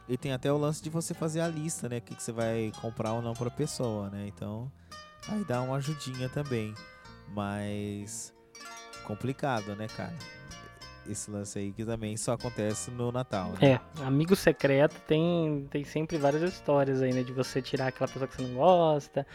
E 0.08 0.16
tem 0.16 0.32
até 0.32 0.50
o 0.50 0.56
lance 0.56 0.82
de 0.82 0.88
você 0.88 1.12
fazer 1.12 1.40
a 1.40 1.48
lista, 1.48 1.86
né, 1.86 1.98
o 1.98 2.00
que, 2.00 2.14
que 2.14 2.22
você 2.22 2.32
vai 2.32 2.72
comprar 2.80 3.12
ou 3.12 3.20
não 3.20 3.34
pra 3.34 3.50
pessoa, 3.50 4.08
né? 4.08 4.26
Então, 4.26 4.72
aí 5.28 5.44
dá 5.44 5.60
uma 5.60 5.76
ajudinha 5.76 6.30
também. 6.30 6.74
Mas 7.34 8.32
complicado, 9.04 9.76
né, 9.76 9.86
cara? 9.86 10.14
Esse 11.06 11.30
lance 11.30 11.58
aí 11.58 11.72
que 11.72 11.84
também 11.84 12.16
só 12.16 12.32
acontece 12.32 12.90
no 12.90 13.12
Natal, 13.12 13.50
né? 13.60 13.72
É, 13.72 13.80
amigo 14.02 14.34
secreto 14.34 14.98
tem, 15.06 15.66
tem 15.70 15.84
sempre 15.84 16.16
várias 16.16 16.42
histórias 16.42 17.02
aí, 17.02 17.12
né? 17.12 17.22
De 17.22 17.32
você 17.32 17.60
tirar 17.60 17.88
aquela 17.88 18.08
pessoa 18.08 18.26
que 18.26 18.36
você 18.36 18.42
não 18.42 18.54
gosta, 18.54 19.26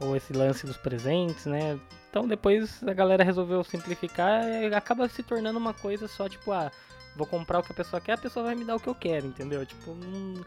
ou 0.00 0.16
esse 0.16 0.32
lance 0.32 0.66
dos 0.66 0.76
presentes, 0.76 1.46
né? 1.46 1.78
Então 2.10 2.26
depois 2.26 2.82
a 2.84 2.92
galera 2.92 3.24
resolveu 3.24 3.62
simplificar 3.64 4.44
e 4.48 4.74
acaba 4.74 5.08
se 5.08 5.22
tornando 5.22 5.58
uma 5.58 5.74
coisa 5.74 6.06
só, 6.08 6.28
tipo, 6.28 6.52
ah, 6.52 6.70
vou 7.16 7.26
comprar 7.26 7.58
o 7.58 7.62
que 7.62 7.72
a 7.72 7.74
pessoa 7.74 8.00
quer, 8.00 8.12
a 8.12 8.18
pessoa 8.18 8.46
vai 8.46 8.54
me 8.54 8.64
dar 8.64 8.76
o 8.76 8.80
que 8.80 8.88
eu 8.88 8.94
quero, 8.94 9.26
entendeu? 9.26 9.64
Tipo, 9.64 9.92
hum, 9.92 10.42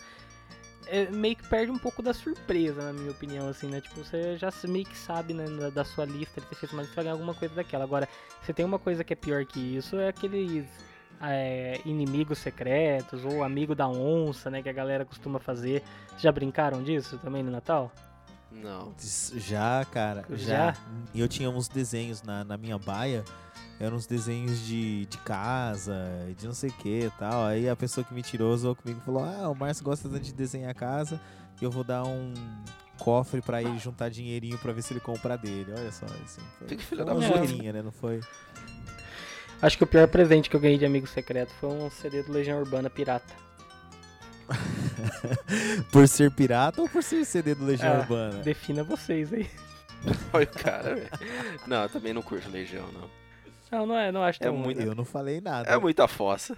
é, 0.88 1.06
meio 1.12 1.36
que 1.36 1.48
perde 1.48 1.72
um 1.72 1.78
pouco 1.78 2.02
da 2.02 2.14
surpresa, 2.14 2.82
na 2.82 2.94
minha 2.94 3.12
opinião, 3.12 3.48
assim, 3.48 3.68
né? 3.68 3.82
Tipo, 3.82 4.04
você 4.04 4.38
já 4.38 4.50
meio 4.68 4.86
que 4.86 4.98
sabe, 4.98 5.34
né, 5.34 5.46
da, 5.46 5.70
da 5.70 5.86
sua 5.86 6.06
lista 6.06 6.40
de 6.40 6.48
ter 6.48 6.56
feito, 6.56 6.76
mas 6.76 6.88
você 6.88 6.96
vai 6.96 7.04
ganhar 7.06 7.14
alguma 7.14 7.34
coisa 7.34 7.54
daquela. 7.56 7.84
Agora, 7.84 8.08
você 8.42 8.54
tem 8.54 8.66
uma 8.66 8.80
coisa 8.80 9.04
que 9.04 9.14
é 9.14 9.16
pior 9.16 9.46
que 9.46 9.60
isso, 9.60 9.98
é 9.98 10.08
aqueles 10.08 10.66
é, 11.22 11.80
inimigos 11.86 12.38
secretos 12.38 13.26
ou 13.26 13.44
amigo 13.44 13.76
da 13.76 13.88
onça, 13.88 14.50
né, 14.50 14.62
que 14.62 14.70
a 14.70 14.74
galera 14.74 15.06
costuma 15.06 15.40
fazer. 15.40 15.84
Já 16.18 16.32
brincaram 16.32 16.82
disso 16.84 17.20
também 17.20 17.44
no 17.44 17.52
Natal? 17.52 17.92
Não. 18.52 18.94
Já, 19.36 19.86
cara, 19.86 20.26
Já? 20.32 20.76
E 21.14 21.20
eu 21.20 21.28
tinha 21.28 21.50
uns 21.50 21.68
desenhos 21.68 22.24
na, 22.24 22.44
na 22.44 22.58
minha 22.58 22.78
baia, 22.78 23.24
eram 23.80 23.98
uns 23.98 24.08
desenhos 24.08 24.60
de, 24.66 25.06
de 25.06 25.18
casa, 25.20 25.96
de 26.38 26.46
não 26.48 26.54
sei 26.54 26.70
o 26.70 26.74
que 26.74 27.06
e 27.06 27.12
tal. 27.20 27.46
Aí 27.46 27.70
a 27.70 27.76
pessoa 27.76 28.04
que 28.04 28.14
me 28.14 28.24
tirou 28.24 28.56
zoou 28.58 28.76
comigo 28.76 29.00
e 29.02 29.06
falou: 29.06 29.24
Ah, 29.24 29.50
o 29.50 29.56
Márcio 29.56 29.84
gosta 29.84 30.10
tanto 30.10 30.22
de 30.22 30.34
desenhar 30.34 30.74
casa, 30.74 31.20
e 31.62 31.64
eu 31.64 31.72
vou 31.72 31.84
dar 31.84 32.04
um, 32.04 32.34
cofre 32.98 33.42
pra 33.42 33.62
ele 33.62 33.78
juntar 33.78 34.10
dinheirinho 34.10 34.58
pra 34.58 34.74
ver 34.74 34.82
se 34.82 34.94
ele 34.94 35.00
compra 35.00 35.38
dele. 35.38 35.72
Olha 35.76 35.92
só, 35.92 36.06
assim. 36.06 36.42
Foi, 36.58 36.68
Que 36.68 36.84
filho 36.84 37.04
foi 37.04 37.06
da 37.06 37.14
uma 37.14 37.22
zoeirinha, 37.22 37.74
né? 37.74 37.82
Não 37.82 37.92
foi? 37.92 38.22
Acho 39.62 39.78
que 39.78 39.84
o 39.84 39.88
pior 39.88 40.08
presente 40.08 40.50
que 40.50 40.56
eu 40.56 40.60
ganhei 40.60 40.78
de 40.78 40.86
amigo 40.86 41.08
secreto 41.08 41.52
foi 41.60 41.70
um 41.70 41.90
CD 41.90 42.24
do 42.24 42.32
Legião 42.32 42.60
Urbana 42.60 42.90
Pirata. 42.90 43.47
por 45.92 46.08
ser 46.08 46.32
pirata 46.32 46.82
ou 46.82 46.90
por 46.90 47.04
ser 47.04 47.26
CD 47.26 47.56
do 47.56 47.66
Legião 47.66 47.96
Ah, 47.96 48.00
Urbana? 48.00 48.40
Defina 48.44 48.84
vocês 48.84 49.32
aí. 49.34 49.50
Olha 50.34 50.44
o 50.46 50.60
cara, 50.60 50.96
velho. 50.96 51.10
Não, 51.66 51.84
eu 51.84 51.90
também 51.90 52.14
não 52.14 52.22
curto 52.22 52.50
Legião, 52.50 52.86
não. 52.92 53.10
Não, 53.72 53.86
não 53.86 53.98
é, 53.98 54.12
não 54.12 54.24
acho 54.24 54.42
É 54.42 54.46
tão 54.48 54.56
muito- 54.56 54.82
Eu 54.82 54.96
não 54.96 55.04
falei 55.06 55.42
nada. 55.42 55.70
É 55.70 55.78
muita 55.78 56.08
fossa. 56.08 56.56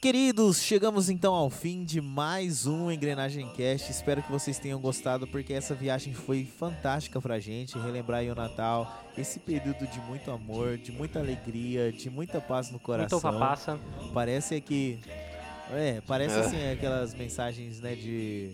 Queridos, 0.00 0.62
chegamos 0.62 1.08
então 1.10 1.34
ao 1.34 1.50
fim 1.50 1.82
de 1.84 2.00
mais 2.00 2.66
um 2.66 2.88
Engrenagem 2.88 3.48
Cast. 3.54 3.90
Espero 3.90 4.22
que 4.22 4.30
vocês 4.30 4.56
tenham 4.56 4.78
gostado, 4.80 5.26
porque 5.26 5.52
essa 5.52 5.74
viagem 5.74 6.14
foi 6.14 6.44
fantástica 6.44 7.20
pra 7.20 7.40
gente. 7.40 7.76
Relembrar 7.76 8.20
aí 8.20 8.30
o 8.30 8.34
Natal, 8.34 9.02
esse 9.16 9.40
período 9.40 9.88
de 9.88 9.98
muito 10.02 10.30
amor, 10.30 10.76
de 10.78 10.92
muita 10.92 11.18
alegria, 11.18 11.90
de 11.90 12.08
muita 12.10 12.40
paz 12.40 12.70
no 12.70 12.78
coração. 12.78 13.18
uva 13.18 13.32
passa. 13.40 13.76
Parece 14.14 14.60
que. 14.60 15.00
É, 15.72 16.00
parece 16.06 16.36
É. 16.36 16.40
assim 16.40 16.70
aquelas 16.72 17.14
mensagens, 17.14 17.80
né, 17.80 17.94
de 17.94 18.52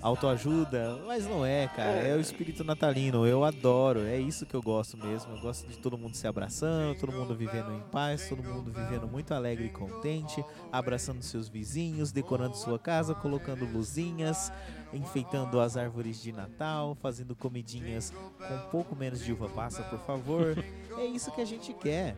autoajuda, 0.00 0.98
mas 1.06 1.26
não 1.26 1.46
é, 1.46 1.66
cara. 1.68 1.98
É. 1.98 2.14
o 2.14 2.20
espírito 2.20 2.62
natalino. 2.62 3.26
Eu 3.26 3.42
adoro. 3.42 4.00
É 4.00 4.18
isso 4.18 4.44
que 4.44 4.54
eu 4.54 4.60
gosto 4.62 4.98
mesmo. 4.98 5.32
Eu 5.34 5.40
gosto 5.40 5.66
de 5.66 5.78
todo 5.78 5.96
mundo 5.96 6.14
se 6.14 6.26
abraçando, 6.26 6.98
todo 6.98 7.10
mundo 7.10 7.34
vivendo 7.34 7.72
em 7.72 7.80
paz, 7.90 8.28
todo 8.28 8.42
mundo 8.42 8.70
vivendo 8.70 9.06
muito 9.06 9.32
alegre 9.32 9.64
e 9.64 9.70
contente, 9.70 10.44
abraçando 10.70 11.22
seus 11.22 11.48
vizinhos, 11.48 12.12
decorando 12.12 12.54
sua 12.54 12.78
casa, 12.78 13.14
colocando 13.14 13.64
luzinhas, 13.64 14.52
enfeitando 14.92 15.58
as 15.58 15.74
árvores 15.76 16.20
de 16.20 16.32
Natal, 16.32 16.94
fazendo 17.00 17.34
comidinhas 17.34 18.12
com 18.38 18.54
um 18.54 18.70
pouco 18.70 18.94
menos 18.94 19.24
de 19.24 19.32
uva 19.32 19.48
passa, 19.48 19.82
por 19.84 20.00
favor. 20.00 20.54
é 20.98 21.06
isso 21.06 21.32
que 21.32 21.40
a 21.40 21.46
gente 21.46 21.72
quer. 21.72 22.14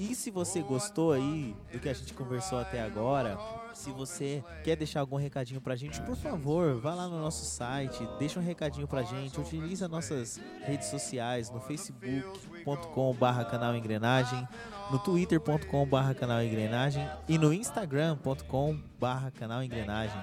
E 0.00 0.14
se 0.14 0.30
você 0.30 0.62
gostou 0.62 1.12
aí 1.12 1.54
do 1.70 1.78
que 1.78 1.86
a 1.86 1.92
gente 1.92 2.14
conversou 2.14 2.58
até 2.58 2.80
agora, 2.80 3.38
se 3.74 3.90
você 3.90 4.42
quer 4.64 4.74
deixar 4.74 5.00
algum 5.00 5.16
recadinho 5.16 5.60
pra 5.60 5.76
gente, 5.76 6.00
por 6.00 6.16
favor, 6.16 6.80
vá 6.80 6.94
lá 6.94 7.06
no 7.06 7.20
nosso 7.20 7.44
site, 7.44 8.08
deixa 8.18 8.40
um 8.40 8.42
recadinho 8.42 8.88
pra 8.88 9.02
gente, 9.02 9.38
utilize 9.38 9.84
as 9.84 9.90
nossas 9.90 10.40
redes 10.62 10.88
sociais 10.88 11.50
no 11.50 11.60
facebook.com 11.60 13.12
barra 13.12 13.44
canal 13.44 13.76
engrenagem, 13.76 14.48
no 14.90 14.98
twitter.com 14.98 15.86
barra 15.86 16.14
canal 16.14 16.42
engrenagem 16.42 17.06
e 17.28 17.36
no 17.36 17.52
instagram.com 17.52 18.80
barra 18.98 19.30
canal 19.30 19.62
engrenagem. 19.62 20.18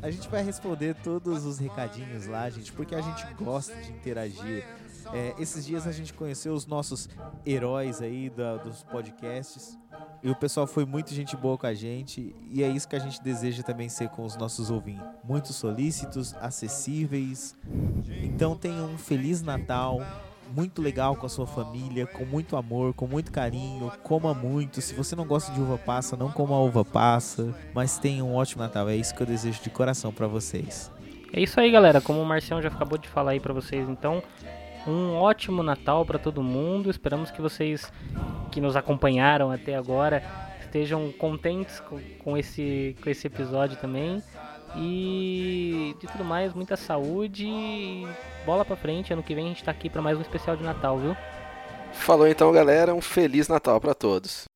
A 0.00 0.10
gente 0.10 0.30
vai 0.30 0.42
responder 0.42 0.94
todos 0.94 1.44
os 1.44 1.58
recadinhos 1.58 2.26
lá, 2.26 2.48
gente, 2.48 2.72
porque 2.72 2.94
a 2.94 3.02
gente 3.02 3.34
gosta 3.34 3.76
de 3.82 3.92
interagir. 3.92 4.66
É, 5.12 5.34
esses 5.38 5.66
dias 5.66 5.86
a 5.86 5.92
gente 5.92 6.12
conheceu 6.14 6.52
os 6.54 6.66
nossos 6.66 7.08
heróis 7.44 8.00
aí 8.00 8.30
da- 8.30 8.56
dos 8.56 8.82
podcasts. 8.84 9.76
E 10.22 10.30
o 10.30 10.34
pessoal 10.36 10.66
foi 10.66 10.84
muito 10.84 11.12
gente 11.12 11.36
boa 11.36 11.58
com 11.58 11.66
a 11.66 11.74
gente. 11.74 12.34
E 12.50 12.62
é 12.62 12.68
isso 12.68 12.86
que 12.88 12.94
a 12.94 12.98
gente 13.00 13.20
deseja 13.22 13.62
também 13.62 13.88
ser 13.88 14.08
com 14.10 14.24
os 14.24 14.36
nossos 14.36 14.70
ouvintes. 14.70 15.02
Muito 15.24 15.52
solícitos, 15.52 16.34
acessíveis. 16.40 17.56
Então 18.22 18.54
tenha 18.56 18.82
um 18.82 18.96
Feliz 18.98 19.42
Natal. 19.42 20.00
Muito 20.54 20.82
legal 20.82 21.14
com 21.14 21.26
a 21.26 21.28
sua 21.28 21.46
família, 21.46 22.06
com 22.08 22.24
muito 22.24 22.56
amor, 22.56 22.92
com 22.92 23.06
muito 23.06 23.30
carinho. 23.30 23.90
Coma 24.02 24.34
muito. 24.34 24.80
Se 24.80 24.94
você 24.94 25.14
não 25.14 25.24
gosta 25.24 25.52
de 25.52 25.60
uva 25.60 25.78
passa, 25.78 26.16
não 26.16 26.30
coma 26.30 26.58
uva 26.58 26.84
passa. 26.84 27.54
Mas 27.72 27.98
tenha 27.98 28.24
um 28.24 28.34
ótimo 28.34 28.62
Natal. 28.62 28.88
É 28.88 28.96
isso 28.96 29.14
que 29.14 29.22
eu 29.22 29.26
desejo 29.26 29.62
de 29.62 29.70
coração 29.70 30.12
pra 30.12 30.26
vocês. 30.26 30.90
É 31.32 31.40
isso 31.40 31.58
aí, 31.60 31.70
galera. 31.70 32.00
Como 32.00 32.20
o 32.20 32.26
Marcião 32.26 32.60
já 32.60 32.68
acabou 32.68 32.98
de 32.98 33.08
falar 33.08 33.30
aí 33.32 33.40
pra 33.40 33.54
vocês, 33.54 33.88
então, 33.88 34.20
um 34.86 35.14
ótimo 35.16 35.62
Natal 35.62 36.04
pra 36.04 36.18
todo 36.18 36.42
mundo. 36.42 36.90
Esperamos 36.90 37.30
que 37.30 37.40
vocês 37.40 37.92
que 38.50 38.60
nos 38.60 38.76
acompanharam 38.76 39.50
até 39.50 39.74
agora 39.74 40.22
estejam 40.60 41.10
contentes 41.12 41.80
com, 41.80 42.00
com 42.18 42.38
esse, 42.38 42.96
com 43.02 43.10
esse 43.10 43.26
episódio 43.26 43.76
também. 43.76 44.22
E 44.76 45.96
de 46.00 46.06
tudo 46.06 46.24
mais, 46.24 46.54
muita 46.54 46.76
saúde. 46.76 47.46
e 47.46 48.06
Bola 48.46 48.64
pra 48.64 48.76
frente. 48.76 49.12
Ano 49.12 49.22
que 49.22 49.34
vem 49.34 49.46
a 49.46 49.48
gente 49.48 49.64
tá 49.64 49.70
aqui 49.70 49.90
pra 49.90 50.00
mais 50.00 50.16
um 50.16 50.22
especial 50.22 50.56
de 50.56 50.62
Natal, 50.62 50.98
viu? 50.98 51.16
Falou 51.92 52.26
então, 52.26 52.52
galera. 52.52 52.94
Um 52.94 53.00
Feliz 53.00 53.48
Natal 53.48 53.80
pra 53.80 53.94
todos. 53.94 54.49